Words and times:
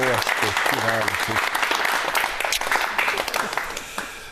jó 0.00 0.06
estét 0.06 0.54
kívánok! 0.70 1.08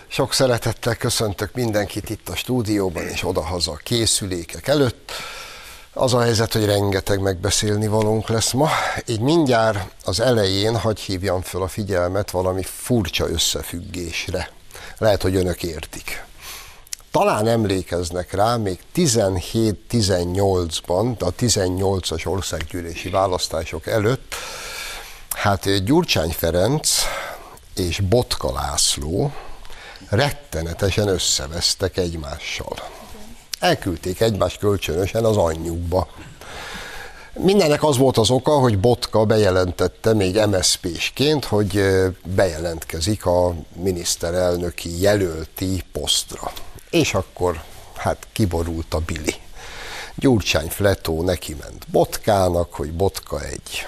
Sok 0.08 0.32
szeretettel 0.32 0.96
köszöntök 0.96 1.54
mindenkit 1.54 2.10
itt 2.10 2.28
a 2.28 2.36
stúdióban 2.36 3.08
és 3.08 3.24
odahaza 3.24 3.72
a 3.72 3.80
készülékek 3.82 4.68
előtt. 4.68 5.12
Az 5.92 6.14
a 6.14 6.20
helyzet, 6.20 6.52
hogy 6.52 6.64
rengeteg 6.64 7.20
megbeszélni 7.20 7.86
valónk 7.86 8.28
lesz 8.28 8.52
ma, 8.52 8.68
így 9.06 9.20
mindjárt 9.20 9.78
az 10.04 10.20
elején 10.20 10.78
hagy 10.78 11.00
hívjam 11.00 11.42
föl 11.42 11.62
a 11.62 11.68
figyelmet 11.68 12.30
valami 12.30 12.62
furcsa 12.62 13.28
összefüggésre. 13.28 14.50
Lehet, 14.98 15.22
hogy 15.22 15.34
önök 15.34 15.62
értik. 15.62 16.24
Talán 17.10 17.46
emlékeznek 17.46 18.32
rá, 18.32 18.56
még 18.56 18.78
17-18-ban, 18.94 21.18
a 21.18 21.34
18-as 21.34 22.26
országgyűlési 22.26 23.10
választások 23.10 23.86
előtt, 23.86 24.34
hát 25.38 25.84
Gyurcsány 25.84 26.30
Ferenc 26.30 26.90
és 27.74 28.00
Botka 28.00 28.52
László 28.52 29.32
rettenetesen 30.08 31.08
összevesztek 31.08 31.96
egymással. 31.96 32.76
Elküldték 33.58 34.20
egymást 34.20 34.58
kölcsönösen 34.58 35.24
az 35.24 35.36
anyjukba. 35.36 36.08
Mindennek 37.32 37.82
az 37.82 37.96
volt 37.96 38.16
az 38.16 38.30
oka, 38.30 38.50
hogy 38.50 38.78
Botka 38.78 39.24
bejelentette 39.24 40.14
még 40.14 40.40
MSZP-sként, 40.46 41.44
hogy 41.44 41.82
bejelentkezik 42.34 43.26
a 43.26 43.54
miniszterelnöki 43.82 45.00
jelölti 45.00 45.84
posztra. 45.92 46.52
És 46.90 47.14
akkor 47.14 47.62
hát 47.96 48.26
kiborult 48.32 48.94
a 48.94 48.98
Bili. 48.98 49.34
Gyurcsány 50.14 50.68
Fletó 50.68 51.22
neki 51.22 51.56
ment 51.60 51.86
Botkának, 51.90 52.74
hogy 52.74 52.92
Botka 52.92 53.40
egy 53.40 53.86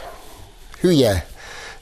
hülye, 0.81 1.30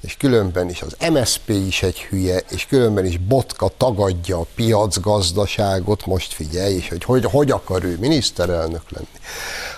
és 0.01 0.17
különben 0.17 0.69
is 0.69 0.83
az 0.83 0.97
MSP 1.13 1.49
is 1.49 1.83
egy 1.83 1.99
hülye, 2.01 2.43
és 2.51 2.67
különben 2.67 3.05
is 3.05 3.19
Botka 3.19 3.71
tagadja 3.77 4.39
a 4.39 4.47
piacgazdaságot, 4.55 6.07
most 6.07 6.33
figyelj, 6.33 6.75
és 6.75 6.89
hogy, 6.89 7.05
hogy 7.05 7.25
hogy 7.25 7.51
akar 7.51 7.85
ő 7.85 7.97
miniszterelnök 8.01 8.91
lenni. 8.91 9.07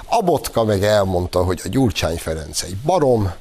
A 0.05 0.23
Botka 0.23 0.65
meg 0.65 0.83
elmondta, 0.83 1.45
hogy 1.45 1.61
a 1.65 1.69
Gyurcsány 1.69 2.17
Ferenc 2.17 2.63
egy 2.63 2.77
barom, 2.77 3.33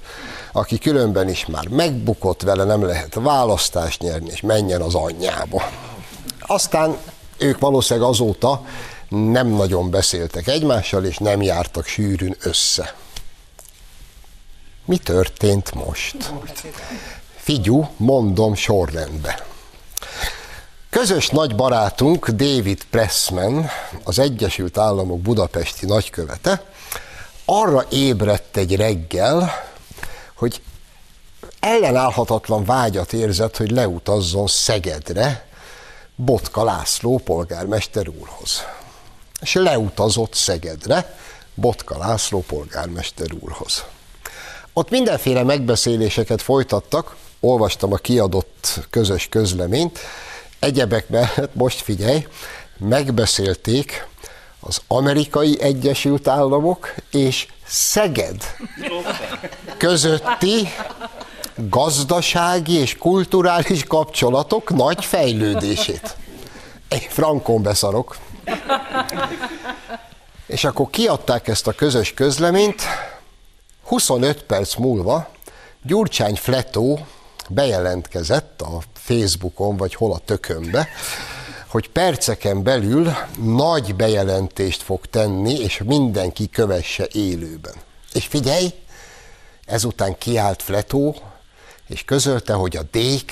aki 0.51 0.77
különben 0.77 1.29
is 1.29 1.45
már 1.45 1.67
megbukott 1.67 2.41
vele, 2.41 2.63
nem 2.63 2.83
lehet 2.83 3.13
választást 3.13 4.01
nyerni, 4.01 4.29
és 4.31 4.41
menjen 4.41 4.81
az 4.81 4.95
anyjába. 4.95 5.69
Aztán 6.39 6.97
ők 7.37 7.59
valószínűleg 7.59 8.09
azóta 8.09 8.65
nem 9.09 9.47
nagyon 9.47 9.89
beszéltek 9.89 10.47
egymással, 10.47 11.05
és 11.05 11.17
nem 11.17 11.41
jártak 11.41 11.85
sűrűn 11.85 12.35
össze. 12.41 12.95
Mi 14.89 14.97
történt 14.97 15.73
most? 15.73 16.33
Figyú, 17.35 17.89
mondom 17.97 18.55
sorrendbe. 18.55 19.45
Közös 20.89 21.27
nagy 21.27 21.55
barátunk 21.55 22.29
David 22.29 22.83
Pressman, 22.89 23.69
az 24.03 24.19
Egyesült 24.19 24.77
Államok 24.77 25.19
budapesti 25.19 25.85
nagykövete, 25.85 26.63
arra 27.45 27.85
ébredt 27.89 28.57
egy 28.57 28.75
reggel, 28.75 29.51
hogy 30.35 30.61
ellenállhatatlan 31.59 32.65
vágyat 32.65 33.13
érzett, 33.13 33.57
hogy 33.57 33.71
leutazzon 33.71 34.47
Szegedre 34.47 35.47
Botka 36.15 36.63
László 36.63 37.17
polgármester 37.17 38.07
úrhoz. 38.07 38.63
És 39.41 39.53
leutazott 39.53 40.33
Szegedre 40.33 41.17
Botka 41.55 41.97
László 41.97 42.43
polgármester 42.47 43.27
úrhoz. 43.39 43.83
Ott 44.73 44.89
mindenféle 44.89 45.43
megbeszéléseket 45.43 46.41
folytattak, 46.41 47.15
olvastam 47.39 47.93
a 47.93 47.95
kiadott 47.95 48.79
közös 48.89 49.27
közleményt, 49.29 49.99
egyebek 50.59 51.09
mellett 51.09 51.55
most 51.55 51.81
figyelj, 51.81 52.27
megbeszélték 52.77 54.07
az 54.59 54.81
amerikai 54.87 55.61
Egyesült 55.61 56.27
Államok 56.27 56.93
és 57.11 57.47
Szeged 57.65 58.55
közötti 59.77 60.67
gazdasági 61.55 62.73
és 62.73 62.97
kulturális 62.97 63.83
kapcsolatok 63.83 64.69
nagy 64.69 65.05
fejlődését. 65.05 66.15
Én 66.89 66.99
frankon 67.09 67.61
beszarok. 67.63 68.17
És 70.45 70.63
akkor 70.63 70.89
kiadták 70.89 71.47
ezt 71.47 71.67
a 71.67 71.71
közös 71.71 72.13
közleményt, 72.13 72.81
25 73.89 74.43
perc 74.43 74.75
múlva 74.75 75.29
Gyurcsány 75.83 76.35
Fletó 76.35 76.99
bejelentkezett 77.49 78.61
a 78.61 78.81
Facebookon, 78.93 79.77
vagy 79.77 79.95
hol 79.95 80.13
a 80.13 80.17
tökönbe, 80.17 80.87
hogy 81.67 81.89
perceken 81.89 82.63
belül 82.63 83.11
nagy 83.43 83.95
bejelentést 83.95 84.81
fog 84.81 85.05
tenni, 85.05 85.53
és 85.53 85.81
mindenki 85.85 86.49
kövesse 86.49 87.07
élőben. 87.11 87.73
És 88.13 88.25
figyelj, 88.25 88.73
ezután 89.65 90.17
kiállt 90.17 90.61
Fletó, 90.61 91.15
és 91.87 92.03
közölte, 92.03 92.53
hogy 92.53 92.77
a 92.77 92.83
DK 92.91 93.31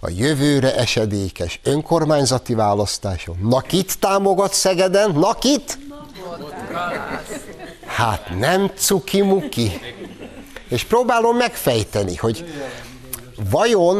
a 0.00 0.08
jövőre 0.08 0.76
esedékes 0.76 1.60
önkormányzati 1.62 2.54
választáson. 2.54 3.38
Na 3.42 3.60
kit 3.60 3.98
támogat 3.98 4.52
Szegeden? 4.52 5.10
Na 5.10 5.34
kit? 5.34 5.78
Hát 7.94 8.38
nem 8.38 8.70
cuki-muki. 8.76 9.80
És 10.68 10.84
próbálom 10.84 11.36
megfejteni, 11.36 12.16
hogy 12.16 12.44
vajon, 13.50 13.98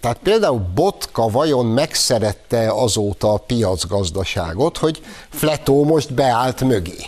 tehát 0.00 0.18
például 0.22 0.66
Botka 0.74 1.28
vajon 1.28 1.66
megszerette 1.66 2.70
azóta 2.70 3.32
a 3.32 3.38
piacgazdaságot, 3.38 4.78
hogy 4.78 5.02
Fletó 5.28 5.84
most 5.84 6.14
beállt 6.14 6.60
mögé. 6.60 7.06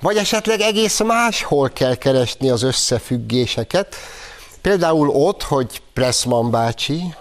Vagy 0.00 0.16
esetleg 0.16 0.60
egész 0.60 1.00
máshol 1.00 1.70
kell 1.70 1.94
keresni 1.94 2.50
az 2.50 2.62
összefüggéseket, 2.62 3.96
Például 4.60 5.08
ott, 5.08 5.42
hogy 5.42 5.82
Pressman 5.92 6.50
bácsi, 6.50 7.14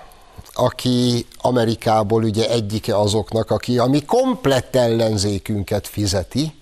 aki 0.53 1.25
Amerikából 1.37 2.23
ugye 2.23 2.49
egyike 2.49 2.97
azoknak, 2.97 3.51
aki 3.51 3.81
mi 3.87 4.05
komplett 4.05 4.75
ellenzékünket 4.75 5.87
fizeti, 5.87 6.53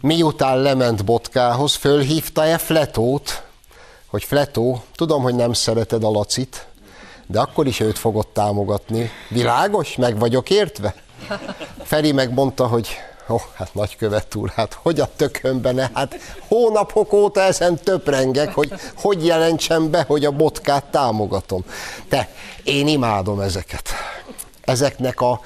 miután 0.00 0.58
lement 0.58 1.04
Botkához, 1.04 1.74
fölhívta-e 1.74 2.58
Fletót, 2.58 3.42
hogy 4.06 4.24
Fletó, 4.24 4.82
tudom, 4.94 5.22
hogy 5.22 5.34
nem 5.34 5.52
szereted 5.52 6.04
a 6.04 6.10
Lacit, 6.10 6.66
de 7.26 7.40
akkor 7.40 7.66
is 7.66 7.80
őt 7.80 7.98
fogod 7.98 8.26
támogatni. 8.26 9.10
Világos? 9.28 9.96
Meg 9.96 10.18
vagyok 10.18 10.50
értve? 10.50 10.94
Feri 11.82 12.12
megmondta, 12.12 12.66
hogy 12.66 12.88
Ó, 13.30 13.34
oh, 13.34 13.40
hát 13.54 13.74
nagykövet 13.74 14.34
úr, 14.34 14.50
hát 14.50 14.78
hogy 14.82 15.00
a 15.00 15.08
tökönben, 15.16 15.90
hát 15.94 16.16
hónapok 16.48 17.12
óta 17.12 17.40
ezen 17.40 17.76
töprengek, 17.76 18.54
hogy 18.54 18.72
hogy 18.96 19.26
jelentsem 19.26 19.90
be, 19.90 20.04
hogy 20.06 20.24
a 20.24 20.30
botkát 20.30 20.84
támogatom. 20.84 21.64
Te, 22.08 22.28
én 22.62 22.86
imádom 22.86 23.40
ezeket. 23.40 23.88
Ezeknek 24.60 25.20
a, 25.20 25.40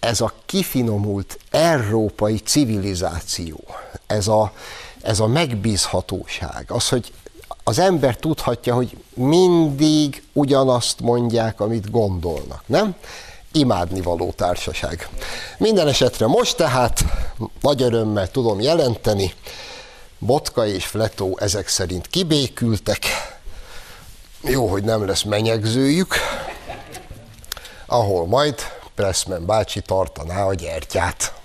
ez 0.00 0.20
a 0.20 0.32
kifinomult 0.46 1.38
európai 1.50 2.38
civilizáció, 2.38 3.64
ez 4.06 4.28
a, 4.28 4.52
ez 5.02 5.20
a 5.20 5.26
megbízhatóság, 5.26 6.64
az, 6.68 6.88
hogy 6.88 7.12
az 7.64 7.78
ember 7.78 8.16
tudhatja, 8.16 8.74
hogy 8.74 8.96
mindig 9.14 10.22
ugyanazt 10.32 11.00
mondják, 11.00 11.60
amit 11.60 11.90
gondolnak, 11.90 12.62
nem? 12.66 12.94
imádnivaló 13.52 14.32
társaság. 14.36 15.08
Minden 15.58 15.88
esetre 15.88 16.26
most 16.26 16.56
tehát 16.56 17.04
nagy 17.60 17.82
örömmel 17.82 18.30
tudom 18.30 18.60
jelenteni, 18.60 19.34
Botka 20.18 20.66
és 20.66 20.86
Fletó 20.86 21.38
ezek 21.40 21.68
szerint 21.68 22.06
kibékültek, 22.06 23.06
jó, 24.42 24.66
hogy 24.66 24.84
nem 24.84 25.06
lesz 25.06 25.22
menyegzőjük, 25.22 26.14
ahol 27.86 28.26
majd 28.26 28.54
Pressman 28.94 29.46
bácsi 29.46 29.80
tartaná 29.80 30.44
a 30.44 30.54
gyertyát. 30.54 31.41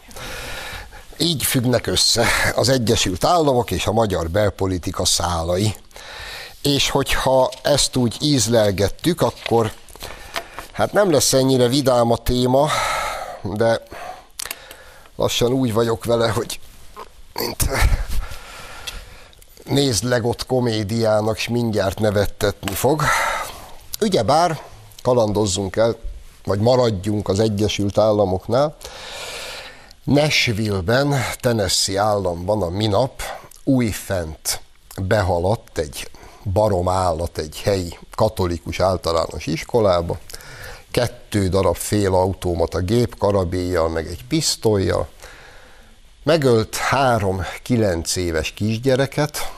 Így 1.18 1.44
függnek 1.44 1.88
össze 1.88 2.26
az 2.56 2.70
Egyesült 2.70 3.24
Államok 3.24 3.72
és 3.72 3.86
a 3.86 3.92
magyar 3.92 4.30
belpolitika 4.30 5.06
szálai. 5.06 5.76
És 6.62 6.90
hogyha 6.90 7.52
ezt 7.62 7.96
úgy 7.96 8.18
ízlelgettük, 8.22 9.22
akkor 9.22 9.72
Hát 10.78 10.94
nem 10.94 11.12
lesz 11.12 11.34
ennyire 11.34 11.68
vidám 11.68 12.12
a 12.12 12.18
téma, 12.18 12.70
de 13.44 13.82
lassan 15.16 15.52
úgy 15.52 15.74
vagyok 15.74 16.06
vele, 16.06 16.30
hogy 16.30 16.60
mint 17.34 17.70
nézd 19.64 20.04
legott 20.04 20.46
komédiának, 20.46 21.38
és 21.38 21.48
mindjárt 21.48 22.00
nevettetni 22.00 22.74
fog. 22.74 23.04
Ugyebár 24.02 24.62
kalandozzunk 25.04 25.76
el, 25.76 25.96
vagy 26.44 26.60
maradjunk 26.60 27.30
az 27.30 27.40
Egyesült 27.40 27.98
Államoknál. 27.98 28.76
Nashville-ben, 30.08 31.16
Tennessee 31.40 32.00
államban 32.00 32.62
a 32.62 32.70
minap 32.70 33.22
újfent 33.64 34.62
behaladt 35.02 35.78
egy 35.78 36.10
barom 36.44 36.90
állat 36.90 37.38
egy 37.38 37.62
helyi 37.64 37.98
katolikus 38.16 38.80
általános 38.80 39.46
iskolába, 39.46 40.20
kettő 40.92 41.48
darab 41.48 41.76
fél 41.76 42.14
automata 42.14 42.80
gép 42.80 43.18
karabélyjal, 43.18 43.90
meg 43.90 44.08
egy 44.08 44.26
pisztolyjal, 44.28 45.08
megölt 46.24 46.76
három 46.76 47.42
kilenc 47.64 48.16
éves 48.16 48.52
kisgyereket 48.52 49.54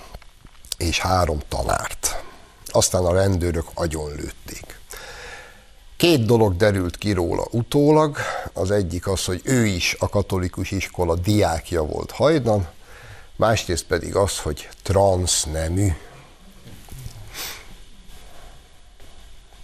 és 0.77 0.99
három 0.99 1.39
tanárt. 1.47 2.23
Aztán 2.65 3.05
a 3.05 3.13
rendőrök 3.13 3.67
agyonlőtték. 3.73 4.78
Két 5.99 6.25
dolog 6.25 6.55
derült 6.55 6.97
ki 6.97 7.11
róla 7.11 7.45
utólag, 7.51 8.17
az 8.53 8.71
egyik 8.71 9.07
az, 9.07 9.25
hogy 9.25 9.41
ő 9.43 9.65
is 9.65 9.95
a 9.99 10.09
katolikus 10.09 10.71
iskola 10.71 11.15
diákja 11.15 11.83
volt 11.83 12.11
hajdan, 12.11 12.67
másrészt 13.35 13.85
pedig 13.85 14.15
az, 14.15 14.39
hogy 14.39 14.69
transznemű. 14.83 15.87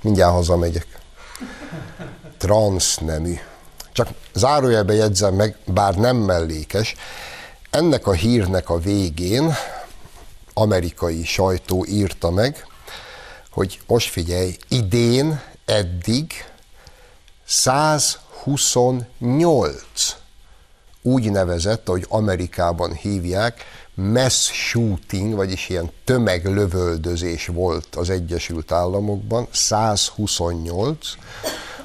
Mindjárt 0.02 0.34
hazamegyek. 0.34 0.88
Transznemű. 2.38 3.36
Csak 3.92 4.08
zárójelbe 4.34 4.94
jegyzem 4.94 5.34
meg, 5.34 5.58
bár 5.66 5.96
nem 5.96 6.18
mellékes, 6.18 6.96
ennek 7.70 8.08
a 8.08 8.14
hírnek 8.14 8.70
a 8.70 8.78
végén 8.78 9.54
amerikai 10.54 11.24
sajtó 11.24 11.86
írta 11.86 12.32
meg, 12.32 12.68
hogy 13.50 13.80
most 13.88 14.10
figyelj, 14.10 14.58
idén 14.68 15.54
eddig 15.66 16.34
128 17.46 20.16
úgynevezett, 21.02 21.88
ahogy 21.88 22.06
Amerikában 22.10 22.94
hívják, 22.94 23.64
mass 23.94 24.52
shooting, 24.52 25.36
vagyis 25.36 25.70
ilyen 25.70 25.92
tömeglövöldözés 26.04 27.48
volt 27.48 27.96
az 27.96 28.10
Egyesült 28.10 28.72
Államokban, 28.72 29.48
128. 29.52 30.98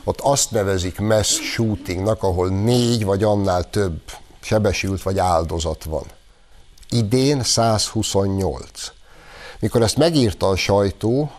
Ott 0.04 0.20
azt 0.20 0.50
nevezik 0.50 0.98
mass 0.98 1.40
shootingnak, 1.40 2.22
ahol 2.22 2.48
négy 2.48 3.04
vagy 3.04 3.22
annál 3.22 3.70
több 3.70 4.00
sebesült 4.40 5.02
vagy 5.02 5.18
áldozat 5.18 5.84
van. 5.84 6.04
Idén 6.90 7.42
128. 7.42 8.92
Mikor 9.60 9.82
ezt 9.82 9.96
megírta 9.96 10.48
a 10.48 10.56
sajtó, 10.56 11.30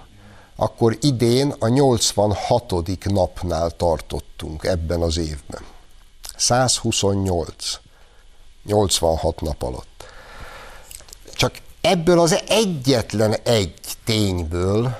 akkor 0.61 0.97
idén 0.99 1.53
a 1.59 1.67
86. 1.67 3.03
napnál 3.03 3.71
tartottunk 3.71 4.63
ebben 4.63 5.01
az 5.01 5.17
évben. 5.17 5.61
128. 6.35 7.55
86 8.63 9.41
nap 9.41 9.63
alatt. 9.63 10.05
Csak 11.33 11.53
ebből 11.81 12.19
az 12.19 12.41
egyetlen 12.47 13.35
egy 13.43 13.73
tényből 14.03 14.97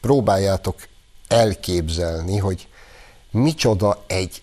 próbáljátok 0.00 0.88
elképzelni, 1.28 2.38
hogy 2.38 2.68
micsoda 3.30 4.04
egy 4.06 4.42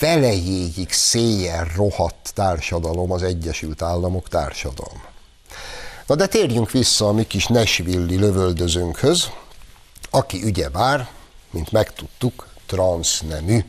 velejéig 0.00 0.92
széjjel 0.92 1.64
rohadt 1.76 2.32
társadalom 2.34 3.12
az 3.12 3.22
Egyesült 3.22 3.82
Államok 3.82 4.28
társadalma. 4.28 5.10
Na 6.06 6.14
de 6.14 6.26
térjünk 6.26 6.70
vissza 6.70 7.08
a 7.08 7.12
mi 7.12 7.26
kis 7.26 7.46
Nesvilli 7.46 8.16
lövöldözőnkhöz, 8.16 9.30
aki 10.14 10.44
ügye 10.44 10.68
bár, 10.68 11.10
mint 11.50 11.72
megtudtuk, 11.72 12.46
transznemű, 12.66 13.64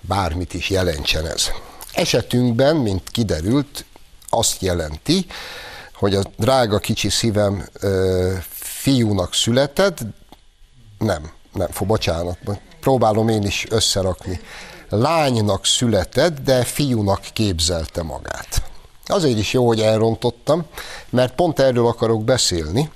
bármit 0.00 0.54
is 0.54 0.70
jelentsen 0.70 1.26
ez. 1.26 1.48
Esetünkben, 1.92 2.76
mint 2.76 3.10
kiderült, 3.10 3.84
azt 4.28 4.62
jelenti, 4.62 5.26
hogy 5.94 6.14
a 6.14 6.22
drága 6.36 6.78
kicsi 6.78 7.08
szívem 7.08 7.68
ö, 7.80 8.32
fiúnak 8.50 9.34
született, 9.34 9.98
nem, 10.98 11.30
nem, 11.52 11.68
fog, 11.70 11.86
bocsánat, 11.86 12.38
próbálom 12.80 13.28
én 13.28 13.42
is 13.42 13.66
összerakni. 13.70 14.40
Lánynak 14.88 15.66
született, 15.66 16.38
de 16.38 16.64
fiúnak 16.64 17.20
képzelte 17.32 18.02
magát. 18.02 18.62
Azért 19.06 19.38
is 19.38 19.52
jó, 19.52 19.66
hogy 19.66 19.80
elrontottam, 19.80 20.64
mert 21.10 21.34
pont 21.34 21.58
erről 21.58 21.86
akarok 21.86 22.24
beszélni, 22.24 22.90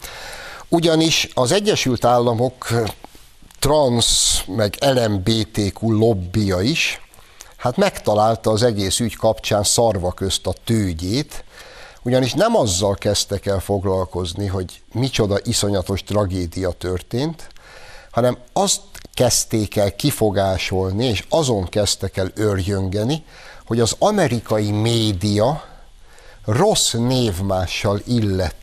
ugyanis 0.69 1.29
az 1.35 1.53
Egyesült 1.53 2.05
Államok 2.05 2.69
trans, 3.59 4.45
meg 4.47 4.77
LMBTQ 4.81 5.91
lobbia 5.91 6.61
is, 6.61 7.01
hát 7.57 7.77
megtalálta 7.77 8.51
az 8.51 8.63
egész 8.63 9.01
ügy 9.01 9.17
kapcsán 9.17 9.63
szarva 9.63 10.13
közt 10.13 10.47
a 10.47 10.55
tőgyét, 10.65 11.45
ugyanis 12.03 12.33
nem 12.33 12.57
azzal 12.57 12.95
kezdtek 12.95 13.47
el 13.47 13.61
foglalkozni, 13.61 14.47
hogy 14.47 14.83
micsoda 14.93 15.39
iszonyatos 15.45 16.03
tragédia 16.03 16.71
történt, 16.71 17.49
hanem 18.11 18.39
azt 18.53 18.81
kezdték 19.15 19.77
el 19.77 19.97
kifogásolni, 19.97 21.05
és 21.05 21.25
azon 21.29 21.69
kezdtek 21.69 22.17
el 22.17 22.31
örjöngeni, 22.35 23.25
hogy 23.67 23.81
az 23.81 23.95
amerikai 23.99 24.71
média 24.71 25.65
rossz 26.45 26.93
névmással 26.93 28.01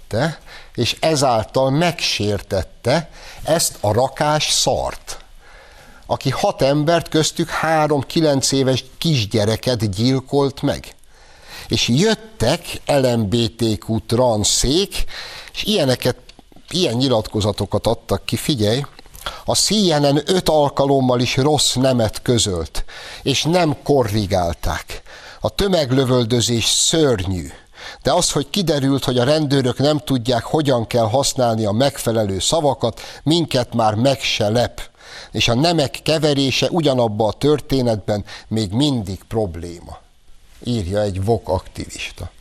illette, 0.09 0.39
és 0.75 0.95
ezáltal 0.99 1.69
megsértette 1.69 3.09
ezt 3.43 3.77
a 3.81 3.93
rakás 3.93 4.51
szart, 4.51 5.17
aki 6.05 6.29
hat 6.29 6.61
embert, 6.61 7.09
köztük 7.09 7.49
három 7.49 8.01
kilenc 8.01 8.51
éves 8.51 8.83
kisgyereket 8.97 9.89
gyilkolt 9.91 10.61
meg. 10.61 10.95
És 11.67 11.87
jöttek 11.87 12.81
LMBTQ 12.85 13.99
transzék, 14.05 15.03
és 15.53 15.63
ilyeneket, 15.63 16.17
ilyen 16.69 16.95
nyilatkozatokat 16.95 17.87
adtak 17.87 18.25
ki, 18.25 18.35
figyelj, 18.35 18.85
a 19.45 19.55
CNN 19.55 20.21
öt 20.25 20.49
alkalommal 20.49 21.19
is 21.19 21.37
rossz 21.37 21.73
nemet 21.73 22.21
közölt, 22.21 22.85
és 23.23 23.43
nem 23.43 23.75
korrigálták. 23.83 25.01
A 25.39 25.49
tömeglövöldözés 25.49 26.65
szörnyű. 26.65 27.49
De 28.01 28.13
az, 28.13 28.31
hogy 28.31 28.49
kiderült, 28.49 29.03
hogy 29.03 29.17
a 29.17 29.23
rendőrök 29.23 29.77
nem 29.77 29.97
tudják, 29.97 30.43
hogyan 30.43 30.87
kell 30.87 31.07
használni 31.07 31.65
a 31.65 31.71
megfelelő 31.71 32.39
szavakat, 32.39 32.99
minket 33.23 33.73
már 33.73 33.95
meg 33.95 34.19
se 34.19 34.49
lep. 34.49 34.81
És 35.31 35.47
a 35.47 35.53
nemek 35.53 35.99
keverése 36.03 36.69
ugyanabba 36.69 37.27
a 37.27 37.33
történetben 37.33 38.25
még 38.47 38.71
mindig 38.71 39.23
probléma. 39.27 39.97
Írja 40.63 41.01
egy 41.01 41.23
VOK 41.23 41.49
aktivista. 41.49 42.31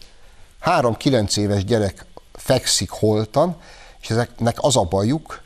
Három 0.60 0.96
kilenc 0.96 1.36
éves 1.36 1.64
gyerek 1.64 2.06
fekszik 2.32 2.90
holtan, 2.90 3.56
és 4.00 4.10
ezeknek 4.10 4.56
az 4.60 4.76
a 4.76 4.82
bajuk, 4.82 5.42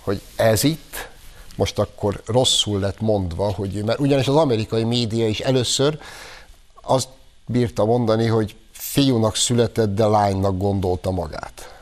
hogy 0.00 0.22
ez 0.36 0.64
itt, 0.64 1.10
most 1.56 1.78
akkor 1.78 2.22
rosszul 2.26 2.80
lett 2.80 3.00
mondva, 3.00 3.52
hogy, 3.52 3.84
mert 3.84 3.98
ugyanis 3.98 4.28
az 4.28 4.36
amerikai 4.36 4.84
média 4.84 5.28
is 5.28 5.40
először 5.40 5.98
azt 6.82 7.08
bírta 7.46 7.84
mondani, 7.84 8.26
hogy 8.26 8.56
fiúnak 8.92 9.36
született, 9.36 9.94
de 9.94 10.06
lánynak 10.06 10.58
gondolta 10.58 11.10
magát. 11.10 11.74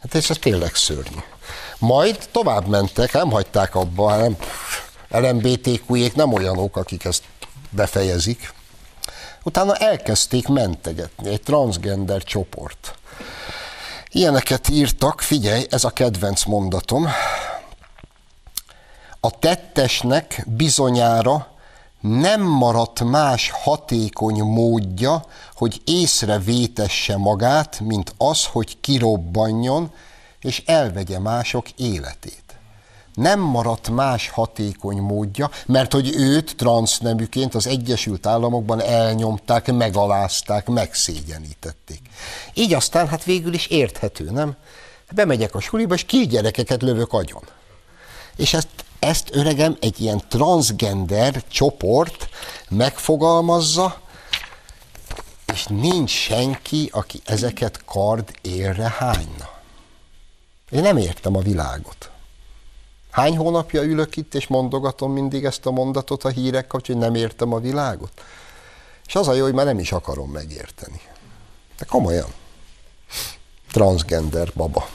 Hát 0.00 0.14
és 0.14 0.30
ez 0.30 0.36
tényleg 0.38 0.74
szörnyű. 0.74 1.18
Majd 1.78 2.28
tovább 2.30 2.66
mentek, 2.66 3.12
nem 3.12 3.30
hagyták 3.30 3.74
abba, 3.74 4.10
hanem 4.10 4.36
LMBTQ-jék 5.08 6.14
nem 6.14 6.32
olyanok, 6.32 6.76
akik 6.76 7.04
ezt 7.04 7.22
befejezik. 7.70 8.52
Utána 9.42 9.74
elkezdték 9.74 10.48
mentegetni, 10.48 11.28
egy 11.28 11.42
transgender 11.42 12.22
csoport. 12.22 12.94
Ilyeneket 14.08 14.68
írtak, 14.68 15.20
figyelj, 15.20 15.66
ez 15.70 15.84
a 15.84 15.90
kedvenc 15.90 16.44
mondatom. 16.44 17.08
A 19.20 19.30
tettesnek 19.38 20.44
bizonyára 20.46 21.50
nem 22.00 22.40
maradt 22.42 23.04
más 23.04 23.50
hatékony 23.50 24.42
módja, 24.42 25.24
hogy 25.54 25.80
észrevétesse 25.84 27.16
magát, 27.16 27.80
mint 27.80 28.14
az, 28.16 28.44
hogy 28.44 28.80
kirobbanjon 28.80 29.92
és 30.40 30.62
elvegye 30.66 31.18
mások 31.18 31.70
életét. 31.70 32.44
Nem 33.14 33.40
maradt 33.40 33.90
más 33.90 34.28
hatékony 34.28 34.98
módja, 34.98 35.50
mert 35.66 35.92
hogy 35.92 36.14
őt 36.16 36.56
transzneműként 36.56 37.54
az 37.54 37.66
Egyesült 37.66 38.26
Államokban 38.26 38.82
elnyomták, 38.82 39.72
megalázták, 39.72 40.66
megszégyenítették. 40.66 42.00
Így 42.54 42.74
aztán 42.74 43.08
hát 43.08 43.24
végül 43.24 43.52
is 43.52 43.66
érthető, 43.66 44.30
nem? 44.30 44.56
Bemegyek 45.12 45.54
a 45.54 45.60
suliba, 45.60 45.94
és 45.94 46.04
két 46.04 46.28
gyerekeket 46.28 46.82
lövök 46.82 47.12
agyon. 47.12 47.42
És 48.36 48.54
ezt 48.54 48.68
ezt 49.00 49.34
öregem 49.34 49.76
egy 49.80 50.00
ilyen 50.00 50.22
transgender 50.28 51.42
csoport 51.48 52.28
megfogalmazza, 52.68 54.00
és 55.52 55.66
nincs 55.66 56.10
senki, 56.10 56.88
aki 56.92 57.20
ezeket 57.24 57.84
kard 57.84 58.30
érre 58.42 58.94
hányna. 58.98 59.48
Én 60.70 60.82
nem 60.82 60.96
értem 60.96 61.36
a 61.36 61.40
világot. 61.40 62.10
Hány 63.10 63.36
hónapja 63.36 63.82
ülök 63.82 64.16
itt, 64.16 64.34
és 64.34 64.46
mondogatom 64.46 65.12
mindig 65.12 65.44
ezt 65.44 65.66
a 65.66 65.70
mondatot 65.70 66.24
a 66.24 66.28
hírek 66.28 66.66
kapcsolatban, 66.66 67.10
hogy 67.10 67.18
nem 67.18 67.28
értem 67.28 67.52
a 67.52 67.58
világot? 67.58 68.12
És 69.06 69.14
az 69.14 69.28
a 69.28 69.34
jó, 69.34 69.42
hogy 69.44 69.54
már 69.54 69.64
nem 69.64 69.78
is 69.78 69.92
akarom 69.92 70.30
megérteni. 70.30 71.00
De 71.78 71.84
komolyan. 71.84 72.32
Transgender 73.70 74.52
baba. 74.54 74.88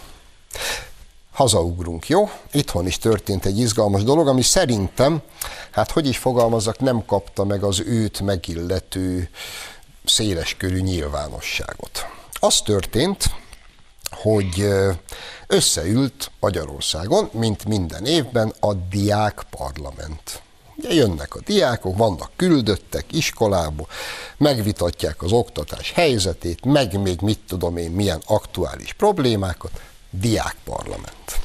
Hazaugrunk, 1.35 2.07
jó? 2.07 2.29
Itthon 2.51 2.87
is 2.87 2.97
történt 2.97 3.45
egy 3.45 3.59
izgalmas 3.59 4.03
dolog, 4.03 4.27
ami 4.27 4.41
szerintem, 4.41 5.21
hát 5.71 5.91
hogy 5.91 6.07
is 6.07 6.17
fogalmazok, 6.17 6.79
nem 6.79 7.05
kapta 7.05 7.43
meg 7.43 7.63
az 7.63 7.79
őt 7.85 8.21
megillető 8.21 9.29
széleskörű 10.05 10.79
nyilvánosságot. 10.79 12.05
Az 12.39 12.61
történt, 12.61 13.25
hogy 14.11 14.67
összeült 15.47 16.31
Magyarországon, 16.39 17.29
mint 17.31 17.65
minden 17.65 18.05
évben, 18.05 18.53
a 18.59 18.73
diák 18.73 19.45
parlament. 19.49 20.41
Ugye 20.77 20.93
jönnek 20.93 21.35
a 21.35 21.39
diákok, 21.45 21.97
vannak 21.97 22.31
küldöttek 22.35 23.05
iskolába, 23.11 23.87
megvitatják 24.37 25.23
az 25.23 25.31
oktatás 25.31 25.91
helyzetét, 25.91 26.65
meg 26.65 27.01
még 27.01 27.21
mit 27.21 27.39
tudom 27.47 27.77
én, 27.77 27.91
milyen 27.91 28.21
aktuális 28.25 28.93
problémákat, 28.93 29.71
diákparlament. 30.19 31.39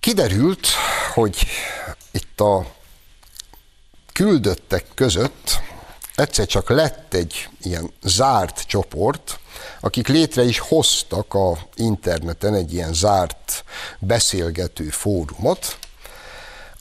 Kiderült, 0.00 0.66
hogy 1.14 1.46
itt 2.10 2.40
a 2.40 2.66
küldöttek 4.12 4.84
között 4.94 5.60
egyszer 6.14 6.46
csak 6.46 6.68
lett 6.68 7.14
egy 7.14 7.48
ilyen 7.62 7.92
zárt 8.02 8.62
csoport, 8.66 9.38
akik 9.80 10.08
létre 10.08 10.42
is 10.42 10.58
hoztak 10.58 11.34
a 11.34 11.58
interneten 11.74 12.54
egy 12.54 12.72
ilyen 12.74 12.92
zárt 12.92 13.64
beszélgető 13.98 14.88
fórumot, 14.88 15.78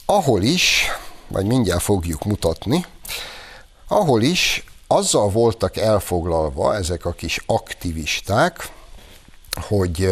ahol 0.06 0.42
is, 0.42 0.86
vagy 1.28 1.46
mindjárt 1.46 1.82
fogjuk 1.82 2.24
mutatni, 2.24 2.86
ahol 3.88 4.22
is 4.22 4.64
azzal 4.88 5.30
voltak 5.30 5.78
elfoglalva 5.78 6.76
ezek 6.76 7.06
a 7.06 7.12
kis 7.12 7.44
aktivisták, 7.46 8.70
hogy 9.60 10.10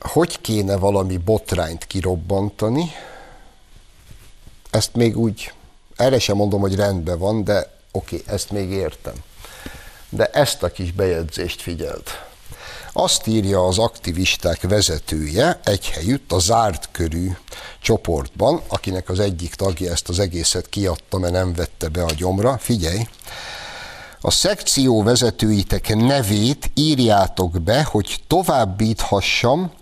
hogy 0.00 0.40
kéne 0.40 0.76
valami 0.76 1.16
botrányt 1.16 1.86
kirobbantani, 1.86 2.90
ezt 4.70 4.94
még 4.94 5.18
úgy, 5.18 5.52
erre 5.96 6.18
sem 6.18 6.36
mondom, 6.36 6.60
hogy 6.60 6.74
rendben 6.74 7.18
van, 7.18 7.44
de 7.44 7.78
oké, 7.92 8.16
okay, 8.16 8.34
ezt 8.34 8.50
még 8.50 8.70
értem. 8.70 9.14
De 10.08 10.26
ezt 10.26 10.62
a 10.62 10.72
kis 10.72 10.92
bejegyzést 10.92 11.62
figyeld. 11.62 12.02
Azt 12.92 13.26
írja 13.26 13.66
az 13.66 13.78
aktivisták 13.78 14.60
vezetője 14.60 15.60
egy 15.64 15.88
helyütt 15.88 16.32
a 16.32 16.38
zárt 16.38 16.88
körű 16.92 17.30
csoportban, 17.80 18.62
akinek 18.68 19.08
az 19.08 19.20
egyik 19.20 19.54
tagja 19.54 19.90
ezt 19.90 20.08
az 20.08 20.18
egészet 20.18 20.68
kiadta, 20.68 21.18
mert 21.18 21.32
nem 21.32 21.54
vette 21.54 21.88
be 21.88 22.02
a 22.02 22.12
gyomra. 22.16 22.58
Figyelj! 22.58 23.06
A 24.24 24.30
szekció 24.30 25.02
vezetőitek 25.02 25.94
nevét 25.96 26.70
írjátok 26.74 27.62
be, 27.62 27.84
hogy 27.84 28.20
továbbíthassam 28.26 29.72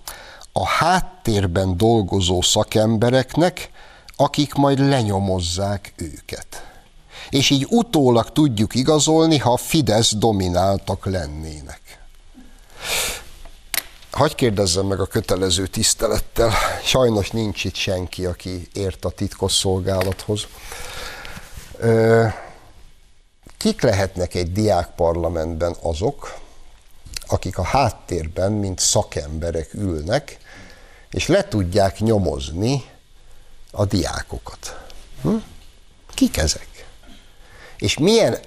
a 0.53 0.67
háttérben 0.67 1.77
dolgozó 1.77 2.43
szakembereknek, 2.43 3.71
akik 4.17 4.55
majd 4.55 4.79
lenyomozzák 4.79 5.93
őket. 5.97 6.67
És 7.31 7.51
így 7.51 7.67
utólag 7.69 8.33
tudjuk 8.33 8.75
igazolni, 8.75 9.39
ha 9.39 9.53
a 9.53 9.57
Fidesz 9.57 10.13
domináltak 10.13 11.07
lennének. 11.07 11.81
Hagy 14.11 14.35
kérdezzem 14.35 14.87
meg 14.87 15.01
a 15.01 15.07
kötelező 15.07 15.67
tisztelettel, 15.67 16.53
sajnos 16.85 17.31
nincs 17.31 17.65
itt 17.65 17.75
senki, 17.75 18.27
aki 18.27 18.69
ért 18.73 19.05
a 19.05 19.11
titkos 19.11 19.53
szolgálathoz. 19.53 20.47
Kik 23.61 23.83
lehetnek 23.83 24.35
egy 24.35 24.53
diákparlamentben 24.53 25.77
azok, 25.83 26.39
akik 27.27 27.59
a 27.59 27.63
háttérben, 27.63 28.53
mint 28.53 28.79
szakemberek 28.79 29.75
ülnek, 29.75 30.39
és 31.11 31.27
le 31.27 31.49
tudják 31.49 31.99
nyomozni 31.99 32.85
a 33.71 33.85
diákokat. 33.85 34.87
Hm? 35.23 35.37
Kik 36.15 36.37
ezek? 36.37 36.87
És 37.79 37.99
milyen 37.99 38.39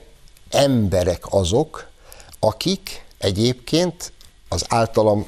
emberek 0.50 1.34
azok, 1.34 1.88
akik 2.39 3.05
egyébként 3.17 4.12
az 4.50 4.65
általam 4.67 5.25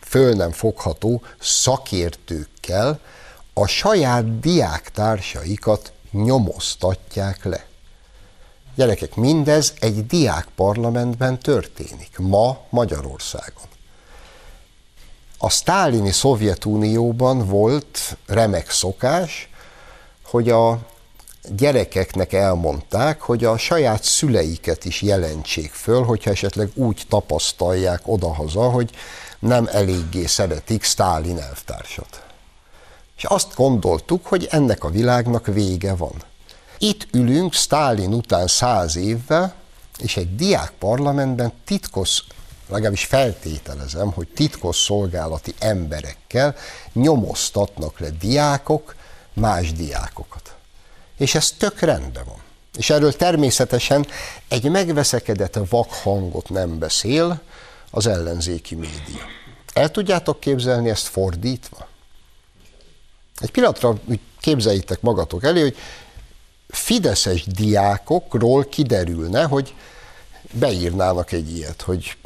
föl 0.00 0.34
nem 0.34 0.52
fogható 0.52 1.22
szakértőkkel 1.40 3.00
a 3.52 3.66
saját 3.66 4.40
diáktársaikat 4.40 5.92
nyomoztatják 6.10 7.44
le. 7.44 7.67
Gyerekek, 8.78 9.14
mindez 9.14 9.74
egy 9.80 10.06
diákparlamentben 10.06 11.38
történik, 11.38 12.18
ma 12.18 12.58
Magyarországon. 12.70 13.64
A 15.38 15.50
sztálini 15.50 16.12
Szovjetunióban 16.12 17.46
volt 17.46 18.16
remek 18.26 18.70
szokás, 18.70 19.48
hogy 20.22 20.50
a 20.50 20.78
gyerekeknek 21.56 22.32
elmondták, 22.32 23.20
hogy 23.20 23.44
a 23.44 23.56
saját 23.56 24.02
szüleiket 24.02 24.84
is 24.84 25.02
jelentsék 25.02 25.72
föl, 25.72 26.02
hogyha 26.02 26.30
esetleg 26.30 26.70
úgy 26.74 27.02
tapasztalják 27.08 28.00
odahaza, 28.04 28.70
hogy 28.70 28.90
nem 29.38 29.68
eléggé 29.72 30.26
szeretik 30.26 30.84
Sztálin 30.84 31.38
elvtársat. 31.38 32.22
És 33.16 33.24
azt 33.24 33.54
gondoltuk, 33.54 34.26
hogy 34.26 34.48
ennek 34.50 34.84
a 34.84 34.90
világnak 34.90 35.46
vége 35.46 35.94
van. 35.94 36.14
Itt 36.78 37.06
ülünk 37.12 37.54
Sztálin 37.54 38.14
után 38.14 38.46
száz 38.46 38.96
évvel, 38.96 39.54
és 39.98 40.16
egy 40.16 40.36
diák 40.36 40.72
parlamentben 40.78 41.52
titkos, 41.64 42.24
legalábbis 42.68 43.04
feltételezem, 43.04 44.12
hogy 44.12 44.28
titkos 44.28 44.76
szolgálati 44.76 45.54
emberekkel 45.58 46.56
nyomoztatnak 46.92 47.98
le 47.98 48.10
diákok 48.10 48.94
más 49.32 49.72
diákokat. 49.72 50.56
És 51.16 51.34
ez 51.34 51.50
tök 51.50 51.80
rendben 51.80 52.24
van. 52.24 52.42
És 52.76 52.90
erről 52.90 53.16
természetesen 53.16 54.06
egy 54.48 54.70
megveszekedett 54.70 55.58
vak 55.68 55.92
hangot 55.92 56.48
nem 56.48 56.78
beszél 56.78 57.40
az 57.90 58.06
ellenzéki 58.06 58.74
média. 58.74 59.22
El 59.72 59.90
tudjátok 59.90 60.40
képzelni 60.40 60.88
ezt 60.88 61.06
fordítva? 61.06 61.88
Egy 63.38 63.50
pillanatra 63.50 63.98
úgy 64.04 64.20
képzeljétek 64.40 65.00
magatok 65.00 65.44
elé, 65.44 65.60
hogy 65.60 65.76
fideszes 66.68 67.44
diákokról 67.44 68.64
kiderülne, 68.64 69.42
hogy 69.42 69.74
beírnának 70.52 71.32
egy 71.32 71.56
ilyet, 71.56 71.82
hogy 71.82 72.16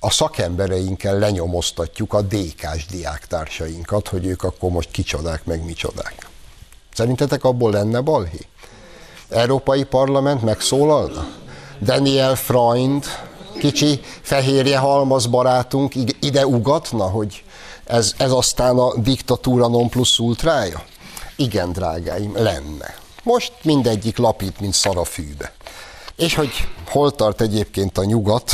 a 0.00 0.10
szakembereinkkel 0.10 1.18
lenyomoztatjuk 1.18 2.12
a 2.12 2.22
DK-s 2.22 2.86
diáktársainkat, 2.86 4.08
hogy 4.08 4.26
ők 4.26 4.42
akkor 4.42 4.70
most 4.70 4.90
kicsodák, 4.90 5.44
meg 5.44 5.64
micsodák. 5.64 6.28
Szerintetek 6.92 7.44
abból 7.44 7.70
lenne 7.70 8.00
balhé? 8.00 8.46
Európai 9.28 9.84
Parlament 9.84 10.42
megszólalna? 10.42 11.28
Daniel 11.80 12.34
Freund, 12.34 13.04
kicsi 13.58 14.00
fehérje 14.20 14.78
halmaz 14.78 15.26
barátunk 15.26 15.94
ide 16.20 16.46
ugatna, 16.46 17.04
hogy 17.04 17.44
ez, 17.84 18.14
ez 18.16 18.30
aztán 18.30 18.78
a 18.78 18.96
diktatúra 18.96 19.68
non 19.68 19.88
plus 19.88 20.18
ultrája? 20.18 20.84
Igen, 21.36 21.72
drágáim, 21.72 22.32
lenne. 22.34 23.01
Most 23.22 23.52
mindegyik 23.62 24.16
lapít, 24.16 24.60
mint 24.60 24.74
szar 24.74 24.96
a 24.96 25.04
fűbe. 25.04 25.52
És 26.16 26.34
hogy 26.34 26.68
hol 26.88 27.10
tart 27.10 27.40
egyébként 27.40 27.98
a 27.98 28.04
nyugat, 28.04 28.52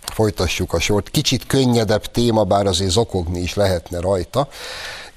folytassuk 0.00 0.72
a 0.72 0.80
sort. 0.80 1.10
Kicsit 1.10 1.46
könnyedebb 1.46 2.06
téma, 2.06 2.44
bár 2.44 2.66
azért 2.66 2.90
zokogni 2.90 3.40
is 3.40 3.54
lehetne 3.54 4.00
rajta. 4.00 4.48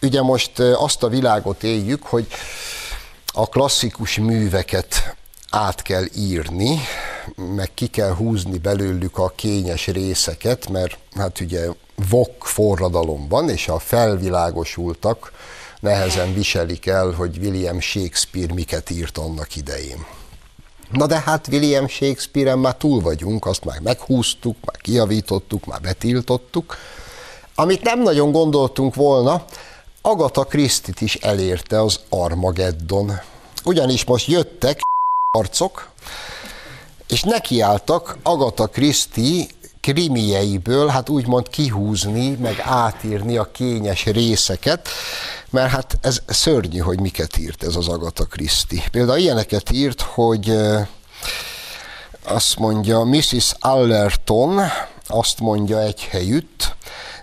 Ugye 0.01 0.21
most 0.21 0.59
azt 0.59 1.03
a 1.03 1.07
világot 1.07 1.63
éljük, 1.63 2.03
hogy 2.03 2.27
a 3.33 3.47
klasszikus 3.47 4.17
műveket 4.17 5.15
át 5.49 5.81
kell 5.81 6.05
írni, 6.15 6.79
meg 7.35 7.71
ki 7.73 7.87
kell 7.87 8.13
húzni 8.13 8.57
belőlük 8.57 9.17
a 9.17 9.33
kényes 9.35 9.87
részeket, 9.87 10.69
mert 10.69 10.97
hát 11.15 11.39
ugye 11.39 11.67
vok 12.09 12.45
forradalom 12.45 13.27
van, 13.27 13.49
és 13.49 13.67
a 13.67 13.79
felvilágosultak 13.79 15.31
nehezen 15.85 16.33
viselik 16.33 16.85
el, 16.85 17.11
hogy 17.11 17.37
William 17.37 17.79
Shakespeare 17.79 18.53
miket 18.53 18.89
írt 18.89 19.17
annak 19.17 19.55
idején. 19.55 20.05
Na 20.91 21.05
de 21.07 21.19
hát 21.19 21.47
William 21.47 21.87
Shakespeare-en 21.87 22.59
már 22.59 22.75
túl 22.75 23.01
vagyunk, 23.01 23.45
azt 23.45 23.63
már 23.63 23.79
meghúztuk, 23.79 24.57
már 24.65 24.81
kiavítottuk, 24.81 25.65
már 25.65 25.81
betiltottuk. 25.81 26.77
Amit 27.55 27.81
nem 27.81 28.01
nagyon 28.01 28.31
gondoltunk 28.31 28.95
volna, 28.95 29.45
Agatha 30.01 30.43
Christie-t 30.43 31.01
is 31.01 31.15
elérte 31.15 31.81
az 31.81 31.99
Armageddon. 32.09 33.11
Ugyanis 33.63 34.03
most 34.03 34.27
jöttek 34.27 34.79
arcok, 35.31 35.89
és 37.07 37.21
nekiálltak 37.23 38.17
Agatha 38.23 38.67
Christie 38.67 39.45
krimieiből, 39.81 40.87
hát 40.87 41.09
úgymond 41.09 41.49
kihúzni, 41.49 42.29
meg 42.29 42.59
átírni 42.63 43.37
a 43.37 43.51
kényes 43.51 44.05
részeket, 44.05 44.89
mert 45.55 45.71
hát 45.71 45.97
ez 46.01 46.21
szörnyű, 46.27 46.77
hogy 46.77 46.99
miket 46.99 47.37
írt 47.37 47.63
ez 47.63 47.75
az 47.75 47.87
Agatha 47.87 48.25
Christie. 48.25 48.83
Például 48.91 49.17
ilyeneket 49.17 49.71
írt, 49.71 50.01
hogy 50.01 50.57
azt 52.23 52.59
mondja 52.59 53.03
Mrs. 53.03 53.53
Allerton, 53.59 54.61
azt 55.07 55.39
mondja 55.39 55.81
egy 55.81 56.01
helyütt, 56.03 56.75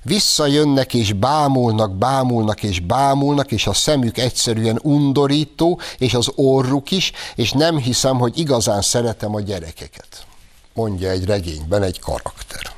Visszajönnek 0.05 0.95
és 0.95 1.13
bámulnak, 1.13 1.95
bámulnak 1.95 2.63
és 2.63 2.81
bámulnak, 2.81 3.53
és 3.53 3.67
a 3.67 3.73
szemük 3.73 4.19
egyszerűen 4.19 4.79
undorító, 4.83 5.81
és 5.99 6.15
az 6.15 6.31
orruk 6.35 6.91
is, 6.91 7.13
és 7.35 7.53
nem 7.53 7.77
hiszem, 7.79 8.19
hogy 8.19 8.39
igazán 8.39 8.83
szeretem 8.83 9.35
a 9.35 9.41
gyerekeket. 9.41 10.27
Mondja 10.75 11.11
egy 11.11 11.25
regényben 11.25 11.83
egy 11.83 12.01
karakter. 12.01 12.73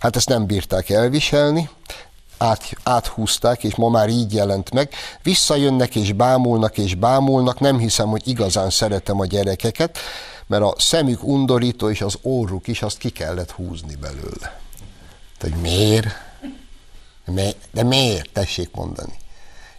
Hát 0.00 0.16
ezt 0.16 0.28
nem 0.28 0.46
bírták 0.46 0.90
elviselni, 0.90 1.70
át, 2.38 2.70
áthúzták, 2.82 3.64
és 3.64 3.74
ma 3.74 3.88
már 3.88 4.08
így 4.08 4.32
jelent 4.32 4.70
meg. 4.70 4.92
Visszajönnek 5.22 5.94
és 5.94 6.12
bámulnak 6.12 6.78
és 6.78 6.94
bámulnak, 6.94 7.60
nem 7.60 7.78
hiszem, 7.78 8.08
hogy 8.08 8.28
igazán 8.28 8.70
szeretem 8.70 9.20
a 9.20 9.26
gyerekeket, 9.26 9.98
mert 10.46 10.62
a 10.62 10.74
szemük 10.78 11.24
undorító, 11.24 11.90
és 11.90 12.00
az 12.00 12.18
orruk 12.22 12.66
is, 12.66 12.82
azt 12.82 12.98
ki 12.98 13.10
kellett 13.10 13.50
húzni 13.50 13.94
belőle. 13.94 14.60
hogy 15.40 15.54
miért? 15.54 16.08
De 17.70 17.82
miért? 17.82 18.30
Tessék 18.32 18.74
mondani. 18.74 19.18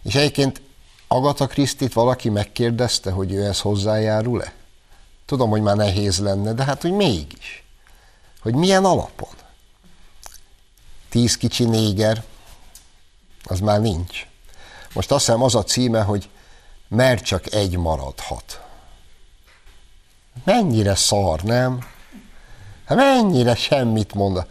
És 0.02 0.14
egyébként 0.14 0.60
Agatha 1.08 1.46
Krisztit 1.46 1.92
valaki 1.92 2.28
megkérdezte, 2.28 3.10
hogy 3.10 3.32
ő 3.32 3.44
ez 3.44 3.60
hozzájárul-e? 3.60 4.52
Tudom, 5.26 5.50
hogy 5.50 5.62
már 5.62 5.76
nehéz 5.76 6.18
lenne, 6.18 6.52
de 6.52 6.64
hát 6.64 6.82
hogy 6.82 6.92
mégis. 6.92 7.64
Hogy 8.40 8.54
milyen 8.54 8.84
alapon? 8.84 9.34
Tíz 11.08 11.36
kicsi 11.36 11.64
néger, 11.64 12.24
az 13.44 13.60
már 13.60 13.80
nincs. 13.80 14.26
Most 14.92 15.10
azt 15.10 15.24
hiszem 15.26 15.42
az 15.42 15.54
a 15.54 15.64
címe, 15.64 16.02
hogy 16.02 16.28
mert 16.88 17.24
csak 17.24 17.52
egy 17.52 17.76
maradhat. 17.76 18.60
Mennyire 20.44 20.94
szar, 20.94 21.42
nem? 21.42 21.86
Hát 22.84 22.98
mennyire 22.98 23.54
semmit 23.54 24.14
mond. 24.14 24.46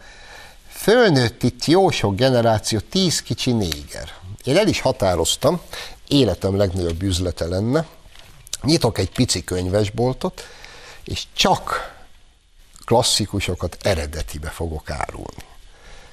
Fölnőtt 0.68 1.42
itt 1.42 1.64
jó 1.64 1.90
sok 1.90 2.16
generáció, 2.16 2.78
tíz 2.78 3.22
kicsi 3.22 3.52
néger. 3.52 4.12
Én 4.44 4.56
el 4.56 4.68
is 4.68 4.80
határoztam, 4.80 5.60
életem 6.08 6.56
legnagyobb 6.56 7.02
üzlete 7.02 7.46
lenne, 7.46 7.86
nyitok 8.62 8.98
egy 8.98 9.10
pici 9.10 9.44
könyvesboltot, 9.44 10.42
és 11.04 11.24
csak 11.32 11.94
klasszikusokat 12.84 13.76
eredetibe 13.82 14.48
fogok 14.48 14.90
árulni. 14.90 15.44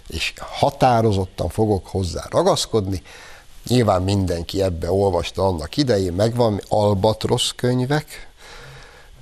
És 0.08 0.34
határozottan 0.38 1.50
fogok 1.50 1.88
hozzá 1.88 2.26
ragaszkodni, 2.30 3.02
Nyilván 3.68 4.02
mindenki 4.02 4.62
ebbe 4.62 4.92
olvasta 4.92 5.46
annak 5.46 5.78
idején, 5.78 6.14
megvan 6.14 6.62
Albatrosz 6.68 7.54
könyvek, 7.56 8.28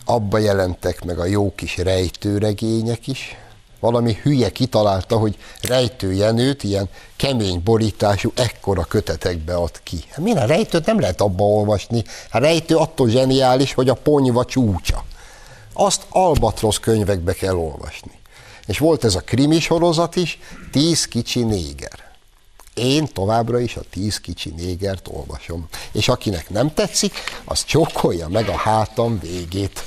abba 0.06 0.38
jelentek 0.38 1.04
meg 1.04 1.20
a 1.20 1.26
jó 1.26 1.56
kis 1.56 1.78
rejtőregények 1.78 3.08
is. 3.08 3.38
Valami 3.80 4.18
hülye 4.22 4.50
kitalálta, 4.50 5.18
hogy 5.18 5.38
rejtő 5.62 6.14
Jenőt 6.14 6.64
ilyen 6.64 6.90
kemény 7.16 7.62
borítású, 7.64 8.32
ekkora 8.36 8.84
kötetekbe 8.84 9.56
ad 9.56 9.80
ki. 9.84 10.04
Hát 10.10 10.20
mi 10.20 10.32
a 10.32 10.46
rejtőt 10.46 10.86
nem 10.86 11.00
lehet 11.00 11.22
abba 11.22 11.44
olvasni. 11.44 12.04
A 12.32 12.38
rejtő 12.38 12.76
attól 12.76 13.10
zseniális, 13.10 13.74
hogy 13.74 13.90
a 13.90 13.94
ponyva 13.94 14.46
csúcsa. 14.46 15.04
Azt 15.74 16.06
albatrosz 16.10 16.80
könyvekbe 16.80 17.34
kell 17.34 17.56
olvasni. 17.56 18.12
És 18.66 18.78
volt 18.78 19.04
ez 19.04 19.16
a 19.16 19.22
krimi 19.22 19.60
sorozat 19.60 20.16
is, 20.16 20.40
tíz 20.72 21.06
kicsi 21.06 21.44
néger. 21.44 22.04
Én 22.74 23.08
továbbra 23.14 23.60
is 23.60 23.76
a 23.76 23.82
tíz 23.90 24.20
kicsi 24.20 24.50
négert 24.50 25.08
olvasom. 25.12 25.68
És 25.92 26.08
akinek 26.08 26.50
nem 26.50 26.74
tetszik, 26.74 27.14
az 27.46 27.66
csókolja 27.66 28.28
meg 28.28 28.48
a 28.48 28.58
hátam 28.58 29.20
végét. 29.20 29.84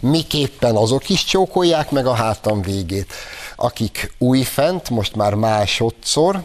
Miképpen 0.00 0.76
azok 0.76 1.08
is 1.08 1.24
csókolják 1.24 1.90
meg 1.90 2.06
a 2.06 2.12
hátam 2.12 2.62
végét, 2.62 3.12
akik 3.56 4.14
újfent, 4.18 4.90
most 4.90 5.16
már 5.16 5.34
másodszor 5.34 6.42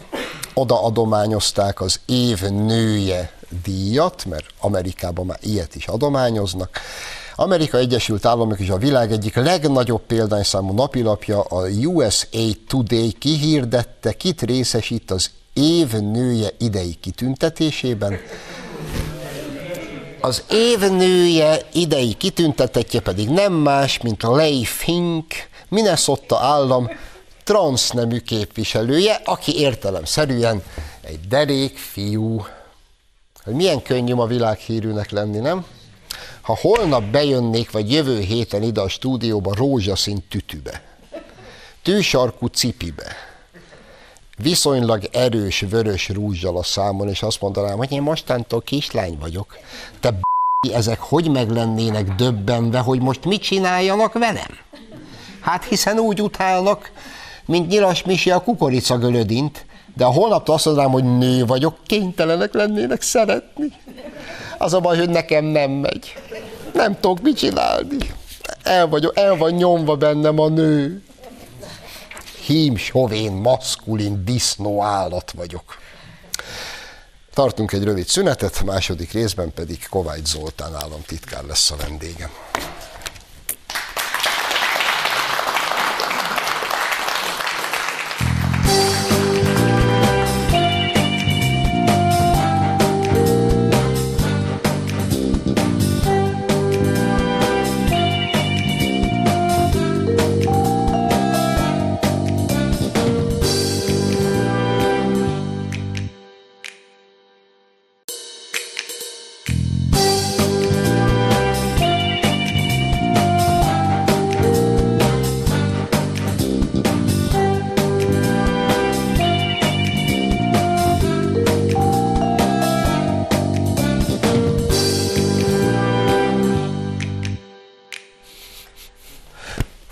oda 0.54 0.82
adományozták 0.82 1.80
az 1.80 2.00
év 2.06 2.40
nője 2.40 3.32
díjat, 3.62 4.24
mert 4.24 4.46
Amerikában 4.60 5.26
már 5.26 5.38
ilyet 5.40 5.74
is 5.74 5.86
adományoznak, 5.86 6.80
Amerika 7.38 7.78
Egyesült 7.78 8.24
Államok 8.24 8.58
és 8.58 8.68
a 8.68 8.76
világ 8.76 9.12
egyik 9.12 9.34
legnagyobb 9.34 10.00
példányszámú 10.06 10.72
napilapja, 10.72 11.40
a 11.40 11.68
USA 11.68 12.26
Today 12.68 13.12
kihirdette, 13.12 14.12
kit 14.12 14.42
részesít 14.42 15.10
az 15.10 15.30
év 15.52 15.92
nője 15.92 16.48
idei 16.58 16.96
kitüntetésében. 17.00 18.18
Az 20.20 20.42
év 20.50 20.78
nője 20.78 21.58
idei 21.72 22.14
kitüntetetje 22.14 23.00
pedig 23.00 23.28
nem 23.28 23.52
más, 23.52 24.00
mint 24.00 24.22
Leigh 24.22 24.66
Fink, 24.66 25.26
Minnesota 25.68 26.38
állam 26.38 26.90
transznemű 27.44 28.18
képviselője, 28.18 29.20
aki 29.24 29.58
értelemszerűen 29.58 30.62
egy 31.00 31.20
derék 31.28 31.78
fiú. 31.78 32.46
Hogy 33.44 33.54
milyen 33.54 33.82
könnyű 33.82 34.12
a 34.12 34.26
világhírűnek 34.26 35.10
lenni, 35.10 35.38
nem? 35.38 35.66
Ha 36.46 36.58
holnap 36.60 37.02
bejönnék, 37.02 37.70
vagy 37.70 37.92
jövő 37.92 38.20
héten 38.20 38.62
ide 38.62 38.80
a 38.80 38.88
stúdióba 38.88 39.54
rózsaszín 39.54 40.24
tütübe, 40.28 40.82
tűsarkú 41.82 42.46
cipibe, 42.46 43.16
viszonylag 44.38 45.08
erős 45.12 45.60
vörös 45.60 46.08
rúzsal 46.08 46.56
a 46.56 46.62
számon, 46.62 47.08
és 47.08 47.22
azt 47.22 47.40
mondanám, 47.40 47.76
hogy 47.76 47.92
én 47.92 48.02
mostantól 48.02 48.62
kislány 48.62 49.18
vagyok. 49.20 49.58
Te 50.00 50.10
b***, 50.10 50.20
ezek 50.72 50.98
hogy 51.00 51.30
meg 51.30 51.50
lennének 51.50 52.14
döbbenve, 52.14 52.78
hogy 52.78 53.00
most 53.00 53.24
mit 53.24 53.42
csináljanak 53.42 54.12
velem? 54.12 54.58
Hát 55.40 55.64
hiszen 55.64 55.98
úgy 55.98 56.22
utálnak, 56.22 56.92
mint 57.44 57.68
nyilas 57.68 58.02
misi 58.02 58.30
a 58.30 58.42
kukoricagölödint, 58.42 59.66
de 59.96 60.04
a 60.04 60.12
holnaptól 60.12 60.54
azt 60.54 60.64
mondanám, 60.64 60.90
hogy 60.90 61.18
nő 61.18 61.46
vagyok, 61.46 61.76
kénytelenek 61.86 62.54
lennének 62.54 63.02
szeretni. 63.02 63.72
Az 64.58 64.74
a 64.74 64.80
baj, 64.80 64.98
hogy 64.98 65.10
nekem 65.10 65.44
nem 65.44 65.70
megy. 65.70 66.14
Nem 66.72 67.00
tudok 67.00 67.22
mit 67.22 67.36
csinálni. 67.36 67.96
El, 68.62 68.88
vagyok, 68.88 69.18
el 69.18 69.36
van 69.36 69.52
nyomva 69.52 69.96
bennem 69.96 70.38
a 70.38 70.48
nő 70.48 71.02
hím, 72.46 72.76
sovén, 72.76 73.32
maszkulin, 73.32 74.24
disznó 74.24 74.82
állat 74.82 75.30
vagyok. 75.30 75.78
Tartunk 77.34 77.72
egy 77.72 77.84
rövid 77.84 78.06
szünetet, 78.06 78.62
második 78.64 79.12
részben 79.12 79.52
pedig 79.52 79.86
Kovács 79.88 80.26
Zoltán 80.26 80.74
államtitkár 80.74 81.44
lesz 81.44 81.70
a 81.70 81.76
vendégem. 81.76 82.30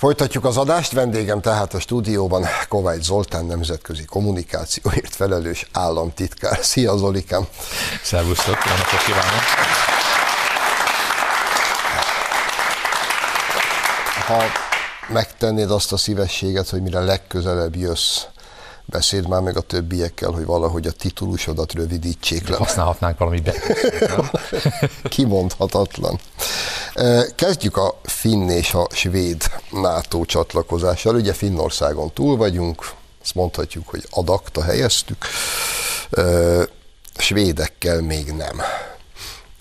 Folytatjuk 0.04 0.44
az 0.44 0.56
adást, 0.56 0.92
vendégem 0.92 1.40
tehát 1.40 1.74
a 1.74 1.80
stúdióban 1.80 2.44
Kovács 2.68 3.02
Zoltán 3.02 3.44
nemzetközi 3.44 4.04
kommunikációért 4.04 5.14
felelős 5.14 5.66
államtitkár. 5.72 6.58
Szia 6.62 6.96
Zolikám! 6.96 7.46
Szervusztok, 8.02 8.64
napot 8.64 9.04
kívánok! 9.06 9.42
Ha 14.26 14.42
megtennéd 15.12 15.70
azt 15.70 15.92
a 15.92 15.96
szívességet, 15.96 16.68
hogy 16.68 16.82
mire 16.82 17.00
legközelebb 17.00 17.76
jössz, 17.76 18.22
beszéd 18.84 19.28
már 19.28 19.40
meg 19.40 19.56
a 19.56 19.60
többiekkel, 19.60 20.30
hogy 20.30 20.44
valahogy 20.44 20.86
a 20.86 20.92
titulusodat 20.92 21.72
rövidítsék 21.72 22.48
le. 22.48 22.56
Használhatnánk 22.56 23.18
valami 23.18 23.40
be. 23.46 23.52
Kimondhatatlan. 25.08 26.20
Kezdjük 27.34 27.76
a 27.76 28.00
finn 28.02 28.48
és 28.48 28.74
a 28.74 28.86
svéd 28.92 29.42
NATO 29.70 30.24
csatlakozással. 30.24 31.14
Ugye 31.14 31.32
Finnországon 31.32 32.12
túl 32.12 32.36
vagyunk, 32.36 32.90
azt 33.22 33.34
mondhatjuk, 33.34 33.88
hogy 33.88 34.06
adakta 34.10 34.62
helyeztük, 34.62 35.26
svédekkel 37.16 38.00
még 38.00 38.32
nem. 38.32 38.60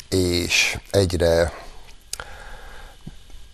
És 0.10 0.78
egyre 0.92 1.54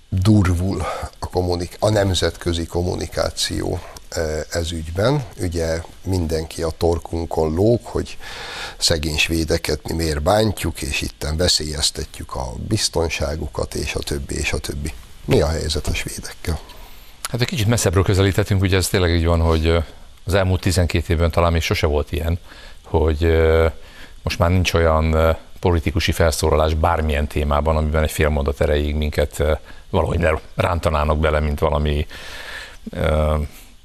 durvul 0.10 0.82
a, 1.20 1.30
kommunik- 1.30 1.78
a 1.80 1.89
nemzetközi 1.89 2.65
kommunikáció 2.65 3.80
ez 4.52 4.72
ügyben. 4.72 5.24
Ugye 5.41 5.82
mindenki 6.04 6.62
a 6.62 6.69
torkunkon 6.69 7.54
lóg, 7.54 7.80
hogy 7.84 8.17
szegény 8.78 9.17
svédeket 9.17 9.88
mi 9.88 9.93
miért 9.93 10.22
bántjuk, 10.22 10.82
és 10.82 11.02
itten 11.02 11.38
veszélyeztetjük 11.38 12.36
a 12.36 12.54
biztonságukat, 12.67 13.74
és 13.74 13.93
a 13.93 14.00
többi, 14.00 14.36
és 14.36 14.54
a 14.54 14.58
többi. 14.58 14.93
Mi 15.26 15.41
a 15.41 15.48
helyzet 15.48 15.88
a 15.88 15.93
svédekkel? 15.93 16.60
Hát 17.30 17.41
egy 17.41 17.48
kicsit 17.48 17.67
messzebbről 17.67 18.04
közelítettünk, 18.04 18.62
ugye 18.62 18.78
ez 18.78 18.88
tényleg 18.88 19.12
így 19.12 19.26
van, 19.26 19.41
hogy 19.41 19.84
az 20.24 20.34
elmúlt 20.34 20.62
12 20.62 21.13
évben 21.13 21.32
talán 21.32 21.52
még 21.52 21.62
sose 21.62 21.88
volt 21.88 22.12
ilyen, 22.12 22.39
hogy 22.84 23.38
most 24.24 24.39
már 24.39 24.50
nincs 24.50 24.74
olyan 24.74 25.38
politikusi 25.60 26.12
felszólalás 26.12 26.74
bármilyen 26.74 27.28
témában, 27.28 27.78
amiben 27.78 28.04
egy 28.04 28.12
fél 28.12 28.30
mondat 28.30 28.62
erejéig 28.62 28.95
minket 28.95 29.43
valahogy 29.89 30.28
rántanának 30.56 31.19
bele, 31.19 31.39
mint 31.39 31.60
valami 31.60 32.08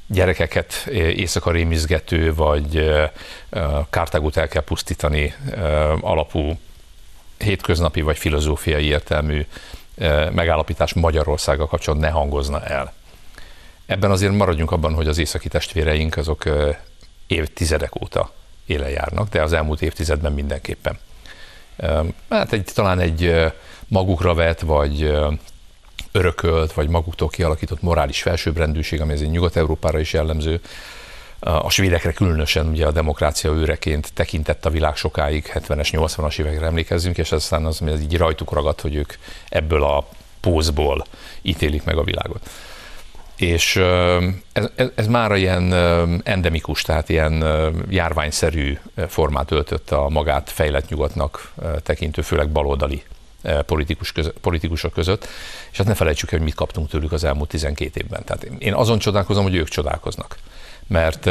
gyerekeket 0.06 0.86
éjszaka 0.92 1.50
rémizgető, 1.50 2.34
vagy 2.34 2.90
Kártágot 3.90 4.36
el 4.36 4.48
kell 4.48 4.62
pusztítani 4.62 5.34
alapú 6.00 6.58
hétköznapi 7.38 8.00
vagy 8.00 8.18
filozófiai 8.18 8.84
értelmű 8.84 9.46
megállapítás 10.32 10.92
Magyarországgal 10.92 11.66
kapcsolatban 11.66 12.08
ne 12.08 12.14
hangozna 12.14 12.64
el. 12.64 12.92
Ebben 13.86 14.10
azért 14.10 14.32
maradjunk 14.32 14.70
abban, 14.70 14.94
hogy 14.94 15.08
az 15.08 15.18
északi 15.18 15.48
testvéreink 15.48 16.16
azok 16.16 16.44
évtizedek 17.26 18.02
óta 18.02 18.32
éle 18.66 18.90
járnak, 18.90 19.28
de 19.28 19.42
az 19.42 19.52
elmúlt 19.52 19.82
évtizedben 19.82 20.32
mindenképpen. 20.32 20.98
Hát 22.28 22.52
egy, 22.52 22.70
talán 22.74 23.00
egy 23.00 23.52
magukra 23.88 24.34
vett, 24.34 24.60
vagy 24.60 25.14
örökölt, 26.16 26.72
vagy 26.72 26.88
maguktól 26.88 27.28
kialakított 27.28 27.82
morális 27.82 28.22
felsőbbrendűség, 28.22 29.00
ami 29.00 29.12
azért 29.12 29.30
Nyugat-Európára 29.30 29.98
is 29.98 30.12
jellemző. 30.12 30.60
A 31.40 31.70
svédekre 31.70 32.12
különösen 32.12 32.66
ugye 32.66 32.86
a 32.86 32.92
demokrácia 32.92 33.52
őreként 33.52 34.12
tekintett 34.12 34.64
a 34.64 34.70
világ 34.70 34.96
sokáig, 34.96 35.50
70-es, 35.54 35.88
80-as 35.92 36.38
évekre 36.38 36.66
emlékezzünk, 36.66 37.18
és 37.18 37.32
aztán 37.32 37.64
az, 37.64 37.80
az 37.86 38.00
így 38.00 38.16
rajtuk 38.16 38.52
ragadt, 38.52 38.80
hogy 38.80 38.94
ők 38.94 39.12
ebből 39.48 39.82
a 39.82 40.08
pózból 40.40 41.04
ítélik 41.42 41.84
meg 41.84 41.96
a 41.96 42.04
világot. 42.04 42.50
És 43.36 43.76
ez, 44.52 44.68
ez, 44.74 44.88
ez 44.94 45.06
már 45.06 45.36
ilyen 45.36 45.72
endemikus, 46.24 46.82
tehát 46.82 47.08
ilyen 47.08 47.44
járványszerű 47.88 48.78
formát 49.08 49.50
öltött 49.50 49.90
a 49.90 50.08
magát 50.08 50.50
fejlett 50.50 50.88
nyugatnak 50.88 51.52
tekintő, 51.82 52.22
főleg 52.22 52.48
baloldali 52.48 53.02
politikus 53.66 54.12
között, 54.12 54.38
politikusok 54.38 54.92
között, 54.92 55.26
és 55.70 55.78
hát 55.78 55.86
ne 55.86 55.94
felejtsük 55.94 56.32
el, 56.32 56.38
hogy 56.38 56.46
mit 56.46 56.56
kaptunk 56.56 56.88
tőlük 56.88 57.12
az 57.12 57.24
elmúlt 57.24 57.48
12 57.48 58.00
évben. 58.00 58.24
Tehát 58.24 58.44
én 58.44 58.74
azon 58.74 58.98
csodálkozom, 58.98 59.42
hogy 59.42 59.54
ők 59.54 59.68
csodálkoznak. 59.68 60.38
Mert, 60.86 61.30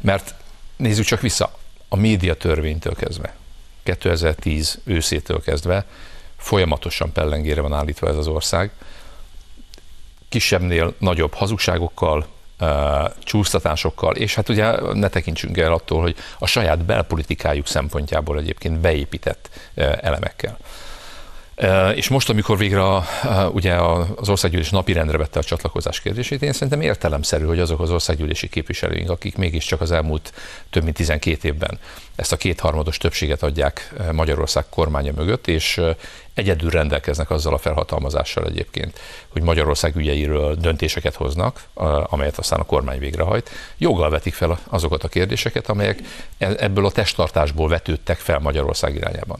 mert 0.00 0.34
nézzük 0.76 1.04
csak 1.04 1.20
vissza, 1.20 1.58
a 1.88 1.96
média 1.96 2.34
törvénytől 2.34 2.94
kezdve, 2.94 3.36
2010 3.82 4.78
őszétől 4.84 5.42
kezdve 5.42 5.86
folyamatosan 6.36 7.12
pellengére 7.12 7.60
van 7.60 7.72
állítva 7.72 8.08
ez 8.08 8.16
az 8.16 8.26
ország, 8.26 8.70
kisebbnél 10.28 10.94
nagyobb 10.98 11.34
hazugságokkal, 11.34 12.26
csúsztatásokkal, 13.18 14.14
és 14.14 14.34
hát 14.34 14.48
ugye 14.48 14.92
ne 14.92 15.08
tekintsünk 15.08 15.58
el 15.58 15.72
attól, 15.72 16.00
hogy 16.00 16.16
a 16.38 16.46
saját 16.46 16.84
belpolitikájuk 16.84 17.66
szempontjából 17.66 18.38
egyébként 18.38 18.80
beépített 18.80 19.50
elemekkel. 20.00 20.58
És 21.94 22.08
most, 22.08 22.28
amikor 22.28 22.58
végre 22.58 22.84
a, 22.84 23.04
ugye 23.52 23.74
az 24.16 24.28
országgyűlés 24.28 24.70
napirendre 24.70 25.16
vette 25.16 25.38
a 25.38 25.42
csatlakozás 25.42 26.00
kérdését, 26.00 26.42
én 26.42 26.52
szerintem 26.52 26.80
értelemszerű, 26.80 27.44
hogy 27.44 27.58
azok 27.58 27.80
az 27.80 27.90
országgyűlési 27.90 28.48
képviselőink, 28.48 29.10
akik 29.10 29.36
mégiscsak 29.36 29.80
az 29.80 29.92
elmúlt 29.92 30.32
több 30.70 30.82
mint 30.82 30.96
12 30.96 31.48
évben 31.48 31.78
ezt 32.16 32.32
a 32.32 32.36
kétharmados 32.36 32.98
többséget 32.98 33.42
adják 33.42 33.94
Magyarország 34.12 34.64
kormánya 34.68 35.12
mögött, 35.16 35.46
és 35.46 35.80
egyedül 36.34 36.70
rendelkeznek 36.70 37.30
azzal 37.30 37.54
a 37.54 37.58
felhatalmazással 37.58 38.46
egyébként, 38.46 39.00
hogy 39.28 39.42
Magyarország 39.42 39.96
ügyeiről 39.96 40.54
döntéseket 40.54 41.14
hoznak, 41.14 41.64
amelyet 42.04 42.38
aztán 42.38 42.60
a 42.60 42.64
kormány 42.64 42.98
végrehajt, 42.98 43.50
joggal 43.78 44.10
vetik 44.10 44.34
fel 44.34 44.58
azokat 44.68 45.04
a 45.04 45.08
kérdéseket, 45.08 45.68
amelyek 45.68 45.98
e-, 46.38 46.54
ebből 46.58 46.86
a 46.86 46.90
testtartásból 46.90 47.68
vetődtek 47.68 48.18
fel 48.18 48.38
Magyarország 48.38 48.94
irányában. 48.94 49.38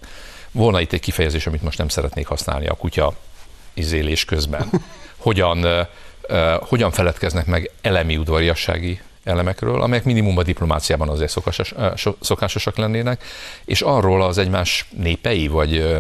Volna 0.57 0.81
itt 0.81 0.93
egy 0.93 1.01
kifejezés, 1.01 1.47
amit 1.47 1.63
most 1.63 1.79
nem 1.79 1.89
szeretnék 1.89 2.27
használni 2.27 2.67
a 2.67 2.75
kutya 2.75 3.15
izélés 3.75 4.25
közben. 4.25 4.71
Hogyan, 5.17 5.67
hogyan 6.61 6.91
feledkeznek 6.91 7.47
meg 7.47 7.71
elemi 7.81 8.17
udvariassági 8.17 9.01
elemekről, 9.25 9.83
amelyek 9.83 10.05
minimum 10.05 10.39
a 10.39 10.43
diplomáciában 10.43 11.09
azért 11.09 11.31
szokásos, 11.31 11.75
szokásosak 12.21 12.77
lennének, 12.77 13.25
és 13.65 13.81
arról 13.81 14.23
az 14.23 14.39
egymás 14.39 14.89
népei, 14.97 15.49
vagy 15.49 15.97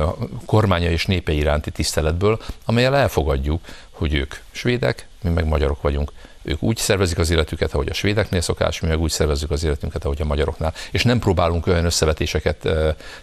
kormánya 0.46 0.90
és 0.90 1.06
népei 1.06 1.36
iránti 1.36 1.70
tiszteletből, 1.70 2.40
amelyel 2.64 2.96
elfogadjuk, 2.96 3.60
hogy 3.90 4.14
ők 4.14 4.34
svédek, 4.50 5.06
mi 5.26 5.34
meg 5.34 5.46
magyarok 5.46 5.82
vagyunk, 5.82 6.12
ők 6.42 6.62
úgy 6.62 6.76
szervezik 6.76 7.18
az 7.18 7.30
életüket, 7.30 7.72
ahogy 7.72 7.88
a 7.88 7.94
svédeknél 7.94 8.40
szokás, 8.40 8.80
mi 8.80 8.88
meg 8.88 9.00
úgy 9.00 9.10
szervezzük 9.10 9.50
az 9.50 9.64
életünket, 9.64 10.04
ahogy 10.04 10.20
a 10.20 10.24
magyaroknál. 10.24 10.74
És 10.90 11.02
nem 11.02 11.18
próbálunk 11.18 11.66
olyan 11.66 11.84
összevetéseket 11.84 12.68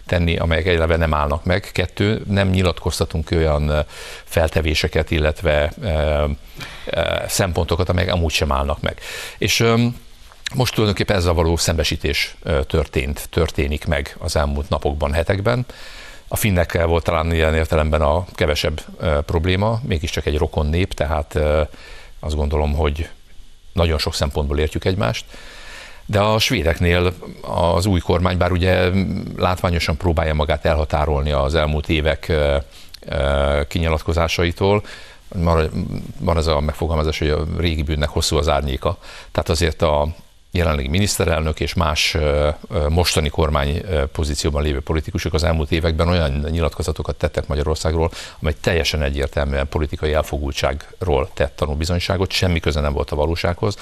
tenni, 0.06 0.36
amelyek 0.36 0.66
eleve 0.66 0.96
nem 0.96 1.14
állnak 1.14 1.44
meg. 1.44 1.70
Kettő, 1.72 2.22
nem 2.28 2.48
nyilatkoztatunk 2.48 3.30
olyan 3.30 3.84
feltevéseket, 4.24 5.10
illetve 5.10 5.72
szempontokat, 7.26 7.88
amelyek 7.88 8.12
amúgy 8.12 8.32
sem 8.32 8.52
állnak 8.52 8.80
meg. 8.80 9.00
És 9.38 9.64
most 10.54 10.74
tulajdonképpen 10.74 11.16
ezzel 11.16 11.32
való 11.32 11.56
szembesítés 11.56 12.36
történt, 12.66 13.28
történik 13.30 13.86
meg 13.86 14.16
az 14.18 14.36
elmúlt 14.36 14.68
napokban, 14.68 15.12
hetekben. 15.12 15.66
A 16.28 16.36
finnekkel 16.36 16.86
volt 16.86 17.04
talán 17.04 17.32
ilyen 17.32 17.54
értelemben 17.54 18.02
a 18.02 18.24
kevesebb 18.32 18.80
probléma, 19.26 19.80
mégiscsak 19.82 20.26
egy 20.26 20.38
rokon 20.38 20.66
nép, 20.66 20.94
tehát 20.94 21.38
azt 22.20 22.34
gondolom, 22.34 22.74
hogy 22.74 23.08
nagyon 23.72 23.98
sok 23.98 24.14
szempontból 24.14 24.58
értjük 24.58 24.84
egymást. 24.84 25.24
De 26.06 26.20
a 26.20 26.38
svédeknél 26.38 27.12
az 27.42 27.86
új 27.86 28.00
kormány, 28.00 28.36
bár 28.36 28.52
ugye 28.52 28.90
látványosan 29.36 29.96
próbálja 29.96 30.34
magát 30.34 30.64
elhatárolni 30.64 31.32
az 31.32 31.54
elmúlt 31.54 31.88
évek 31.88 32.32
kinyilatkozásaitól, 33.68 34.82
van 36.18 36.36
ez 36.36 36.46
a 36.46 36.60
megfogalmazás, 36.60 37.18
hogy 37.18 37.28
a 37.28 37.44
régi 37.58 37.82
bűnnek 37.82 38.08
hosszú 38.08 38.36
az 38.36 38.48
árnyéka. 38.48 38.98
Tehát 39.32 39.48
azért 39.48 39.82
a 39.82 40.08
jelenlegi 40.54 40.88
miniszterelnök 40.88 41.60
és 41.60 41.74
más 41.74 42.16
mostani 42.88 43.28
kormány 43.28 43.82
pozícióban 44.12 44.62
lévő 44.62 44.80
politikusok 44.80 45.34
az 45.34 45.42
elmúlt 45.42 45.72
években 45.72 46.08
olyan 46.08 46.30
nyilatkozatokat 46.50 47.16
tettek 47.16 47.46
Magyarországról, 47.46 48.10
amely 48.40 48.54
teljesen 48.60 49.02
egyértelműen 49.02 49.68
politikai 49.68 50.12
elfogultságról 50.12 51.30
tett 51.34 51.56
tanúbizonyságot, 51.56 52.30
semmi 52.30 52.60
köze 52.60 52.80
nem 52.80 52.92
volt 52.92 53.10
a 53.10 53.16
valósághoz. 53.16 53.76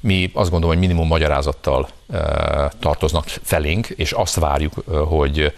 Mi 0.00 0.30
azt 0.34 0.50
gondolom, 0.50 0.76
hogy 0.76 0.86
minimum 0.86 1.06
magyarázattal 1.06 1.88
tartoznak 2.80 3.24
felénk, 3.42 3.86
és 3.86 4.12
azt 4.12 4.34
várjuk, 4.34 4.74
hogy 5.08 5.52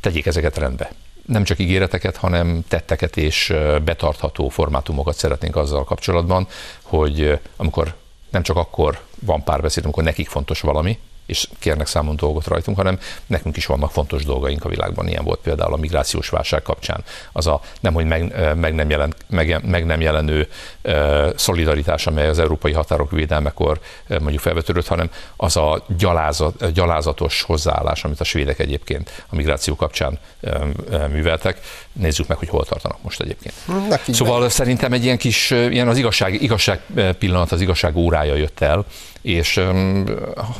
tegyék 0.00 0.26
ezeket 0.26 0.58
rendbe 0.58 0.92
nem 1.26 1.44
csak 1.44 1.58
ígéreteket, 1.58 2.16
hanem 2.16 2.64
tetteket 2.68 3.16
és 3.16 3.54
betartható 3.84 4.48
formátumokat 4.48 5.16
szeretnénk 5.16 5.56
azzal 5.56 5.84
kapcsolatban, 5.84 6.46
hogy 6.82 7.38
amikor 7.56 7.94
nem 8.30 8.42
csak 8.42 8.56
akkor 8.56 9.00
van 9.20 9.44
párbeszéd, 9.44 9.84
amikor 9.84 10.04
nekik 10.04 10.28
fontos 10.28 10.60
valami, 10.60 10.98
és 11.30 11.48
kérnek 11.58 11.86
számon 11.86 12.16
dolgot 12.16 12.46
rajtunk, 12.46 12.76
hanem 12.76 12.98
nekünk 13.26 13.56
is 13.56 13.66
vannak 13.66 13.90
fontos 13.90 14.24
dolgaink 14.24 14.64
a 14.64 14.68
világban. 14.68 15.08
Ilyen 15.08 15.24
volt 15.24 15.40
például 15.40 15.72
a 15.72 15.76
migrációs 15.76 16.28
válság 16.28 16.62
kapcsán. 16.62 17.04
Az 17.32 17.46
a 17.46 17.60
nem, 17.80 17.92
hogy 17.92 18.06
meg, 18.06 18.34
meg, 18.56 18.74
nem, 18.74 18.90
jelen, 18.90 19.14
meg, 19.28 19.64
meg 19.66 19.86
nem 19.86 20.00
jelenő 20.00 20.48
uh, 20.82 21.36
szolidaritás, 21.36 22.06
amely 22.06 22.28
az 22.28 22.38
európai 22.38 22.72
határok 22.72 23.10
védelmekor 23.10 23.80
uh, 24.08 24.18
mondjuk 24.18 24.42
felvetődött, 24.42 24.86
hanem 24.86 25.10
az 25.36 25.56
a 25.56 25.84
gyalázat, 25.98 26.72
gyalázatos 26.72 27.42
hozzáállás, 27.42 28.04
amit 28.04 28.20
a 28.20 28.24
svédek 28.24 28.58
egyébként 28.58 29.24
a 29.28 29.34
migráció 29.34 29.76
kapcsán 29.76 30.18
uh, 30.40 31.08
műveltek. 31.08 31.60
Nézzük 31.92 32.26
meg, 32.26 32.38
hogy 32.38 32.48
hol 32.48 32.64
tartanak 32.64 33.02
most 33.02 33.20
egyébként. 33.20 33.54
Nekik 33.88 34.14
szóval 34.14 34.48
szerintem 34.48 34.92
egy 34.92 35.04
ilyen 35.04 35.18
kis, 35.18 35.50
ilyen 35.50 35.88
az 35.88 35.98
igazság, 35.98 36.42
igazság 36.42 36.80
pillanat, 37.18 37.52
az 37.52 37.60
igazság 37.60 37.96
órája 37.96 38.34
jött 38.34 38.60
el, 38.60 38.84
és 39.22 39.60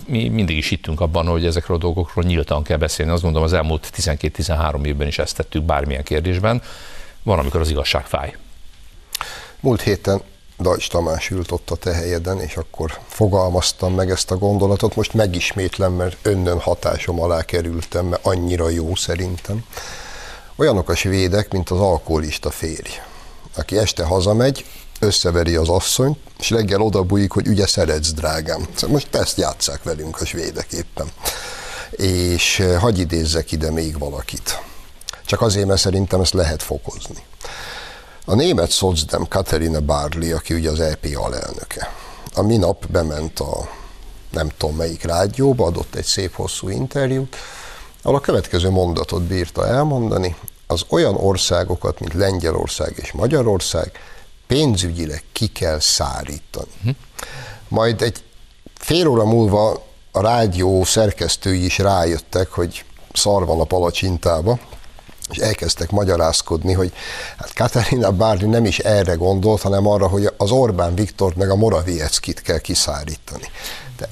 mi 0.07 0.29
mindig 0.29 0.57
is 0.57 0.69
hittünk 0.69 1.01
abban, 1.01 1.27
hogy 1.27 1.47
ezekről 1.47 1.77
a 1.77 1.81
dolgokról 1.81 2.25
nyíltan 2.25 2.63
kell 2.63 2.77
beszélni. 2.77 3.13
Azt 3.13 3.23
mondom, 3.23 3.43
az 3.43 3.53
elmúlt 3.53 3.91
12-13 3.97 4.85
évben 4.85 5.07
is 5.07 5.19
ezt 5.19 5.37
tettük 5.37 5.63
bármilyen 5.63 6.03
kérdésben. 6.03 6.63
Van, 7.23 7.39
amikor 7.39 7.61
az 7.61 7.71
igazság 7.71 8.07
fáj. 8.07 8.37
Múlt 9.61 9.81
héten 9.81 10.21
Dajcs 10.59 10.89
Tamás 10.89 11.31
ült 11.31 11.51
ott 11.51 11.71
a 11.71 11.77
te 11.77 11.93
helyeden, 11.93 12.41
és 12.41 12.57
akkor 12.57 12.99
fogalmaztam 13.07 13.95
meg 13.95 14.11
ezt 14.11 14.31
a 14.31 14.37
gondolatot. 14.37 14.97
Most 14.97 15.15
megismétlem, 15.15 15.93
mert 15.93 16.17
önnön 16.23 16.59
hatásom 16.59 17.21
alá 17.21 17.43
kerültem, 17.43 18.07
mert 18.07 18.27
annyira 18.27 18.69
jó 18.69 18.95
szerintem. 18.95 19.65
Olyanok 20.57 20.89
a 20.89 20.95
svédek, 20.95 21.53
mint 21.53 21.71
az 21.71 21.79
alkoholista 21.79 22.51
férj 22.51 23.01
aki 23.57 23.79
este 23.79 24.05
hazamegy, 24.05 24.65
összeveri 25.01 25.57
az 25.57 25.69
asszonyt, 25.69 26.19
és 26.39 26.51
reggel 26.51 26.81
odabújik, 26.81 27.33
hogy 27.33 27.49
ugye 27.49 27.67
szeretsz, 27.67 28.13
drágám. 28.13 28.67
Szóval 28.75 28.91
most 28.91 29.15
ezt 29.15 29.39
játsszák 29.39 29.83
velünk 29.83 30.21
a 30.21 30.25
svédek 30.25 30.73
éppen. 30.73 31.07
És 31.91 32.63
hagy 32.79 32.99
idézzek 32.99 33.53
ide 33.53 33.71
még 33.71 33.99
valakit. 33.99 34.63
Csak 35.25 35.41
azért, 35.41 35.67
mert 35.67 35.81
szerintem 35.81 36.21
ezt 36.21 36.33
lehet 36.33 36.63
fokozni. 36.63 37.23
A 38.25 38.35
német 38.35 38.71
szocdem 38.71 39.29
Katerina 39.29 39.81
Barley, 39.81 40.35
aki 40.35 40.55
ugye 40.55 40.71
az 40.71 40.81
EP 40.81 41.07
alelnöke, 41.15 41.93
a 42.35 42.43
minap 42.43 42.87
bement 42.87 43.41
a 43.41 43.69
nem 44.31 44.49
tudom 44.57 44.77
melyik 44.77 45.03
rádióba, 45.03 45.67
adott 45.67 45.95
egy 45.95 46.05
szép 46.05 46.35
hosszú 46.35 46.69
interjút, 46.69 47.37
ahol 48.03 48.17
a 48.17 48.21
következő 48.21 48.71
mondatot 48.71 49.23
bírta 49.23 49.67
elmondani, 49.67 50.37
az 50.67 50.85
olyan 50.89 51.15
országokat, 51.15 52.01
mint 52.01 52.15
Lengyelország 52.15 52.93
és 52.97 53.13
Magyarország 53.13 53.93
pénzügyileg 54.51 55.23
ki 55.33 55.47
kell 55.47 55.79
szárítani. 55.81 56.71
Hm. 56.83 56.91
Majd 57.69 58.03
egy 58.03 58.23
fél 58.75 59.07
óra 59.07 59.25
múlva 59.25 59.87
a 60.13 60.21
rádió 60.21 60.85
szerkesztői 60.85 61.65
is 61.65 61.79
rájöttek, 61.79 62.49
hogy 62.49 62.85
szar 63.13 63.47
van 63.47 63.61
a 63.61 63.65
palacsintába, 63.65 64.59
és 65.31 65.37
elkezdtek 65.37 65.91
magyarázkodni, 65.91 66.73
hogy 66.73 66.93
hát 67.39 67.53
Katarina 67.53 68.13
Bárni 68.13 68.49
nem 68.49 68.65
is 68.65 68.79
erre 68.79 69.15
gondolt, 69.15 69.61
hanem 69.61 69.87
arra, 69.87 70.09
hogy 70.09 70.29
az 70.37 70.51
Orbán 70.51 70.95
Viktor 70.95 71.35
meg 71.35 71.51
a 71.51 71.57
Moravieckit 71.57 72.43
kell 72.43 72.59
kiszárítani. 72.59 73.45
De 73.97 74.09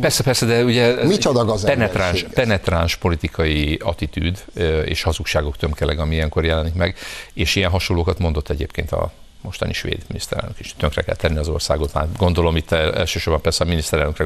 Persze, 0.00 0.22
persze, 0.22 0.46
de 0.46 0.64
ugye 0.64 1.04
Micsoda 1.04 1.54
penetráns, 1.64 2.26
penetráns 2.34 2.96
politikai 2.96 3.78
attitűd 3.82 4.44
és 4.84 5.02
hazugságok 5.02 5.56
tömkeleg, 5.56 5.98
ami 5.98 6.14
ilyenkor 6.14 6.44
jelenik 6.44 6.74
meg, 6.74 6.96
és 7.32 7.56
ilyen 7.56 7.70
hasonlókat 7.70 8.18
mondott 8.18 8.50
egyébként 8.50 8.92
a 8.92 9.12
mostani 9.44 9.72
svéd 9.72 10.02
miniszterelnök 10.06 10.60
is 10.60 10.74
tönkre 10.76 11.02
kell 11.02 11.14
tenni 11.14 11.38
az 11.38 11.48
országot, 11.48 11.92
már 11.92 12.08
gondolom 12.16 12.56
itt 12.56 12.72
elsősorban 12.72 13.42
persze 13.42 13.64
a 13.64 13.66
miniszterelnökre 13.66 14.24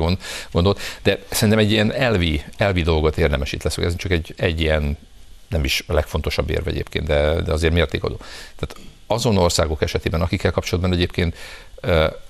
gondolt, 0.52 0.80
de 1.02 1.18
szerintem 1.30 1.58
egy 1.58 1.70
ilyen 1.70 1.92
elvi, 1.92 2.42
elvi 2.56 2.82
dolgot 2.82 3.18
érdemes 3.18 3.52
itt 3.52 3.62
lesz, 3.62 3.76
ez 3.76 3.96
csak 3.96 4.10
egy, 4.10 4.34
egy 4.36 4.60
ilyen 4.60 4.98
nem 5.48 5.64
is 5.64 5.84
a 5.86 5.92
legfontosabb 5.92 6.50
érve 6.50 6.70
egyébként, 6.70 7.06
de, 7.06 7.40
de 7.40 7.52
azért 7.52 7.72
mértékadó. 7.72 8.16
Tehát 8.56 8.76
azon 9.06 9.36
országok 9.36 9.82
esetében, 9.82 10.20
akikkel 10.20 10.50
kapcsolatban 10.50 10.92
egyébként 10.92 11.36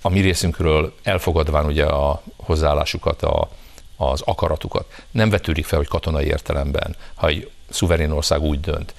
a 0.01 0.09
mi 0.09 0.21
részünkről 0.21 0.95
elfogadván 1.03 1.65
ugye 1.65 1.85
a 1.85 2.23
hozzáállásukat, 2.37 3.23
a, 3.23 3.51
az 3.97 4.23
akaratukat, 4.25 4.87
nem 5.11 5.31
vetődik 5.31 5.65
fel, 5.65 5.79
hogy 5.79 5.89
katonai 5.89 6.27
értelemben, 6.27 6.97
ha 7.15 7.27
egy 7.27 7.51
szuverén 7.71 8.11
ország 8.11 8.41
úgy 8.41 8.61
dönt, 8.61 8.95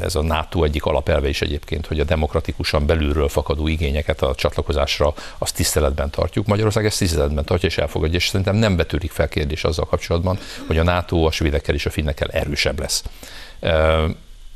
ez 0.00 0.14
a 0.14 0.22
NATO 0.22 0.64
egyik 0.64 0.84
alapelve 0.84 1.28
is 1.28 1.42
egyébként, 1.42 1.86
hogy 1.86 2.00
a 2.00 2.04
demokratikusan 2.04 2.86
belülről 2.86 3.28
fakadó 3.28 3.68
igényeket 3.68 4.22
a 4.22 4.34
csatlakozásra 4.34 5.14
azt 5.38 5.54
tiszteletben 5.54 6.10
tartjuk. 6.10 6.46
Magyarország 6.46 6.84
ezt 6.84 6.98
tiszteletben 6.98 7.44
tartja 7.44 7.68
és 7.68 7.78
elfogadja, 7.78 8.18
és 8.18 8.26
szerintem 8.26 8.56
nem 8.56 8.76
betűrik 8.76 9.10
fel 9.10 9.28
kérdés 9.28 9.64
azzal 9.64 9.86
kapcsolatban, 9.86 10.38
hogy 10.66 10.78
a 10.78 10.82
NATO 10.82 11.24
a 11.26 11.30
svédekkel 11.30 11.74
és 11.74 11.86
a 11.86 11.90
finnekkel 11.90 12.28
erősebb 12.28 12.80
lesz. 12.80 13.04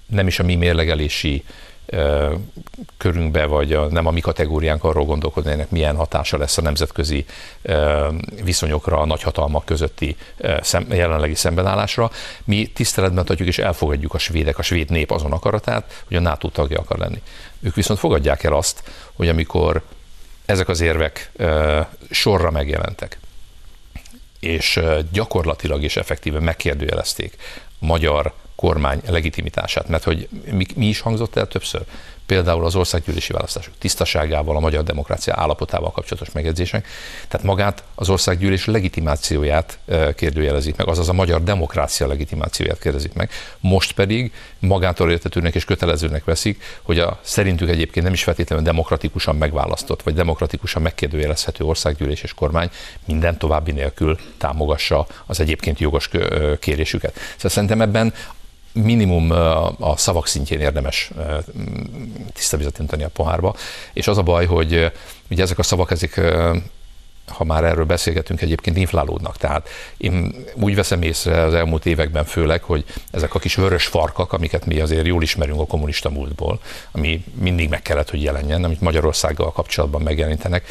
Nem 0.07 0.27
is 0.27 0.39
a 0.39 0.43
mi 0.43 0.55
mérlegelési 0.55 1.45
körünkbe, 2.97 3.47
vagy 3.47 3.73
a, 3.73 3.87
nem 3.87 4.07
a 4.07 4.11
mi 4.11 4.21
kategóriánk 4.21 4.85
arról 4.85 5.05
gondolkodni, 5.05 5.51
ennek 5.51 5.71
milyen 5.71 5.97
hatása 5.97 6.39
lesz 6.39 6.59
a 6.59 6.63
nemzetközi 6.63 7.25
viszonyokra, 8.43 9.01
a 9.01 9.07
nagyhatalmak 9.07 9.65
közötti 9.65 10.17
szem, 10.61 10.87
jelenlegi 10.91 11.35
szembenállásra. 11.35 12.11
Mi 12.45 12.67
tiszteletben 12.67 13.25
tartjuk 13.25 13.49
és 13.49 13.59
elfogadjuk 13.59 14.15
a 14.15 14.19
svédek, 14.19 14.59
a 14.59 14.63
svéd 14.63 14.91
nép 14.91 15.11
azon 15.11 15.33
akaratát, 15.33 16.03
hogy 16.07 16.17
a 16.17 16.21
NATO 16.21 16.49
tagja 16.49 16.79
akar 16.79 16.99
lenni. 16.99 17.23
Ők 17.61 17.75
viszont 17.75 17.99
fogadják 17.99 18.45
el 18.45 18.53
azt, 18.53 18.83
hogy 19.13 19.29
amikor 19.29 19.83
ezek 20.47 20.69
az 20.69 20.81
érvek 20.81 21.31
sorra 22.11 22.51
megjelentek, 22.51 23.19
és 24.41 24.81
gyakorlatilag 25.13 25.83
és 25.83 25.97
effektíven 25.97 26.43
megkérdőjelezték 26.43 27.37
magyar 27.79 28.33
kormány 28.57 29.01
legitimitását, 29.09 29.89
mert 29.89 30.05
hogy 30.05 30.29
mi, 30.51 30.67
mi 30.75 30.87
is 30.87 31.01
hangzott 31.01 31.37
el 31.37 31.47
többször? 31.47 31.83
Például 32.27 32.65
az 32.65 32.75
országgyűlési 32.75 33.33
választások 33.33 33.75
tisztaságával, 33.79 34.57
a 34.57 34.61
magyar 34.61 34.85
demokrácia 34.85 35.35
állapotával 35.37 35.91
kapcsolatos 35.91 36.33
megjegyzések. 36.33 36.87
Tehát 37.29 37.47
magát 37.47 37.83
az 37.95 38.09
országgyűlés 38.09 38.65
legitimációját 38.65 39.79
kérdőjelezik 40.15 40.77
meg, 40.77 40.89
azaz 40.89 41.09
a 41.09 41.13
magyar 41.13 41.43
demokrácia 41.43 42.07
legitimációját 42.07 42.79
kérdezik 42.79 43.13
meg. 43.13 43.31
Most 43.61 43.93
pedig 43.93 44.33
magától 44.59 45.11
értetőnek 45.11 45.55
és 45.55 45.65
kötelezőnek 45.65 46.25
veszik, 46.25 46.63
hogy 46.83 46.99
a 46.99 47.19
szerintük 47.23 47.69
egyébként 47.69 48.05
nem 48.05 48.15
is 48.15 48.23
feltétlenül 48.23 48.65
demokratikusan 48.65 49.37
megválasztott, 49.37 50.03
vagy 50.03 50.15
demokratikusan 50.15 50.83
megkérdőjelezhető 50.83 51.65
országgyűlés 51.65 52.23
és 52.23 52.35
kormány 52.35 52.71
minden 53.05 53.39
további 53.39 53.73
nélkül 53.73 54.19
támogassa 54.39 55.07
az 55.27 55.41
egyébként 55.41 55.79
jogos 55.79 56.11
kérésüket. 56.61 57.15
Szóval 57.35 57.51
szerintem 57.51 57.81
ebben 57.81 58.15
minimum 58.83 59.31
a 59.79 59.97
szavak 59.97 60.27
szintjén 60.27 60.61
érdemes 60.61 61.11
tiszta 62.33 62.57
vizet 62.57 62.79
önteni 62.79 63.03
a 63.05 63.09
pohárba, 63.09 63.55
és 63.93 64.09
az 64.09 64.19
a 64.19 64.23
baj, 64.23 64.47
hogy 64.47 64.93
ugye 65.31 65.43
ezek 65.43 65.59
a 65.59 65.63
szavak, 65.63 65.91
ezek 65.91 66.21
ha 67.27 67.45
már 67.45 67.65
erről 67.65 67.85
beszélgetünk, 67.85 68.41
egyébként 68.41 68.77
inflálódnak. 68.77 69.37
Tehát 69.37 69.69
én 69.97 70.35
úgy 70.55 70.75
veszem 70.75 71.03
észre 71.03 71.43
az 71.43 71.55
elmúlt 71.55 71.87
években 71.87 72.25
főleg, 72.25 72.63
hogy 72.63 72.85
ezek 73.11 73.35
a 73.35 73.39
kis 73.39 73.55
vörös 73.55 73.87
farkak, 73.87 74.33
amiket 74.33 74.67
mi 74.67 74.81
azért 74.81 75.07
jól 75.07 75.23
ismerünk 75.23 75.61
a 75.61 75.67
kommunista 75.67 76.11
múltból, 76.11 76.61
ami 76.91 77.25
mindig 77.41 77.69
meg 77.69 77.83
kellett, 77.83 78.11
hogy 78.11 78.23
jelenjen, 78.23 78.65
amit 78.65 78.81
Magyarországgal 78.81 79.53
kapcsolatban 79.53 80.03
megjelenítenek, 80.03 80.67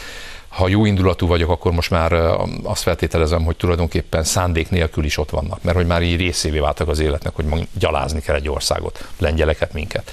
ha 0.55 0.67
jó 0.67 0.85
indulatú 0.85 1.27
vagyok, 1.27 1.49
akkor 1.49 1.71
most 1.71 1.89
már 1.89 2.13
azt 2.63 2.81
feltételezem, 2.81 3.43
hogy 3.43 3.55
tulajdonképpen 3.55 4.23
szándék 4.23 4.69
nélkül 4.69 5.03
is 5.03 5.17
ott 5.17 5.29
vannak, 5.29 5.63
mert 5.63 5.77
hogy 5.77 5.85
már 5.85 6.01
így 6.01 6.17
részévé 6.17 6.59
váltak 6.59 6.87
az 6.87 6.99
életnek, 6.99 7.35
hogy 7.35 7.67
gyalázni 7.73 8.21
kell 8.21 8.35
egy 8.35 8.49
országot, 8.49 9.07
lengyeleket, 9.17 9.73
minket. 9.73 10.11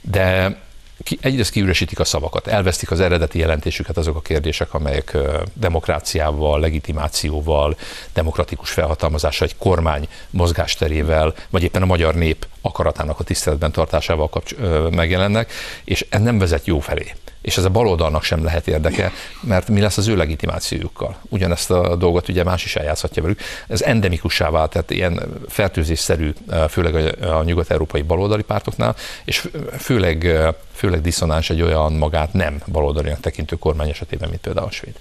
De 0.00 0.56
ki, 1.02 1.18
egyrészt 1.20 1.50
kiüresítik 1.50 1.98
a 1.98 2.04
szavakat, 2.04 2.46
elvesztik 2.46 2.90
az 2.90 3.00
eredeti 3.00 3.38
jelentésüket 3.38 3.96
azok 3.96 4.16
a 4.16 4.20
kérdések, 4.20 4.74
amelyek 4.74 5.16
demokráciával, 5.52 6.60
legitimációval, 6.60 7.76
demokratikus 8.12 8.70
felhatalmazással, 8.70 9.46
egy 9.46 9.56
kormány 9.56 10.08
mozgásterével, 10.30 11.34
vagy 11.50 11.62
éppen 11.62 11.82
a 11.82 11.86
magyar 11.86 12.14
nép 12.14 12.46
akaratának 12.60 13.20
a 13.20 13.24
tiszteletben 13.24 13.72
tartásával 13.72 14.28
kapcs- 14.28 14.56
megjelennek, 14.90 15.52
és 15.84 16.06
ez 16.08 16.20
nem 16.20 16.38
vezet 16.38 16.66
jó 16.66 16.80
felé 16.80 17.12
és 17.46 17.56
ez 17.56 17.64
a 17.64 17.68
baloldalnak 17.68 18.22
sem 18.22 18.44
lehet 18.44 18.68
érdeke, 18.68 19.12
mert 19.40 19.68
mi 19.68 19.80
lesz 19.80 19.96
az 19.96 20.08
ő 20.08 20.16
legitimációjukkal. 20.16 21.16
Ugyanezt 21.28 21.70
a 21.70 21.96
dolgot 21.96 22.28
ugye 22.28 22.44
más 22.44 22.64
is 22.64 22.76
eljátszhatja 22.76 23.22
velük. 23.22 23.40
Ez 23.68 23.82
endemikussá 23.82 24.50
vált, 24.50 24.70
tehát 24.70 24.90
ilyen 24.90 25.20
fertőzésszerű, 25.48 26.32
főleg 26.68 27.22
a 27.22 27.42
nyugat-európai 27.42 28.02
baloldali 28.02 28.42
pártoknál, 28.42 28.96
és 29.24 29.48
főleg, 29.78 30.38
főleg 30.72 31.00
diszonáns 31.00 31.50
egy 31.50 31.62
olyan 31.62 31.92
magát 31.92 32.32
nem 32.32 32.62
baloldalinak 32.66 33.20
tekintő 33.20 33.56
kormány 33.56 33.88
esetében, 33.88 34.28
mint 34.28 34.40
például 34.40 34.66
a 34.66 34.70
svéd. 34.70 34.94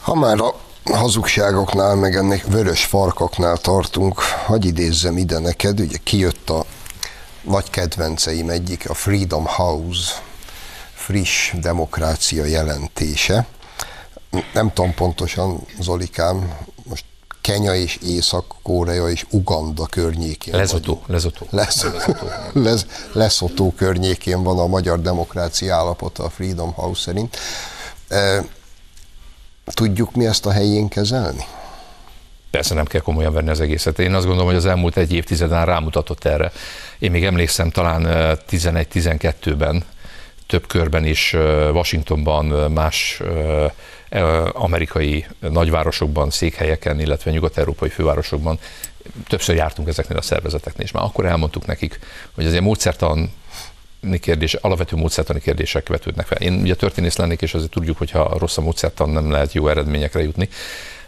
Ha 0.00 0.14
már 0.14 0.40
a 0.40 0.54
hazugságoknál, 0.92 1.94
meg 1.94 2.14
ennek 2.14 2.44
vörös 2.46 2.84
farkaknál 2.84 3.56
tartunk, 3.56 4.20
hagyj 4.20 4.66
idézzem 4.66 5.16
ide 5.16 5.38
neked, 5.38 5.80
ugye 5.80 5.96
kijött 6.02 6.50
a 6.50 6.64
nagy 7.42 7.70
kedvenceim 7.70 8.48
egyik, 8.48 8.90
a 8.90 8.94
Freedom 8.94 9.46
House 9.46 10.12
friss 11.02 11.52
demokrácia 11.60 12.44
jelentése. 12.44 13.46
Nem 14.52 14.72
tudom 14.72 14.94
pontosan, 14.94 15.66
Zolikám, 15.80 16.56
most 16.88 17.04
Kenya 17.40 17.74
és 17.74 17.98
Észak-Korea 18.02 19.08
és 19.08 19.26
Uganda 19.30 19.86
környékén. 19.86 20.56
Lezotó, 20.56 21.02
Lezotó. 21.06 21.46
Lezotó. 21.50 22.28
Lez, 22.64 22.86
Leszotó 23.12 23.72
környékén 23.76 24.42
van 24.42 24.58
a 24.58 24.66
magyar 24.66 25.00
demokrácia 25.00 25.74
állapota 25.76 26.24
a 26.24 26.30
Freedom 26.30 26.72
House 26.72 27.00
szerint. 27.00 27.36
E, 28.08 28.44
tudjuk 29.64 30.14
mi 30.14 30.26
ezt 30.26 30.46
a 30.46 30.50
helyén 30.50 30.88
kezelni? 30.88 31.44
Persze 32.50 32.74
nem 32.74 32.84
kell 32.84 33.00
komolyan 33.00 33.32
venni 33.32 33.50
az 33.50 33.60
egészet. 33.60 33.98
Én 33.98 34.14
azt 34.14 34.24
gondolom, 34.24 34.48
hogy 34.48 34.58
az 34.58 34.66
elmúlt 34.66 34.96
egy 34.96 35.12
évtizeden 35.12 35.64
rámutatott 35.64 36.24
erre. 36.24 36.52
Én 36.98 37.10
még 37.10 37.24
emlékszem 37.24 37.70
talán 37.70 38.02
11-12-ben, 38.50 39.84
több 40.52 40.66
körben 40.66 41.04
is 41.04 41.32
Washingtonban, 41.72 42.72
más 42.72 43.20
e, 44.10 44.22
amerikai 44.52 45.26
nagyvárosokban, 45.40 46.30
székhelyeken, 46.30 47.00
illetve 47.00 47.30
nyugat-európai 47.30 47.88
fővárosokban 47.88 48.58
többször 49.28 49.56
jártunk 49.56 49.88
ezeknél 49.88 50.18
a 50.18 50.22
szervezeteknél, 50.22 50.84
és 50.86 50.92
már 50.92 51.04
akkor 51.04 51.26
elmondtuk 51.26 51.66
nekik, 51.66 51.98
hogy 52.34 52.46
azért 52.46 52.62
módszertan 52.62 53.32
kérdés, 54.20 54.54
alapvető 54.54 54.96
módszertani 54.96 55.40
kérdések 55.40 55.88
vetődnek 55.88 56.26
fel. 56.26 56.38
Én 56.38 56.60
ugye 56.60 56.74
történész 56.74 57.16
lennék, 57.16 57.42
és 57.42 57.54
azért 57.54 57.70
tudjuk, 57.70 57.98
hogy 57.98 58.10
ha 58.10 58.38
rossz 58.38 58.56
a 58.56 58.60
módszertan, 58.60 59.10
nem 59.10 59.30
lehet 59.30 59.52
jó 59.52 59.68
eredményekre 59.68 60.22
jutni. 60.22 60.48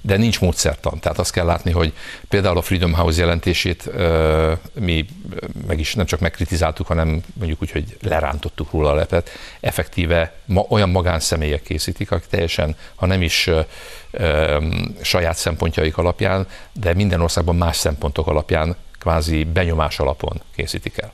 De 0.06 0.16
nincs 0.16 0.40
módszertan. 0.40 0.98
Tehát 0.98 1.18
azt 1.18 1.32
kell 1.32 1.44
látni, 1.44 1.70
hogy 1.70 1.92
például 2.28 2.56
a 2.56 2.62
Freedom 2.62 2.92
House 2.92 3.20
jelentését 3.20 3.90
mi 4.80 5.06
meg 5.66 5.80
is 5.80 5.94
nem 5.94 6.06
csak 6.06 6.20
megkritizáltuk, 6.20 6.86
hanem 6.86 7.22
mondjuk 7.32 7.62
úgy, 7.62 7.70
hogy 7.70 7.96
lerántottuk 8.00 8.70
róla 8.72 8.90
a 8.90 8.94
lepet, 8.94 9.30
effektíve 9.60 10.34
ma, 10.44 10.64
olyan 10.68 10.88
magánszemélyek 10.88 11.62
készítik, 11.62 12.10
akik 12.10 12.28
teljesen, 12.28 12.76
ha 12.94 13.06
nem 13.06 13.22
is 13.22 13.50
saját 15.02 15.36
szempontjaik 15.36 15.96
alapján, 15.96 16.46
de 16.72 16.94
minden 16.94 17.20
országban 17.20 17.56
más 17.56 17.76
szempontok 17.76 18.26
alapján 18.26 18.76
kvázi 18.98 19.44
benyomás 19.44 19.98
alapon 19.98 20.40
készítik 20.56 20.98
el. 20.98 21.12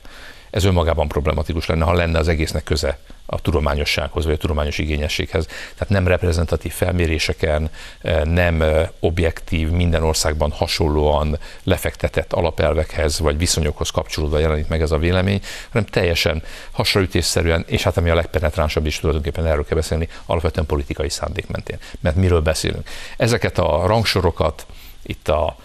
Ez 0.49 0.63
önmagában 0.63 1.07
problematikus 1.07 1.65
lenne, 1.65 1.85
ha 1.85 1.93
lenne 1.93 2.19
az 2.19 2.27
egésznek 2.27 2.63
köze 2.63 2.97
a 3.33 3.39
tudományossághoz, 3.39 4.25
vagy 4.25 4.33
a 4.33 4.37
tudományos 4.37 4.77
igényességhez. 4.77 5.45
Tehát 5.45 5.89
nem 5.89 6.07
reprezentatív 6.07 6.71
felméréseken, 6.71 7.69
eh, 8.01 8.23
nem 8.23 8.61
eh, 8.61 8.87
objektív, 8.99 9.69
minden 9.69 10.03
országban 10.03 10.51
hasonlóan 10.51 11.37
lefektetett 11.63 12.33
alapelvekhez, 12.33 13.19
vagy 13.19 13.37
viszonyokhoz 13.37 13.89
kapcsolódva 13.89 14.39
jelenik 14.39 14.67
meg 14.67 14.81
ez 14.81 14.91
a 14.91 14.97
vélemény, 14.97 15.41
hanem 15.71 15.87
teljesen 15.87 16.43
hasraütésszerűen, 16.71 17.63
és 17.67 17.83
hát 17.83 17.97
ami 17.97 18.09
a 18.09 18.15
legpenetránsabb 18.15 18.85
is 18.85 18.99
tulajdonképpen 18.99 19.45
erről 19.45 19.65
kell 19.65 19.77
beszélni, 19.77 20.07
alapvetően 20.25 20.65
politikai 20.65 21.09
szándék 21.09 21.47
mentén. 21.47 21.77
Mert 21.99 22.15
miről 22.15 22.41
beszélünk? 22.41 22.89
Ezeket 23.17 23.57
a 23.57 23.85
rangsorokat, 23.85 24.65
itt 25.03 25.27
a 25.27 25.55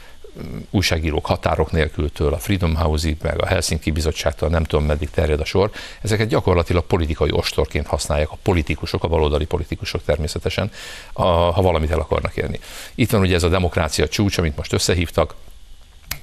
újságírók 0.70 1.26
határok 1.26 1.70
nélkültől, 1.70 2.32
a 2.32 2.38
Freedom 2.38 2.74
House-ig, 2.74 3.16
meg 3.22 3.42
a 3.42 3.46
Helsinki 3.46 3.90
Bizottságtól, 3.90 4.48
nem 4.48 4.64
tudom 4.64 4.84
meddig 4.84 5.10
terjed 5.10 5.40
a 5.40 5.44
sor, 5.44 5.70
ezeket 6.02 6.28
gyakorlatilag 6.28 6.84
politikai 6.84 7.30
ostorként 7.32 7.86
használják 7.86 8.30
a 8.30 8.38
politikusok, 8.42 9.04
a 9.04 9.08
baloldali 9.08 9.44
politikusok 9.44 10.04
természetesen, 10.04 10.70
a, 11.12 11.22
ha 11.26 11.62
valamit 11.62 11.90
el 11.90 11.98
akarnak 11.98 12.36
érni. 12.36 12.60
Itt 12.94 13.10
van 13.10 13.20
ugye 13.20 13.34
ez 13.34 13.42
a 13.42 13.48
demokrácia 13.48 14.08
csúcs, 14.08 14.38
amit 14.38 14.56
most 14.56 14.72
összehívtak, 14.72 15.34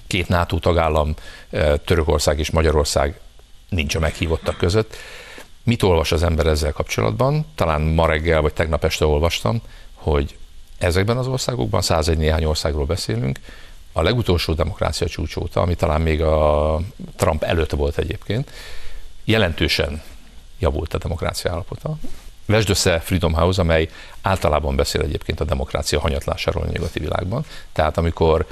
két 0.08 0.28
NATO 0.28 0.60
tagállam, 0.60 1.13
eh, 1.49 1.73
Törökország 1.86 2.39
és 2.39 2.52
Magyarország 2.52 3.19
nincs 3.69 3.95
a 3.95 3.99
meghívottak 3.99 4.58
között. 4.58 4.95
Mit 5.63 5.84
olvas 5.84 6.12
az 6.12 6.23
ember 6.23 6.45
ezzel 6.45 6.71
kapcsolatban? 6.71 7.45
Talán 7.56 7.82
ma 7.82 8.08
reggel 8.08 8.41
vagy 8.41 8.54
tegnap 8.54 8.84
este 8.84 9.06
olvastam, 9.06 9.62
hogy 9.93 10.38
ezekben 10.78 11.17
az 11.17 11.28
országokban, 11.28 11.82
101 11.82 12.17
néhány 12.17 12.43
országról 12.43 12.86
beszélünk, 12.86 13.39
a 13.93 14.01
legutolsó 14.01 14.53
demokrácia 14.53 15.08
csúcs 15.08 15.36
óta, 15.36 15.62
ami 15.62 15.75
talán 15.75 16.01
még 16.01 16.21
a 16.21 16.79
Trump 17.15 17.43
előtt 17.43 17.71
volt 17.71 17.97
egyébként, 17.97 18.51
jelentősen 19.23 20.01
javult 20.60 20.93
a 20.93 20.97
demokrácia 20.97 21.51
állapota. 21.51 21.97
Vesd 22.45 22.69
össze 22.69 22.99
Freedom 22.99 23.34
House, 23.34 23.62
amely 23.62 23.89
általában 24.21 24.75
beszél 24.75 25.01
egyébként 25.01 25.39
a 25.39 25.43
demokrácia 25.43 25.99
hanyatlásáról 25.99 26.63
a 26.63 26.71
nyugati 26.71 26.99
világban. 26.99 27.45
Tehát 27.71 27.97
amikor 27.97 28.45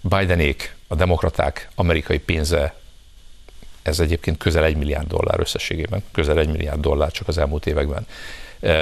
Bidenék, 0.00 0.76
a 0.88 0.94
demokraták 0.94 1.68
amerikai 1.74 2.18
pénze, 2.18 2.74
ez 3.82 4.00
egyébként 4.00 4.38
közel 4.38 4.64
egy 4.64 4.76
milliárd 4.76 5.08
dollár 5.08 5.40
összességében, 5.40 6.02
közel 6.12 6.38
egy 6.38 6.48
milliárd 6.48 6.80
dollár 6.80 7.10
csak 7.10 7.28
az 7.28 7.38
elmúlt 7.38 7.66
években 7.66 8.06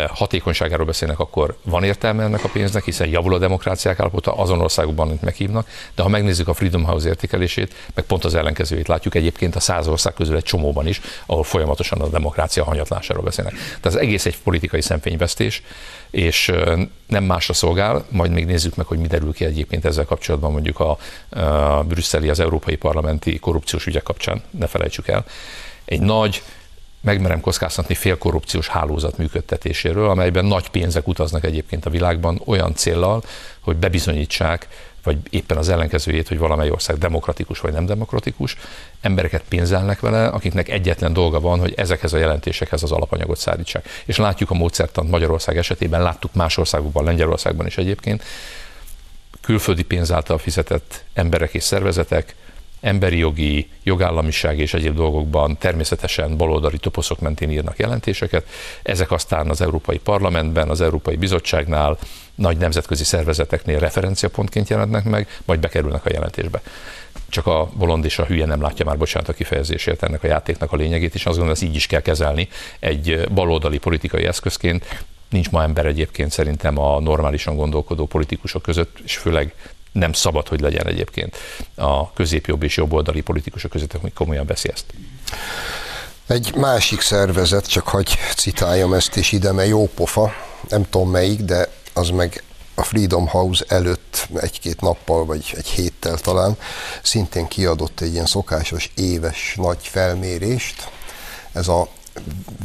hatékonyságáról 0.09 0.87
beszélnek, 0.87 1.19
akkor 1.19 1.57
van 1.63 1.85
értelme 1.85 2.23
ennek 2.23 2.45
a 2.45 2.49
pénznek, 2.49 2.85
hiszen 2.85 3.09
javul 3.09 3.35
a 3.35 3.39
demokráciák 3.39 4.01
állapota 4.01 4.37
azon 4.37 4.61
országokban, 4.61 5.09
amit 5.09 5.23
meghívnak, 5.23 5.69
de 5.95 6.03
ha 6.03 6.09
megnézzük 6.09 6.49
a 6.49 6.55
Freedom 6.55 6.85
House 6.85 7.09
értékelését, 7.09 7.75
meg 7.95 8.05
pont 8.05 8.25
az 8.25 8.35
ellenkezőjét 8.35 8.89
látjuk 8.89 9.15
egyébként 9.15 9.57
a 9.57 9.61
száz 9.61 9.89
ország 9.89 10.15
közül 10.15 10.37
egy 10.37 10.43
csomóban 10.43 10.87
is, 10.87 11.01
ahol 11.27 11.45
folyamatosan 11.45 12.01
a 12.01 12.09
demokrácia 12.09 12.65
hanyatlásáról 12.65 13.23
beszélnek. 13.23 13.53
Tehát 13.53 13.87
az 13.87 13.97
egész 13.97 14.27
egy 14.27 14.39
politikai 14.39 14.81
szemfényvesztés, 14.81 15.63
és 16.11 16.53
nem 17.07 17.25
másra 17.25 17.55
szolgál, 17.55 18.05
majd 18.09 18.31
még 18.31 18.47
nézzük 18.47 18.75
meg, 18.75 18.87
hogy 18.87 18.99
mi 18.99 19.07
derül 19.07 19.33
ki 19.33 19.45
egyébként 19.45 19.85
ezzel 19.85 20.05
kapcsolatban 20.05 20.53
mondjuk 20.53 20.81
a, 20.81 20.99
a 21.41 21.83
brüsszeli, 21.83 22.29
az 22.29 22.41
európai 22.41 22.77
parlamenti 22.77 23.39
korrupciós 23.39 23.87
ügyek 23.87 24.03
kapcsán, 24.03 24.43
ne 24.51 24.67
felejtsük 24.67 25.09
el. 25.09 25.25
Egy 25.85 26.01
nagy 26.01 26.43
megmerem 27.05 27.41
kockáztatni 27.41 27.95
félkorrupciós 27.95 28.69
hálózat 28.69 29.19
működtetéséről, 29.19 30.09
amelyben 30.09 30.45
nagy 30.45 30.69
pénzek 30.69 31.09
utaznak 31.09 31.45
egyébként 31.45 31.87
a 31.87 31.91
világban 31.91 32.41
olyan 32.45 32.75
céllal, 32.75 33.23
hogy 33.61 33.77
bebizonyítsák, 33.77 34.69
vagy 35.03 35.19
éppen 35.31 35.57
az 35.57 35.69
ellenkezőjét, 35.69 36.29
hogy 36.29 36.39
valamely 36.39 36.71
ország 36.71 36.99
demokratikus 36.99 37.61
vagy 37.61 37.73
nem 37.73 37.87
demokratikus, 37.87 38.57
embereket 39.01 39.43
pénzelnek 39.49 40.01
vele, 40.01 40.27
akiknek 40.27 40.69
egyetlen 40.69 41.13
dolga 41.13 41.41
van, 41.41 41.59
hogy 41.59 41.75
ezekhez 41.77 42.13
a 42.13 42.19
jelentésekhez 42.19 42.83
az 42.83 42.93
alapanyagot 42.93 43.39
szállítsák. 43.39 43.89
És 44.05 44.17
látjuk 44.17 44.51
a 44.51 44.55
módszertant 44.55 45.11
Magyarország 45.11 45.57
esetében, 45.57 46.03
láttuk 46.03 46.35
más 46.35 46.57
országokban, 46.57 47.05
Lengyelországban 47.05 47.67
is 47.67 47.79
egyébként, 47.79 48.23
külföldi 49.41 49.83
pénz 49.83 50.13
által 50.13 50.39
fizetett 50.39 51.05
emberek 51.15 51.55
és 51.55 51.63
szervezetek 51.63 52.35
emberi 52.85 53.19
jogi, 53.19 53.69
jogállamiság 53.83 54.59
és 54.59 54.75
egyéb 54.75 54.95
dolgokban 54.95 55.59
természetesen 55.59 56.37
baloldali 56.37 56.79
toposzok 56.79 57.21
mentén 57.21 57.51
írnak 57.51 57.79
jelentéseket. 57.79 58.47
Ezek 58.83 59.11
aztán 59.11 59.51
az 59.51 59.61
Európai 59.61 59.99
Parlamentben, 59.99 60.69
az 60.69 60.81
Európai 60.81 61.17
Bizottságnál, 61.17 61.99
nagy 62.35 62.57
nemzetközi 62.57 63.05
szervezeteknél 63.05 63.79
referenciapontként 63.79 64.69
jelennek 64.69 65.05
meg, 65.05 65.41
majd 65.45 65.61
bekerülnek 65.61 66.07
a 66.07 66.11
jelentésbe. 66.13 66.61
Csak 67.29 67.47
a 67.47 67.71
bolond 67.75 68.05
és 68.05 68.19
a 68.19 68.25
hülye 68.25 68.47
nem 68.47 68.61
látja 68.61 68.85
már, 68.85 68.99
bocsánat 68.99 69.29
a 69.29 69.33
kifejezésért 69.33 70.03
ennek 70.03 70.23
a 70.23 70.27
játéknak 70.27 70.73
a 70.73 70.77
lényegét, 70.77 71.15
és 71.15 71.27
azt 71.27 71.37
gondolom, 71.37 71.51
ezt 71.51 71.63
így 71.63 71.75
is 71.75 71.87
kell 71.87 72.01
kezelni 72.01 72.49
egy 72.79 73.29
baloldali 73.35 73.79
politikai 73.79 74.25
eszközként. 74.25 75.05
Nincs 75.31 75.51
ma 75.51 75.63
ember 75.63 75.87
egyébként 75.87 76.31
szerintem 76.31 76.79
a 76.79 77.01
normálisan 77.01 77.57
gondolkodó 77.57 78.07
politikusok 78.07 78.63
között, 78.63 78.99
és 79.05 79.17
főleg 79.17 79.55
nem 79.95 80.13
szabad, 80.13 80.49
hogy 80.49 80.61
legyen 80.61 80.87
egyébként 80.87 81.37
a 81.75 82.13
középjobb 82.13 82.63
és 82.63 82.77
jobboldali 82.77 83.21
politikusok 83.21 83.71
között, 83.71 83.93
hogy 83.93 84.13
komolyan 84.13 84.47
veszi 84.47 84.71
ezt. 84.73 84.85
Egy 86.27 86.55
másik 86.55 87.01
szervezet, 87.01 87.67
csak 87.67 87.89
hogy 87.89 88.19
citáljam 88.37 88.95
ezt, 88.95 89.17
és 89.17 89.33
ide, 89.33 89.53
mert 89.53 89.69
jó 89.69 89.89
pofa, 89.95 90.33
nem 90.69 90.89
tudom 90.91 91.11
melyik, 91.11 91.41
de 91.41 91.69
az 91.93 92.09
meg 92.09 92.43
a 92.75 92.83
Freedom 92.83 93.27
House 93.27 93.65
előtt 93.69 94.29
egy-két 94.35 94.81
nappal, 94.81 95.25
vagy 95.25 95.55
egy 95.57 95.67
héttel 95.67 96.19
talán 96.19 96.57
szintén 97.03 97.47
kiadott 97.47 98.01
egy 98.01 98.13
ilyen 98.13 98.27
szokásos 98.27 98.91
éves 98.95 99.55
nagy 99.57 99.79
felmérést. 99.81 100.89
Ez 101.53 101.69
a 101.69 101.89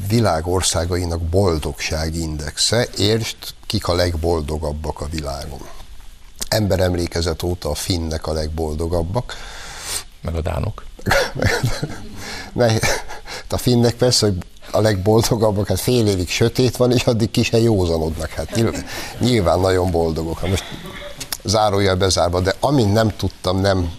világ 0.08 0.48
országainak 0.48 1.22
boldogságindexe. 1.22 2.88
Értsd, 2.98 3.38
kik 3.66 3.88
a 3.88 3.94
legboldogabbak 3.94 5.02
a 5.02 5.08
világon 5.12 5.62
ember 6.48 6.80
emlékezet 6.80 7.44
óta 7.44 7.70
a 7.70 7.76
finnek 7.76 8.28
a 8.28 8.34
legboldogabbak. 8.34 9.36
Meg 10.22 10.36
a 10.36 10.42
dánok. 10.42 10.84
a 13.50 13.58
finnek 13.58 13.96
persze, 13.96 14.26
hogy 14.26 14.38
a 14.72 14.82
legboldogabbak, 14.82 15.68
hát 15.68 15.80
fél 15.80 16.08
évig 16.08 16.30
sötét 16.30 16.78
van, 16.78 16.92
és 16.92 17.04
addig 17.04 17.32
ki 17.32 17.44
se 17.44 17.60
józanodnak. 17.60 18.30
Hát 18.30 18.56
nyilván, 18.56 18.86
nyilván 19.20 19.60
nagyon 19.60 19.92
boldogok. 19.92 20.48
Most 20.48 20.64
zárójel 21.44 21.96
bezárva, 21.96 22.40
de 22.40 22.56
amint 22.60 22.94
nem 22.94 23.16
tudtam 23.16 23.62
nem 23.62 23.92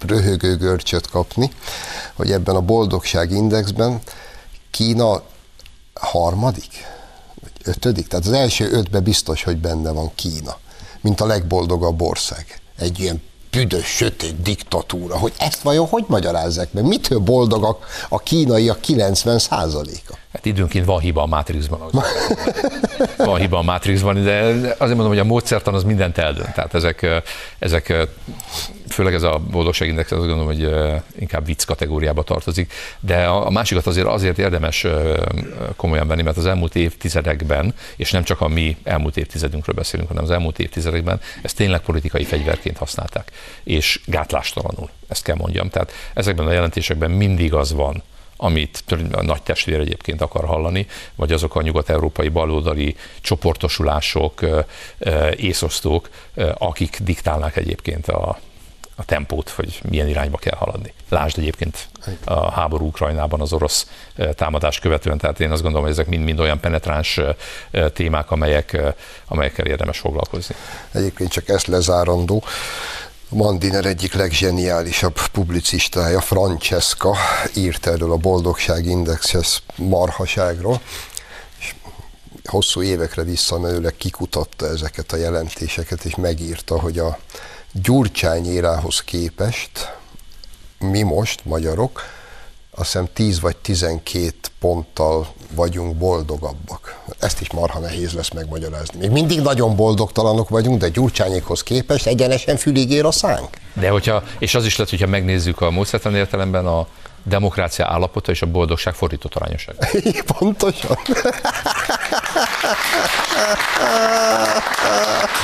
röhögő 0.00 0.56
görcsöt 0.56 1.10
kapni, 1.10 1.50
hogy 2.14 2.32
ebben 2.32 2.56
a 2.56 2.60
boldogság 2.60 3.30
indexben 3.30 4.00
Kína 4.70 5.22
harmadik, 5.94 6.86
vagy 7.40 7.52
ötödik, 7.64 8.06
tehát 8.06 8.26
az 8.26 8.32
első 8.32 8.70
ötben 8.70 9.02
biztos, 9.02 9.42
hogy 9.42 9.56
benne 9.56 9.90
van 9.90 10.10
Kína 10.14 10.56
mint 11.04 11.20
a 11.20 11.26
legboldogabb 11.26 12.02
ország. 12.02 12.46
Egy 12.78 13.00
ilyen 13.00 13.22
büdös, 13.50 13.86
sötét 13.86 14.42
diktatúra, 14.42 15.18
hogy 15.18 15.32
ezt 15.38 15.62
vajon 15.62 15.86
hogy 15.86 16.04
magyarázzák 16.08 16.72
meg? 16.72 16.84
Mitől 16.84 17.18
boldogak 17.18 17.86
a 18.08 18.18
kínaiak 18.18 18.80
90 18.80 19.38
százaléka? 19.38 20.14
Hát 20.32 20.44
időnként 20.44 20.84
van 20.84 21.00
hiba 21.00 21.22
a 21.22 21.26
Matrixban. 21.26 21.90
van 23.16 23.38
hiba 23.38 23.58
a 23.58 23.62
Matrixban, 23.62 24.24
de 24.24 24.42
azért 24.78 24.78
mondom, 24.78 25.08
hogy 25.08 25.18
a 25.18 25.24
módszertan 25.24 25.74
az 25.74 25.82
mindent 25.82 26.18
eldönt. 26.18 26.52
Tehát 26.52 26.74
ezek, 26.74 27.06
ezek 27.58 28.08
főleg 28.94 29.14
ez 29.14 29.22
a 29.22 29.40
boldogságindex, 29.50 30.10
azt 30.10 30.26
gondolom, 30.26 30.46
hogy 30.46 30.70
inkább 31.18 31.46
vicc 31.46 31.64
kategóriába 31.64 32.22
tartozik, 32.22 32.72
de 33.00 33.24
a 33.26 33.50
másikat 33.50 33.86
azért 33.86 34.06
azért 34.06 34.38
érdemes 34.38 34.86
komolyan 35.76 36.06
venni, 36.06 36.22
mert 36.22 36.36
az 36.36 36.46
elmúlt 36.46 36.74
évtizedekben, 36.74 37.74
és 37.96 38.10
nem 38.10 38.22
csak 38.22 38.40
a 38.40 38.48
mi 38.48 38.76
elmúlt 38.82 39.16
évtizedünkről 39.16 39.74
beszélünk, 39.74 40.08
hanem 40.08 40.24
az 40.24 40.30
elmúlt 40.30 40.58
évtizedekben, 40.58 41.20
ezt 41.42 41.56
tényleg 41.56 41.80
politikai 41.80 42.24
fegyverként 42.24 42.76
használták, 42.76 43.30
és 43.64 44.00
gátlástalanul, 44.06 44.90
ezt 45.08 45.22
kell 45.22 45.36
mondjam. 45.36 45.68
Tehát 45.68 45.92
ezekben 46.14 46.46
a 46.46 46.52
jelentésekben 46.52 47.10
mindig 47.10 47.54
az 47.54 47.72
van, 47.72 48.02
amit 48.36 48.84
a 49.12 49.22
nagy 49.22 49.42
testvér 49.42 49.80
egyébként 49.80 50.20
akar 50.20 50.44
hallani, 50.44 50.86
vagy 51.14 51.32
azok 51.32 51.56
a 51.56 51.62
nyugat-európai 51.62 52.28
baloldali 52.28 52.96
csoportosulások, 53.20 54.40
észosztók, 55.36 56.08
akik 56.58 56.98
diktálnák 57.02 57.56
egyébként 57.56 58.08
a, 58.08 58.38
a 58.96 59.04
tempót, 59.04 59.48
hogy 59.48 59.80
milyen 59.88 60.08
irányba 60.08 60.36
kell 60.36 60.56
haladni. 60.56 60.92
Lásd 61.08 61.38
egyébként 61.38 61.88
a 62.24 62.50
háború 62.50 62.86
Ukrajnában 62.86 63.40
az 63.40 63.52
orosz 63.52 63.86
támadás 64.34 64.78
követően, 64.78 65.18
tehát 65.18 65.40
én 65.40 65.50
azt 65.50 65.62
gondolom, 65.62 65.86
hogy 65.86 65.96
ezek 65.96 66.08
mind-mind 66.08 66.40
olyan 66.40 66.60
penetráns 66.60 67.20
témák, 67.92 68.30
amelyek, 68.30 68.80
amelyekkel 69.26 69.66
érdemes 69.66 69.98
foglalkozni. 69.98 70.54
Egyébként 70.92 71.30
csak 71.30 71.48
ezt 71.48 71.66
lezárandó, 71.66 72.44
Mandiner 73.28 73.84
egyik 73.84 74.14
legzseniálisabb 74.14 75.18
publicistája, 75.32 76.20
Francesca, 76.20 77.16
írt 77.54 77.86
erről 77.86 78.12
a 78.12 78.16
boldogság 78.16 78.86
indexes 78.86 79.62
marhaságról, 79.76 80.80
és 81.58 81.74
hosszú 82.44 82.82
évekre 82.82 83.22
visszamenőleg 83.22 83.94
kikutatta 83.96 84.66
ezeket 84.66 85.12
a 85.12 85.16
jelentéseket, 85.16 86.04
és 86.04 86.14
megírta, 86.14 86.80
hogy 86.80 86.98
a 86.98 87.18
Gyurcsány 87.82 88.46
érához 88.46 89.00
képest 89.00 89.96
mi 90.78 91.02
most, 91.02 91.44
magyarok, 91.44 92.02
azt 92.70 92.84
hiszem 92.92 93.08
10 93.12 93.40
vagy 93.40 93.56
12 93.56 94.30
ponttal 94.58 95.26
vagyunk 95.54 95.96
boldogabbak. 95.96 97.02
Ezt 97.18 97.40
is 97.40 97.50
marha 97.50 97.78
nehéz 97.78 98.12
lesz 98.12 98.30
megmagyarázni. 98.30 98.98
Még 98.98 99.10
mindig 99.10 99.40
nagyon 99.40 99.76
boldogtalanok 99.76 100.48
vagyunk, 100.48 100.80
de 100.80 100.88
Gyurcsányékhoz 100.88 101.62
képest 101.62 102.06
egyenesen 102.06 102.56
fülig 102.56 102.90
ér 102.90 103.04
a 103.04 103.10
szánk. 103.10 103.48
De 103.72 103.90
hogyha, 103.90 104.22
és 104.38 104.54
az 104.54 104.64
is 104.64 104.76
lehet, 104.76 104.90
hogyha 104.90 105.06
megnézzük 105.06 105.60
a 105.60 105.70
módszertan 105.70 106.14
értelemben 106.14 106.66
a 106.66 106.86
demokrácia 107.24 107.86
állapota 107.86 108.30
és 108.30 108.42
a 108.42 108.46
boldogság 108.46 108.94
fordított 108.94 109.34
arányosság. 109.34 109.76
Pontosan. 110.38 110.98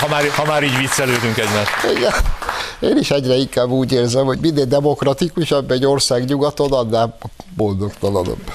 ha, 0.00 0.08
már, 0.08 0.30
ha 0.30 0.44
már 0.44 0.62
így 0.62 0.76
viccelődünk 0.76 1.38
egymást. 1.38 1.70
Igen. 1.96 2.12
Én 2.80 2.96
is 2.96 3.10
egyre 3.10 3.34
inkább 3.34 3.68
úgy 3.68 3.92
érzem, 3.92 4.24
hogy 4.24 4.38
minél 4.38 4.64
demokratikusabb 4.64 5.70
egy 5.70 5.86
ország 5.86 6.24
nyugaton, 6.24 6.72
annál 6.72 7.16
boldogtalanabb. 7.56 8.52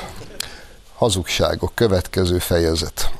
Hazugságok, 0.96 1.72
következő 1.76 2.40
fejezet. 2.40 3.12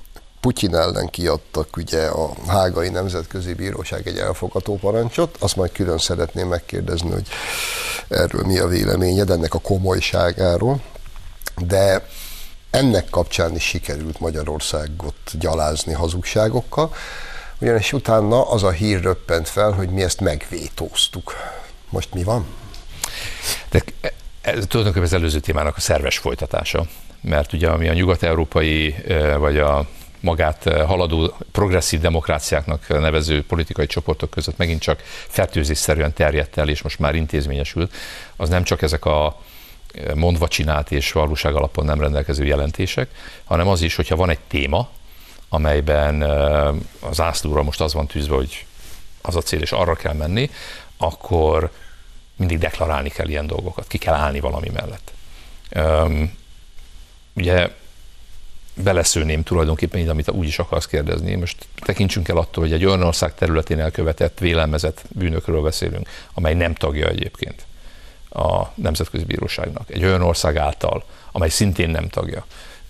Putyin 0.46 0.76
ellen 0.76 1.10
kiadtak 1.10 1.78
ugye 1.78 2.06
a 2.06 2.34
Hágai 2.48 2.90
Nemzetközi 2.90 3.54
Bíróság 3.54 4.08
egy 4.08 4.18
elfogató 4.18 4.78
parancsot, 4.78 5.38
azt 5.40 5.56
majd 5.56 5.72
külön 5.72 5.98
szeretném 5.98 6.48
megkérdezni, 6.48 7.12
hogy 7.12 7.28
erről 8.08 8.44
mi 8.44 8.58
a 8.58 8.68
véleményed, 8.68 9.30
ennek 9.30 9.54
a 9.54 9.60
komolyságáról, 9.60 10.82
de 11.58 12.08
ennek 12.70 13.10
kapcsán 13.10 13.56
is 13.56 13.64
sikerült 13.64 14.20
Magyarországot 14.20 15.16
gyalázni 15.40 15.94
hazugságokkal, 15.94 16.94
ugyanis 17.60 17.94
utána 17.94 18.50
az 18.50 18.64
a 18.64 18.72
hír 18.72 19.02
röppent 19.02 19.50
fel, 19.50 19.72
hogy 19.72 19.90
mi 19.90 20.04
ezt 20.04 20.22
megvétóztuk. 20.22 21.34
Most 21.90 22.14
mi 22.14 22.24
van? 22.24 22.46
De 23.70 23.84
ez 24.42 24.64
tulajdonképpen 24.68 25.08
az 25.08 25.14
előző 25.14 25.40
témának 25.40 25.76
a 25.78 25.80
szerves 25.80 26.18
folytatása, 26.18 26.86
mert 27.22 27.54
ugye 27.54 27.68
ami 27.70 27.90
a 27.90 27.94
nyugat-európai 27.94 28.96
vagy 29.38 29.58
a 29.58 29.88
magát 30.26 30.64
haladó 30.86 31.34
progresszív 31.52 32.00
demokráciáknak 32.00 32.88
nevező 32.88 33.46
politikai 33.46 33.86
csoportok 33.86 34.30
között 34.30 34.58
megint 34.58 34.82
csak 34.82 35.02
fertőzésszerűen 35.28 36.14
terjedt 36.14 36.58
el, 36.58 36.70
és 36.70 36.82
most 36.82 37.00
már 37.00 37.16
intézményesült, 37.16 37.94
az 38.36 38.50
nem 38.50 38.64
csak 38.64 38.82
ezek 38.82 39.06
a 39.06 39.42
mondva 40.16 40.48
csinált 40.48 40.92
és 40.92 41.12
valóság 41.12 41.54
alapon 41.54 41.86
nem 41.86 42.00
rendelkező 42.00 42.46
jelentések, 42.46 43.10
hanem 43.44 43.68
az 43.68 43.82
is, 43.82 43.96
hogyha 43.96 44.16
van 44.16 44.30
egy 44.30 44.40
téma, 44.48 44.90
amelyben 45.50 46.22
az 47.00 47.22
ászlóra 47.22 47.64
most 47.64 47.82
az 47.82 47.94
van 47.94 48.08
tűzve, 48.08 48.36
hogy 48.36 48.66
az 49.22 49.36
a 49.36 49.42
cél, 49.42 49.62
és 49.62 49.72
arra 49.72 49.96
kell 49.96 50.14
menni, 50.14 50.50
akkor 50.98 51.72
mindig 52.36 52.58
deklarálni 52.58 53.10
kell 53.10 53.28
ilyen 53.28 53.48
dolgokat, 53.48 53.88
ki 53.88 53.98
kell 53.98 54.14
állni 54.14 54.40
valami 54.40 54.70
mellett. 54.70 55.14
Ugye 57.34 57.70
beleszőném 58.84 59.44
tulajdonképpen 59.44 60.00
így, 60.00 60.08
amit 60.08 60.30
úgy 60.30 60.48
is 60.48 60.60
akarsz 60.60 60.86
kérdezni. 60.86 61.36
Most 61.36 61.68
tekintsünk 61.76 62.28
el 62.28 62.38
attól, 62.38 62.64
hogy 62.64 62.74
egy 62.74 62.86
olyan 62.86 63.04
ország 63.04 63.36
területén 63.36 63.80
elkövetett, 63.80 64.40
vélelmezett 64.40 65.02
bűnökről 65.10 65.62
beszélünk, 65.62 66.10
amely 66.34 66.54
nem 66.54 66.74
tagja 66.74 67.08
egyébként 67.08 67.66
a 68.30 68.66
Nemzetközi 68.76 69.24
Bíróságnak. 69.24 69.92
Egy 69.92 70.04
olyan 70.04 70.22
ország 70.22 70.58
által, 70.58 71.04
amely 71.32 71.50
szintén 71.50 71.90
nem 71.90 72.10
tagja 72.10 72.46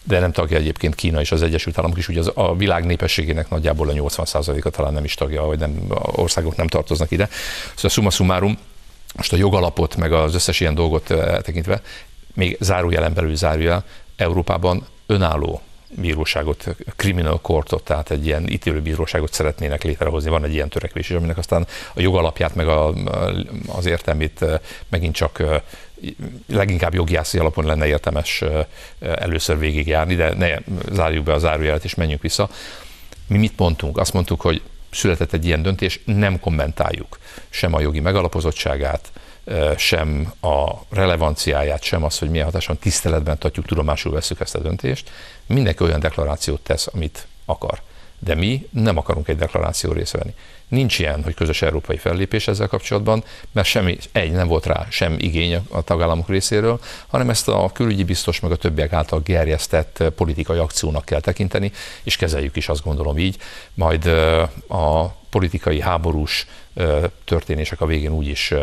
de 0.07 0.19
nem 0.19 0.31
tagja 0.31 0.57
egyébként 0.57 0.95
Kína 0.95 1.19
és 1.19 1.31
az 1.31 1.41
Egyesült 1.41 1.77
Államok 1.77 1.97
is, 1.97 2.07
ugye 2.07 2.19
az, 2.19 2.31
a 2.33 2.55
világ 2.55 2.86
népességének 2.86 3.49
nagyjából 3.49 3.89
a 3.89 3.93
80%-a 3.93 4.69
talán 4.69 4.93
nem 4.93 5.03
is 5.03 5.13
tagja, 5.13 5.41
vagy 5.41 5.59
nem, 5.59 5.86
országok 5.99 6.55
nem 6.55 6.67
tartoznak 6.67 7.11
ide. 7.11 7.29
Szóval 7.75 7.91
summa 7.91 8.09
summarum, 8.09 8.57
most 9.15 9.33
a 9.33 9.36
jogalapot, 9.36 9.95
meg 9.95 10.13
az 10.13 10.36
összes 10.36 10.59
ilyen 10.59 10.75
dolgot 10.75 11.11
eh, 11.11 11.41
tekintve, 11.41 11.81
még 12.33 12.57
zárójelen 12.59 13.13
belül 13.13 13.36
zárójel, 13.36 13.83
Európában 14.15 14.86
önálló 15.05 15.61
bíróságot, 15.95 16.75
criminal 16.95 17.41
courtot, 17.41 17.83
tehát 17.83 18.11
egy 18.11 18.25
ilyen 18.25 18.49
ítélőbíróságot 18.49 19.33
szeretnének 19.33 19.83
létrehozni. 19.83 20.29
Van 20.29 20.43
egy 20.43 20.53
ilyen 20.53 20.69
törekvés 20.69 21.09
is, 21.09 21.15
aminek 21.15 21.37
aztán 21.37 21.67
a 21.93 22.01
jogalapját, 22.01 22.55
meg 22.55 22.67
a, 22.67 22.93
az 23.67 23.85
értelmét 23.85 24.45
megint 24.89 25.15
csak 25.15 25.43
leginkább 26.47 26.93
jogiászi 26.93 27.37
alapon 27.37 27.65
lenne 27.65 27.87
értemes 27.87 28.43
először 28.99 29.59
végigjárni, 29.59 30.15
de 30.15 30.33
ne 30.33 30.57
zárjuk 30.91 31.23
be 31.23 31.33
a 31.33 31.39
zárójelet 31.39 31.83
és 31.83 31.95
menjünk 31.95 32.21
vissza. 32.21 32.49
Mi 33.27 33.37
mit 33.37 33.57
mondtunk? 33.57 33.97
Azt 33.97 34.13
mondtuk, 34.13 34.41
hogy 34.41 34.61
született 34.91 35.33
egy 35.33 35.45
ilyen 35.45 35.61
döntés, 35.61 35.99
nem 36.05 36.39
kommentáljuk 36.39 37.19
sem 37.49 37.73
a 37.73 37.79
jogi 37.79 37.99
megalapozottságát, 37.99 39.11
sem 39.77 40.33
a 40.41 40.71
relevanciáját, 40.89 41.83
sem 41.83 42.03
az, 42.03 42.19
hogy 42.19 42.29
milyen 42.29 42.45
hatáson 42.45 42.77
tiszteletben 42.77 43.37
tartjuk, 43.37 43.65
tudomásul 43.65 44.11
veszük 44.11 44.39
ezt 44.39 44.55
a 44.55 44.59
döntést. 44.59 45.11
Mindenki 45.45 45.83
olyan 45.83 45.99
deklarációt 45.99 46.61
tesz, 46.61 46.87
amit 46.93 47.27
akar. 47.45 47.81
De 48.19 48.35
mi 48.35 48.67
nem 48.71 48.97
akarunk 48.97 49.27
egy 49.27 49.37
deklaráció 49.37 49.91
részt 49.91 50.11
venni. 50.11 50.33
Nincs 50.67 50.99
ilyen, 50.99 51.23
hogy 51.23 51.33
közös 51.33 51.61
európai 51.61 51.97
fellépés 51.97 52.47
ezzel 52.47 52.67
kapcsolatban, 52.67 53.23
mert 53.51 53.67
semmi, 53.67 53.97
egy, 54.11 54.31
nem 54.31 54.47
volt 54.47 54.65
rá 54.65 54.87
sem 54.89 55.15
igény 55.19 55.55
a 55.69 55.81
tagállamok 55.81 56.29
részéről, 56.29 56.79
hanem 57.07 57.29
ezt 57.29 57.47
a 57.47 57.69
külügyi 57.73 58.03
biztos 58.03 58.39
meg 58.39 58.51
a 58.51 58.55
többiek 58.55 58.93
által 58.93 59.19
gerjesztett 59.19 60.03
politikai 60.15 60.57
akciónak 60.57 61.05
kell 61.05 61.19
tekinteni, 61.19 61.71
és 62.03 62.15
kezeljük 62.15 62.55
is 62.55 62.69
azt 62.69 62.83
gondolom 62.83 63.17
így, 63.17 63.37
majd 63.73 64.05
a 64.67 65.05
politikai 65.29 65.81
háborús 65.81 66.47
történések 67.25 67.81
a 67.81 67.85
végén 67.85 68.11
úgy 68.11 68.27
is 68.27 68.53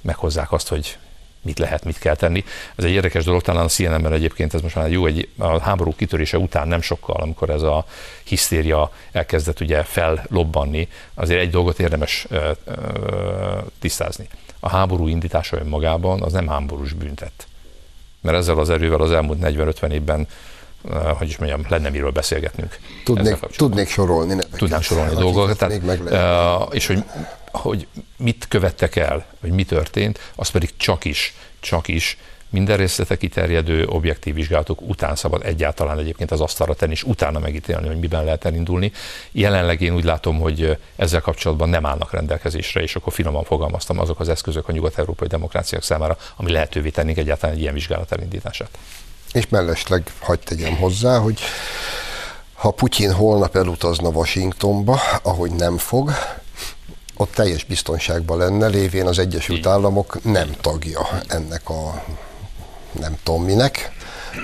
meghozzák 0.00 0.52
azt, 0.52 0.68
hogy 0.68 0.98
mit 1.42 1.58
lehet, 1.58 1.84
mit 1.84 1.98
kell 1.98 2.14
tenni. 2.14 2.44
Ez 2.76 2.84
egy 2.84 2.90
érdekes 2.90 3.24
dolog, 3.24 3.42
talán 3.42 3.64
a 3.64 3.68
CNN-ben 3.68 4.12
egyébként 4.12 4.54
ez 4.54 4.60
most 4.60 4.74
már 4.74 4.90
jó, 4.90 5.06
egy, 5.06 5.28
a 5.38 5.60
háború 5.60 5.94
kitörése 5.94 6.38
után 6.38 6.68
nem 6.68 6.80
sokkal, 6.80 7.16
amikor 7.16 7.50
ez 7.50 7.62
a 7.62 7.86
hisztéria 8.24 8.92
elkezdett 9.12 9.60
ugye 9.60 9.82
fellobbanni, 9.82 10.88
azért 11.14 11.40
egy 11.40 11.50
dolgot 11.50 11.78
érdemes 11.78 12.26
ö, 12.28 12.50
ö, 12.64 13.58
tisztázni. 13.80 14.28
A 14.60 14.68
háború 14.68 15.08
indítása 15.08 15.56
önmagában 15.56 16.22
az 16.22 16.32
nem 16.32 16.48
háborús 16.48 16.92
büntet. 16.92 17.46
Mert 18.20 18.36
ezzel 18.36 18.58
az 18.58 18.70
erővel 18.70 19.00
az 19.00 19.12
elmúlt 19.12 19.38
40-50 19.42 19.90
évben 19.90 20.26
hogy 21.18 21.28
is 21.28 21.36
mondjam, 21.36 21.64
lenne 21.68 21.88
miről 21.88 22.10
beszélgetnünk. 22.10 22.78
Tudnék, 23.04 23.34
tudnék 23.34 23.88
sorolni 23.88 24.34
neveket. 24.34 24.58
Tudnám 24.58 24.80
sorolni 24.80 25.14
dolgokat. 25.14 25.58
Tehát, 25.58 26.74
és 26.74 26.86
hogy 26.86 27.04
hogy 27.52 27.86
mit 28.16 28.46
követtek 28.48 28.96
el, 28.96 29.24
vagy 29.40 29.50
mi 29.50 29.64
történt, 29.64 30.18
az 30.34 30.48
pedig 30.48 30.76
csak 30.76 31.04
is, 31.04 31.34
csak 31.60 31.88
is 31.88 32.18
minden 32.50 32.76
részlete 32.76 33.16
kiterjedő 33.16 33.86
objektív 33.86 34.34
vizsgálatok 34.34 34.80
után 34.80 35.16
szabad 35.16 35.44
egyáltalán 35.44 35.98
egyébként 35.98 36.30
az 36.30 36.40
asztalra 36.40 36.74
tenni, 36.74 36.92
és 36.92 37.02
utána 37.02 37.38
megítélni, 37.38 37.86
hogy 37.86 37.98
miben 37.98 38.24
lehet 38.24 38.44
elindulni. 38.44 38.92
Jelenleg 39.32 39.80
én 39.80 39.94
úgy 39.94 40.04
látom, 40.04 40.40
hogy 40.40 40.76
ezzel 40.96 41.20
kapcsolatban 41.20 41.68
nem 41.68 41.86
állnak 41.86 42.12
rendelkezésre, 42.12 42.82
és 42.82 42.96
akkor 42.96 43.12
finoman 43.12 43.44
fogalmaztam 43.44 43.98
azok 43.98 44.20
az 44.20 44.28
eszközök 44.28 44.68
a 44.68 44.72
nyugat-európai 44.72 45.28
demokráciák 45.28 45.82
számára, 45.82 46.16
ami 46.36 46.52
lehetővé 46.52 46.88
tennék 46.90 47.16
egyáltalán 47.16 47.54
egy 47.54 47.60
ilyen 47.60 47.74
vizsgálat 47.74 48.12
elindítását. 48.12 48.78
És 49.32 49.48
mellesleg 49.48 50.12
hagyd 50.20 50.42
tegyem 50.44 50.76
hozzá, 50.76 51.18
hogy 51.18 51.40
ha 52.54 52.70
Putyin 52.70 53.12
holnap 53.12 53.56
elutazna 53.56 54.08
Washingtonba, 54.08 55.00
ahogy 55.22 55.50
nem 55.50 55.78
fog, 55.78 56.12
ott 57.16 57.32
teljes 57.32 57.64
biztonságban 57.64 58.38
lenne, 58.38 58.66
lévén 58.66 59.06
az 59.06 59.18
Egyesült 59.18 59.66
Államok 59.66 60.24
nem 60.24 60.56
tagja 60.60 61.08
ennek 61.26 61.68
a 61.68 62.04
nem 62.92 63.16
tudom 63.22 63.44
minek, 63.44 63.90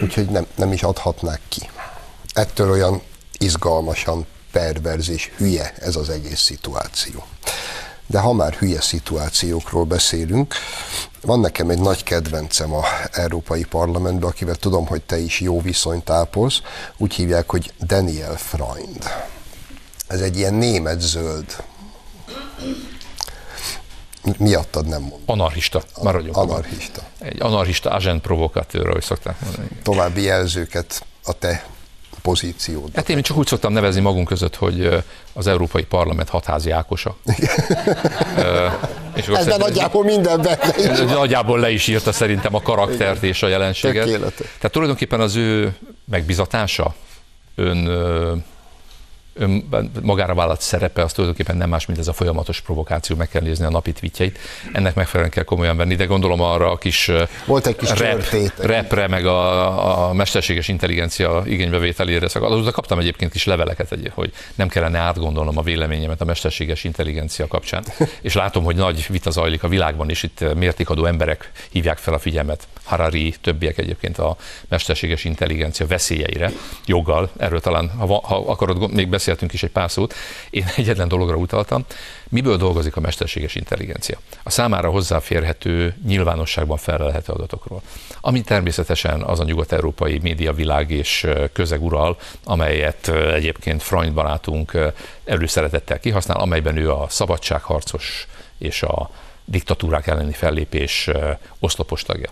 úgyhogy 0.02 0.26
nem, 0.26 0.46
nem 0.54 0.72
is 0.72 0.82
adhatnák 0.82 1.40
ki. 1.48 1.70
Ettől 2.32 2.70
olyan 2.70 3.02
izgalmasan 3.38 4.26
perverz 4.52 5.08
és 5.08 5.30
hülye 5.36 5.74
ez 5.78 5.96
az 5.96 6.08
egész 6.08 6.40
szituáció. 6.40 7.24
De 8.06 8.18
ha 8.18 8.32
már 8.32 8.54
hülye 8.54 8.80
szituációkról 8.80 9.84
beszélünk, 9.84 10.54
van 11.20 11.40
nekem 11.40 11.70
egy 11.70 11.80
nagy 11.80 12.02
kedvencem 12.02 12.74
a 12.74 12.84
Európai 13.12 13.64
Parlamentben, 13.64 14.30
akivel 14.30 14.54
tudom, 14.54 14.86
hogy 14.86 15.02
te 15.02 15.18
is 15.18 15.40
jó 15.40 15.60
viszonyt 15.60 16.10
ápolsz, 16.10 16.60
úgy 16.96 17.14
hívják, 17.14 17.50
hogy 17.50 17.72
Daniel 17.80 18.36
Freund. 18.36 19.04
Ez 20.06 20.20
egy 20.20 20.36
ilyen 20.36 20.54
német 20.54 21.00
zöld 21.00 21.64
miattad 24.38 24.86
nem 24.86 25.00
mondom. 25.00 25.20
Anarchista, 25.26 25.82
maradjunk. 26.02 26.36
Anarchista. 26.36 27.02
Egy 27.18 27.42
anarchista 27.42 27.90
agent 27.90 28.22
provokatőr, 28.22 28.88
ahogy 28.88 29.02
szokták 29.02 29.40
mondani. 29.40 29.68
További 29.82 30.22
jelzőket 30.22 31.06
a 31.24 31.32
te 31.32 31.66
pozíciód. 32.24 32.90
Hát 32.94 33.08
én 33.08 33.22
csak 33.22 33.36
úgy 33.36 33.46
szoktam 33.46 33.72
nevezni 33.72 34.00
magunk 34.00 34.28
között, 34.28 34.56
hogy 34.56 35.04
az 35.32 35.46
Európai 35.46 35.84
Parlament 35.84 36.28
hatházi 36.28 36.70
Ákosa. 36.70 37.16
és 39.14 39.26
Ezben 39.26 39.58
nagyjából 39.58 40.04
minden 40.04 40.42
benne 40.42 41.04
Nagyjából 41.04 41.58
le 41.58 41.70
is 41.70 41.86
írta 41.88 42.12
szerintem 42.12 42.54
a 42.54 42.62
karaktert 42.62 43.22
és 43.22 43.42
a 43.42 43.48
jelenséget. 43.48 44.04
Tökéletes. 44.04 44.46
Tehát 44.56 44.72
tulajdonképpen 44.72 45.20
az 45.20 45.36
ő 45.36 45.74
megbizatása, 46.04 46.94
ön 47.54 47.86
ön 49.34 49.68
magára 50.02 50.34
vállalt 50.34 50.60
szerepe 50.60 51.02
az 51.02 51.12
tulajdonképpen 51.12 51.56
nem 51.56 51.68
más, 51.68 51.86
mint 51.86 51.98
ez 51.98 52.08
a 52.08 52.12
folyamatos 52.12 52.60
provokáció, 52.60 53.16
meg 53.16 53.28
kell 53.28 53.42
nézni 53.42 53.64
a 53.64 53.70
napi 53.70 53.92
tweetjeit. 53.92 54.38
Ennek 54.72 54.94
megfelelően 54.94 55.34
kell 55.34 55.44
komolyan 55.44 55.76
venni, 55.76 55.94
de 55.94 56.04
gondolom 56.04 56.40
arra 56.40 56.70
a 56.70 56.76
kis, 56.76 57.10
Volt 57.46 57.66
egy 57.66 57.76
kis 57.76 57.88
rap, 57.88 58.24
repre, 58.56 59.08
meg 59.08 59.26
a, 59.26 60.08
a 60.08 60.12
mesterséges 60.12 60.68
intelligencia 60.68 61.42
igénybevételére 61.46 62.28
szakad. 62.28 62.52
Azóta 62.52 62.70
kaptam 62.70 62.98
egyébként 62.98 63.32
kis 63.32 63.44
leveleket, 63.44 63.92
egy, 63.92 64.10
hogy 64.14 64.32
nem 64.54 64.68
kellene 64.68 64.98
átgondolnom 64.98 65.58
a 65.58 65.62
véleményemet 65.62 66.20
a 66.20 66.24
mesterséges 66.24 66.84
intelligencia 66.84 67.46
kapcsán. 67.46 67.84
És 68.22 68.34
látom, 68.34 68.64
hogy 68.64 68.76
nagy 68.76 69.06
vita 69.08 69.30
zajlik 69.30 69.62
a 69.62 69.68
világban, 69.68 70.10
és 70.10 70.22
itt 70.22 70.54
mértékadó 70.54 71.04
emberek 71.04 71.50
hívják 71.70 71.98
fel 71.98 72.14
a 72.14 72.18
figyelmet. 72.18 72.66
Harari, 72.84 73.34
többiek 73.40 73.78
egyébként 73.78 74.18
a 74.18 74.36
mesterséges 74.68 75.24
intelligencia 75.24 75.86
veszélyeire, 75.86 76.52
joggal. 76.86 77.30
Erről 77.36 77.60
talán, 77.60 77.90
ha, 77.98 78.20
ha 78.22 78.36
akarod 78.36 78.92
még 78.92 79.08
beszélni, 79.08 79.23
beszéltünk 79.24 79.52
is 79.52 79.62
egy 79.62 79.70
pár 79.70 79.90
szót, 79.90 80.14
én 80.50 80.64
egyetlen 80.76 81.08
dologra 81.08 81.36
utaltam, 81.36 81.84
miből 82.28 82.56
dolgozik 82.56 82.96
a 82.96 83.00
mesterséges 83.00 83.54
intelligencia? 83.54 84.18
A 84.42 84.50
számára 84.50 84.90
hozzáférhető, 84.90 85.96
nyilvánosságban 86.06 86.76
felelhető 86.76 87.32
adatokról. 87.32 87.82
Ami 88.20 88.40
természetesen 88.40 89.22
az 89.22 89.40
a 89.40 89.44
nyugat-európai 89.44 90.18
médiavilág 90.18 90.90
és 90.90 91.26
közeg 91.52 91.82
ural, 91.82 92.16
amelyet 92.44 93.08
egyébként 93.08 93.82
Freund 93.82 94.12
barátunk 94.12 94.78
előszeretettel 95.24 96.00
kihasznál, 96.00 96.38
amelyben 96.38 96.76
ő 96.76 96.90
a 96.90 97.06
szabadságharcos 97.08 98.26
és 98.58 98.82
a 98.82 99.10
diktatúrák 99.44 100.06
elleni 100.06 100.32
fellépés 100.32 101.10
oszlopos 101.58 102.02
tagja. 102.02 102.30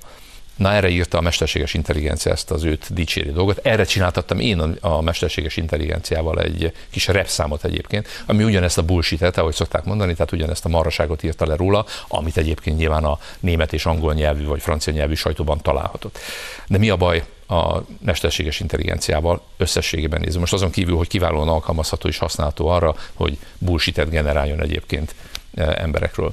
Na 0.57 0.73
erre 0.73 0.89
írta 0.89 1.19
a 1.19 1.21
mesterséges 1.21 1.75
intelligencia 1.75 2.33
ezt 2.33 2.51
az 2.51 2.65
őt 2.65 2.95
dicsérő 2.95 3.33
dolgot. 3.33 3.59
Erre 3.63 3.85
csináltattam 3.85 4.39
én 4.39 4.59
a, 4.81 5.01
mesterséges 5.01 5.57
intelligenciával 5.57 6.41
egy 6.41 6.73
kis 6.91 7.07
repszámot 7.07 7.65
egyébként, 7.65 8.09
ami 8.27 8.45
ugyanezt 8.45 8.79
a 8.79 8.83
bullshit 8.83 9.23
ahogy 9.23 9.55
szokták 9.55 9.85
mondani, 9.85 10.13
tehát 10.13 10.33
ugyanezt 10.33 10.65
a 10.65 10.69
marraságot 10.69 11.23
írta 11.23 11.47
le 11.47 11.57
róla, 11.57 11.87
amit 12.09 12.37
egyébként 12.37 12.77
nyilván 12.77 13.05
a 13.05 13.19
német 13.41 13.73
és 13.73 13.87
angol 13.87 14.15
nyelvű 14.15 14.45
vagy 14.45 14.61
francia 14.61 14.93
nyelvű 14.93 15.15
sajtóban 15.15 15.61
találhatott. 15.63 16.19
De 16.67 16.79
mi 16.79 16.91
a 16.91 16.97
baj 16.97 17.25
a 17.49 17.83
mesterséges 18.05 18.61
intelligenciával 18.61 19.43
összességében 19.57 20.21
nézve? 20.21 20.41
Most 20.41 20.53
azon 20.53 20.71
kívül, 20.71 20.97
hogy 20.97 21.09
kiválóan 21.09 21.49
alkalmazható 21.49 22.09
és 22.09 22.19
használható 22.19 22.69
arra, 22.69 22.95
hogy 23.15 23.39
bullshit 23.59 24.11
generáljon 24.11 24.63
egyébként 24.63 25.15
eh, 25.55 25.75
emberekről. 25.77 26.33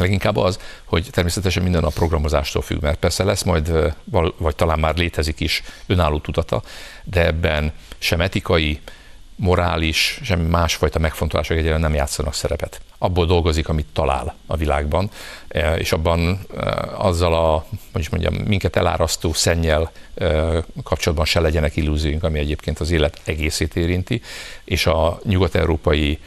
Leginkább 0.00 0.36
az, 0.36 0.58
hogy 0.84 1.08
természetesen 1.10 1.62
minden 1.62 1.84
a 1.84 1.88
programozástól 1.88 2.62
függ, 2.62 2.82
mert 2.82 2.98
persze 2.98 3.24
lesz 3.24 3.42
majd, 3.42 3.94
vagy 4.36 4.54
talán 4.54 4.78
már 4.78 4.96
létezik 4.96 5.40
is 5.40 5.62
önálló 5.86 6.18
tudata, 6.18 6.62
de 7.04 7.26
ebben 7.26 7.72
sem 7.98 8.20
etikai, 8.20 8.80
morális, 9.36 10.20
semmi 10.22 10.48
másfajta 10.48 10.98
megfontolások 10.98 11.56
egyre 11.56 11.76
nem 11.76 11.94
játszanak 11.94 12.34
szerepet. 12.34 12.80
Abból 12.98 13.26
dolgozik, 13.26 13.68
amit 13.68 13.86
talál 13.92 14.34
a 14.46 14.56
világban, 14.56 15.10
e, 15.48 15.76
és 15.76 15.92
abban 15.92 16.46
azzal 16.96 17.34
a, 17.34 17.66
hogy 17.92 18.00
is 18.00 18.08
mondjam, 18.08 18.34
minket 18.34 18.76
elárasztó 18.76 19.32
szennyel 19.32 19.90
kapcsolatban 20.82 21.26
se 21.26 21.40
legyenek 21.40 21.76
illúzióink, 21.76 22.22
ami 22.22 22.38
egyébként 22.38 22.78
az 22.78 22.90
élet 22.90 23.20
egészét 23.24 23.76
érinti, 23.76 24.22
és 24.64 24.86
a 24.86 25.20
nyugat-európai 25.24 26.18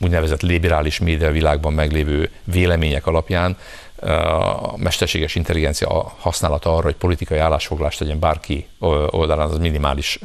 úgynevezett 0.00 0.42
liberális 0.42 0.98
média 0.98 1.30
világban 1.30 1.72
meglévő 1.72 2.30
vélemények 2.44 3.06
alapján 3.06 3.56
a 4.00 4.76
mesterséges 4.76 5.34
intelligencia 5.34 6.14
használata 6.18 6.74
arra, 6.74 6.84
hogy 6.84 6.94
politikai 6.94 7.38
állásfoglalást 7.38 7.98
tegyen 7.98 8.18
bárki 8.18 8.66
oldalán, 9.10 9.48
az 9.48 9.58
minimális, 9.58 10.18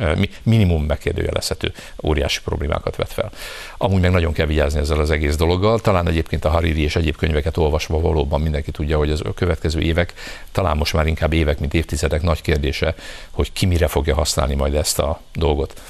minimum 0.43 0.83
megkérdőjelezhető 0.83 1.73
óriási 2.03 2.39
problémákat 2.43 2.95
vet 2.95 3.13
fel. 3.13 3.31
Amúgy 3.77 4.01
meg 4.01 4.11
nagyon 4.11 4.33
kell 4.33 4.45
vigyázni 4.45 4.79
ezzel 4.79 4.99
az 4.99 5.11
egész 5.11 5.35
dologgal. 5.35 5.79
Talán 5.79 6.07
egyébként 6.07 6.45
a 6.45 6.49
Hariri 6.49 6.81
és 6.81 6.95
egyéb 6.95 7.15
könyveket 7.15 7.57
olvasva 7.57 7.99
valóban 7.99 8.41
mindenki 8.41 8.71
tudja, 8.71 8.97
hogy 8.97 9.11
az 9.11 9.21
a 9.25 9.33
következő 9.33 9.79
évek, 9.79 10.13
talán 10.51 10.77
most 10.77 10.93
már 10.93 11.07
inkább 11.07 11.33
évek, 11.33 11.59
mint 11.59 11.73
évtizedek 11.73 12.21
nagy 12.21 12.41
kérdése, 12.41 12.95
hogy 13.29 13.53
ki 13.53 13.65
mire 13.65 13.87
fogja 13.87 14.15
használni 14.15 14.55
majd 14.55 14.75
ezt 14.75 14.99
a 14.99 15.19
dolgot. 15.33 15.81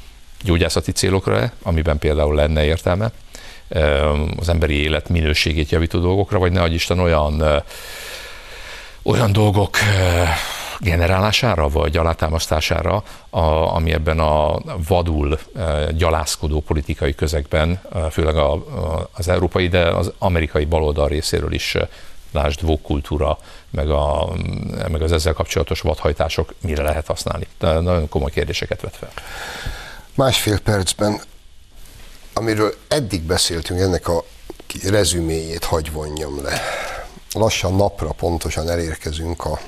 Gyógyászati 0.42 0.92
célokra, 0.92 1.52
amiben 1.62 1.98
például 1.98 2.34
lenne 2.34 2.64
értelme, 2.64 3.10
az 4.36 4.48
emberi 4.48 4.74
élet 4.74 5.08
minőségét 5.08 5.70
javító 5.70 5.98
dolgokra, 5.98 6.38
vagy 6.38 6.52
ne 6.52 6.66
Isten 6.66 6.98
olyan, 6.98 7.62
olyan 9.02 9.32
dolgok 9.32 9.76
generálására, 10.78 11.68
vagy 11.68 11.96
alátámasztására, 11.96 13.02
a, 13.30 13.40
ami 13.74 13.92
ebben 13.92 14.18
a 14.18 14.58
vadul 14.88 15.38
gyalászkodó 15.90 16.60
politikai 16.60 17.14
közegben, 17.14 17.80
főleg 18.10 18.36
a, 18.36 18.52
a, 18.52 19.08
az 19.12 19.28
európai, 19.28 19.68
de 19.68 19.80
az 19.88 20.12
amerikai 20.18 20.64
baloldal 20.64 21.08
részéről 21.08 21.52
is 21.52 21.76
lásd 22.32 22.62
vókultúra, 22.62 23.38
meg, 23.70 23.90
a, 23.90 24.32
meg 24.88 25.02
az 25.02 25.12
ezzel 25.12 25.32
kapcsolatos 25.32 25.80
vadhajtások 25.80 26.54
mire 26.60 26.82
lehet 26.82 27.06
használni. 27.06 27.46
De 27.58 27.80
nagyon 27.80 28.08
komoly 28.08 28.30
kérdéseket 28.30 28.80
vet 28.80 28.96
fel. 28.96 29.10
Másfél 30.14 30.60
percben 30.60 31.20
amiről 32.34 32.74
eddig 32.88 33.22
beszéltünk, 33.22 33.80
ennek 33.80 34.08
a 34.08 34.24
rezüméjét 34.84 35.64
hagy 35.64 35.92
vonjam 35.92 36.42
le. 36.42 36.60
Lassan 37.32 37.76
napra 37.76 38.12
pontosan 38.12 38.68
elérkezünk 38.68 39.44
a 39.44 39.60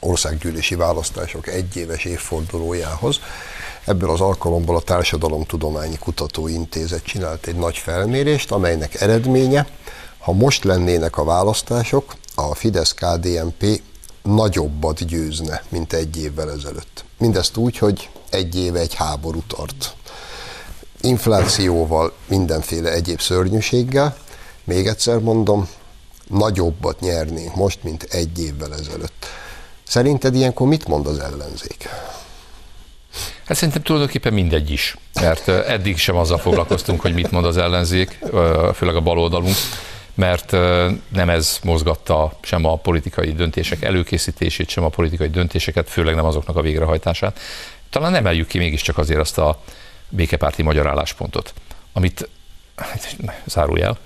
országgyűlési 0.00 0.74
választások 0.74 1.46
egyéves 1.46 2.04
évfordulójához. 2.04 3.20
Ebből 3.84 4.10
az 4.10 4.20
alkalomból 4.20 4.76
a 4.76 4.80
Társadalomtudományi 4.80 5.98
Kutatóintézet 5.98 7.02
csinált 7.02 7.46
egy 7.46 7.56
nagy 7.56 7.76
felmérést, 7.76 8.50
amelynek 8.50 9.00
eredménye, 9.00 9.66
ha 10.18 10.32
most 10.32 10.64
lennének 10.64 11.18
a 11.18 11.24
választások, 11.24 12.14
a 12.34 12.54
Fidesz-KDNP 12.54 13.82
nagyobbat 14.22 15.06
győzne, 15.06 15.62
mint 15.68 15.92
egy 15.92 16.16
évvel 16.16 16.50
ezelőtt. 16.50 17.04
Mindezt 17.18 17.56
úgy, 17.56 17.78
hogy 17.78 18.10
egy 18.30 18.56
éve 18.56 18.78
egy 18.78 18.94
háború 18.94 19.42
tart 19.46 19.94
inflációval, 21.02 22.12
mindenféle 22.26 22.92
egyéb 22.92 23.20
szörnyűséggel. 23.20 24.16
Még 24.64 24.86
egyszer 24.86 25.18
mondom, 25.18 25.68
nagyobbat 26.28 27.00
nyernénk 27.00 27.54
most, 27.54 27.82
mint 27.82 28.02
egy 28.02 28.40
évvel 28.40 28.74
ezelőtt. 28.74 29.26
Szerinted 29.82 30.34
ilyenkor 30.34 30.66
mit 30.66 30.88
mond 30.88 31.06
az 31.06 31.18
ellenzék? 31.18 31.88
Hát 33.44 33.56
szerintem 33.56 33.82
tulajdonképpen 33.82 34.32
mindegy 34.32 34.70
is, 34.70 34.96
mert 35.20 35.48
eddig 35.48 35.98
sem 35.98 36.16
azzal 36.16 36.38
foglalkoztunk, 36.38 37.00
hogy 37.00 37.14
mit 37.14 37.30
mond 37.30 37.44
az 37.44 37.56
ellenzék, 37.56 38.18
főleg 38.74 38.96
a 38.96 39.00
baloldalunk, 39.00 39.54
mert 40.14 40.50
nem 41.08 41.28
ez 41.28 41.58
mozgatta 41.62 42.32
sem 42.40 42.64
a 42.64 42.76
politikai 42.76 43.32
döntések 43.32 43.82
előkészítését, 43.82 44.68
sem 44.68 44.84
a 44.84 44.88
politikai 44.88 45.28
döntéseket, 45.28 45.90
főleg 45.90 46.14
nem 46.14 46.24
azoknak 46.24 46.56
a 46.56 46.62
végrehajtását. 46.62 47.38
Talán 47.90 48.14
emeljük 48.14 48.48
ki 48.48 48.58
mégiscsak 48.58 48.98
azért 48.98 49.20
azt 49.20 49.38
a 49.38 49.62
békepárti 50.12 50.62
magyar 50.62 50.86
álláspontot, 50.86 51.54
amit 51.92 52.28
hát, 52.76 53.16
zárójel, 53.44 53.98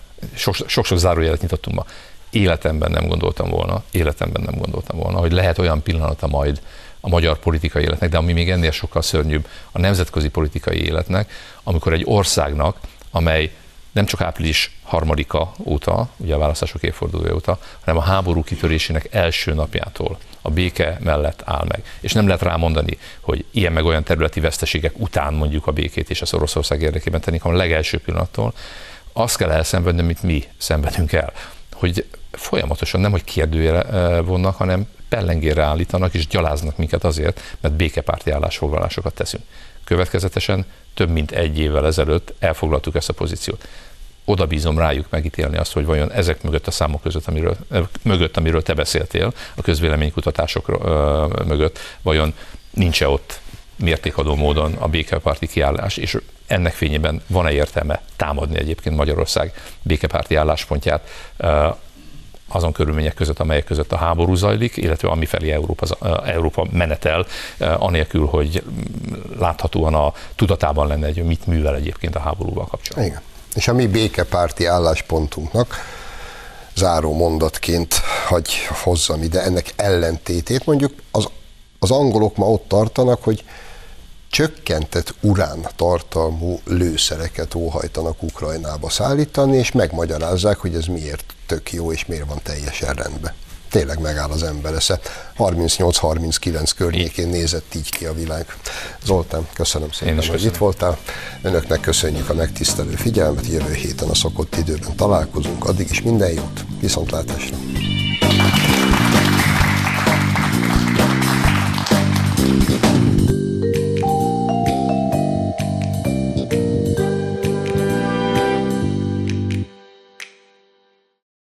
sok-sok 0.66 0.98
zárójelet 0.98 1.40
nyitottunk 1.40 1.76
ma. 1.76 1.84
Életemben 2.30 2.90
nem 2.90 3.06
gondoltam 3.06 3.50
volna, 3.50 3.82
életemben 3.90 4.42
nem 4.42 4.54
gondoltam 4.54 4.98
volna, 4.98 5.18
hogy 5.18 5.32
lehet 5.32 5.58
olyan 5.58 5.82
pillanata 5.82 6.26
majd 6.26 6.60
a 7.00 7.08
magyar 7.08 7.38
politikai 7.38 7.82
életnek, 7.82 8.10
de 8.10 8.16
ami 8.16 8.32
még 8.32 8.50
ennél 8.50 8.70
sokkal 8.70 9.02
szörnyűbb, 9.02 9.48
a 9.72 9.78
nemzetközi 9.78 10.28
politikai 10.28 10.84
életnek, 10.84 11.32
amikor 11.62 11.92
egy 11.92 12.02
országnak, 12.04 12.76
amely 13.10 13.52
nem 13.96 14.04
csak 14.04 14.20
április 14.20 14.70
harmadika 14.82 15.52
óta, 15.64 16.08
ugye 16.16 16.34
a 16.34 16.38
választások 16.38 16.82
évfordulója 16.82 17.34
óta, 17.34 17.58
hanem 17.84 18.00
a 18.00 18.04
háború 18.04 18.42
kitörésének 18.42 19.08
első 19.10 19.54
napjától 19.54 20.18
a 20.42 20.50
béke 20.50 20.98
mellett 21.00 21.42
áll 21.44 21.64
meg. 21.68 21.84
És 22.00 22.12
nem 22.12 22.26
lehet 22.26 22.42
rámondani, 22.42 22.98
hogy 23.20 23.44
ilyen 23.50 23.72
meg 23.72 23.84
olyan 23.84 24.02
területi 24.02 24.40
veszteségek 24.40 24.98
után 24.98 25.34
mondjuk 25.34 25.66
a 25.66 25.72
békét 25.72 26.10
és 26.10 26.22
az 26.22 26.34
Oroszország 26.34 26.82
érdekében 26.82 27.20
tenni, 27.20 27.38
hanem 27.38 27.56
a 27.56 27.60
legelső 27.60 27.98
pillanattól 27.98 28.54
azt 29.12 29.36
kell 29.36 29.50
elszenvedni, 29.50 30.00
amit 30.00 30.22
mi 30.22 30.44
szenvedünk 30.56 31.12
el. 31.12 31.32
Hogy 31.72 32.06
folyamatosan 32.30 33.00
nem, 33.00 33.10
hogy 33.10 33.24
kérdőjére 33.24 33.82
eh, 33.82 34.24
vonnak, 34.24 34.56
hanem 34.56 34.88
pellengére 35.08 35.62
állítanak 35.62 36.14
és 36.14 36.26
gyaláznak 36.26 36.76
minket 36.76 37.04
azért, 37.04 37.40
mert 37.60 37.74
békepárti 37.74 38.30
állásfoglalásokat 38.30 39.14
teszünk. 39.14 39.42
Következetesen 39.86 40.64
több 40.94 41.10
mint 41.10 41.30
egy 41.30 41.58
évvel 41.58 41.86
ezelőtt 41.86 42.34
elfoglaltuk 42.38 42.94
ezt 42.94 43.08
a 43.08 43.12
pozíciót. 43.12 43.68
Oda 44.24 44.46
bízom 44.46 44.78
rájuk 44.78 45.06
megítélni 45.10 45.56
azt, 45.56 45.72
hogy 45.72 45.84
vajon 45.84 46.12
ezek 46.12 46.42
mögött 46.42 46.66
a 46.66 46.70
számok 46.70 47.02
között, 47.02 47.26
amiről, 47.26 47.56
mögött, 48.02 48.36
amiről 48.36 48.62
te 48.62 48.74
beszéltél, 48.74 49.32
a 49.54 49.62
közvéleménykutatások 49.62 50.66
mögött, 51.46 51.78
vajon 52.02 52.34
nincs-e 52.70 53.08
ott 53.08 53.40
mértékadó 53.76 54.34
módon 54.34 54.72
a 54.72 54.88
békepárti 54.88 55.46
kiállás, 55.46 55.96
és 55.96 56.18
ennek 56.46 56.72
fényében 56.72 57.22
van-e 57.26 57.52
értelme 57.52 58.00
támadni 58.16 58.58
egyébként 58.58 58.96
Magyarország 58.96 59.52
békepárti 59.82 60.34
álláspontját 60.34 61.08
azon 62.56 62.72
körülmények 62.72 63.14
között, 63.14 63.38
amelyek 63.38 63.64
között 63.64 63.92
a 63.92 63.96
háború 63.96 64.34
zajlik, 64.34 64.76
illetve 64.76 65.08
amifelé 65.08 65.50
Európa, 65.50 65.86
Európa 66.24 66.66
menetel, 66.70 67.26
anélkül, 67.58 68.26
hogy 68.26 68.62
láthatóan 69.38 69.94
a 69.94 70.12
tudatában 70.36 70.86
lenne, 70.86 71.06
hogy 71.06 71.24
mit 71.24 71.46
művel 71.46 71.74
egyébként 71.74 72.14
a 72.16 72.20
háborúval 72.20 72.66
kapcsolatban. 72.66 73.06
Igen. 73.06 73.20
És 73.54 73.68
a 73.68 73.74
mi 73.74 73.86
békepárti 73.86 74.66
álláspontunknak 74.66 75.74
záró 76.74 77.14
mondatként 77.14 77.94
hagy 78.26 78.52
hozzam 78.82 79.22
ide 79.22 79.42
ennek 79.42 79.72
ellentétét. 79.76 80.66
Mondjuk 80.66 80.92
az, 81.10 81.28
az 81.78 81.90
angolok 81.90 82.36
ma 82.36 82.46
ott 82.46 82.68
tartanak, 82.68 83.24
hogy 83.24 83.44
csökkentett 84.30 85.14
urán 85.20 85.66
tartalmú 85.76 86.60
lőszereket 86.64 87.54
óhajtanak 87.54 88.22
Ukrajnába 88.22 88.90
szállítani, 88.90 89.56
és 89.56 89.72
megmagyarázzák, 89.72 90.58
hogy 90.58 90.74
ez 90.74 90.86
miért 90.86 91.34
tök 91.46 91.72
jó, 91.72 91.92
és 91.92 92.06
miért 92.06 92.26
van 92.26 92.40
teljesen 92.42 92.94
rendben. 92.94 93.32
Tényleg 93.70 94.00
megáll 94.00 94.30
az 94.30 94.42
ember 94.42 94.74
esze. 94.74 95.00
38-39 95.38 96.70
környékén 96.76 97.28
nézett 97.28 97.74
így 97.74 97.90
ki 97.90 98.04
a 98.04 98.14
világ. 98.14 98.46
Zoltán, 99.04 99.48
köszönöm 99.52 99.90
szépen, 99.90 100.14
hogy 100.14 100.30
köszönöm. 100.30 100.46
itt 100.52 100.56
voltál. 100.56 100.98
Önöknek 101.42 101.80
köszönjük 101.80 102.28
a 102.30 102.34
megtisztelő 102.34 102.94
figyelmet. 102.94 103.46
Jövő 103.46 103.72
héten 103.72 104.08
a 104.08 104.14
szokott 104.14 104.56
időben 104.56 104.96
találkozunk. 104.96 105.64
Addig 105.64 105.90
is 105.90 106.02
minden 106.02 106.30
jót. 106.30 106.64
Viszontlátásra. 106.80 107.56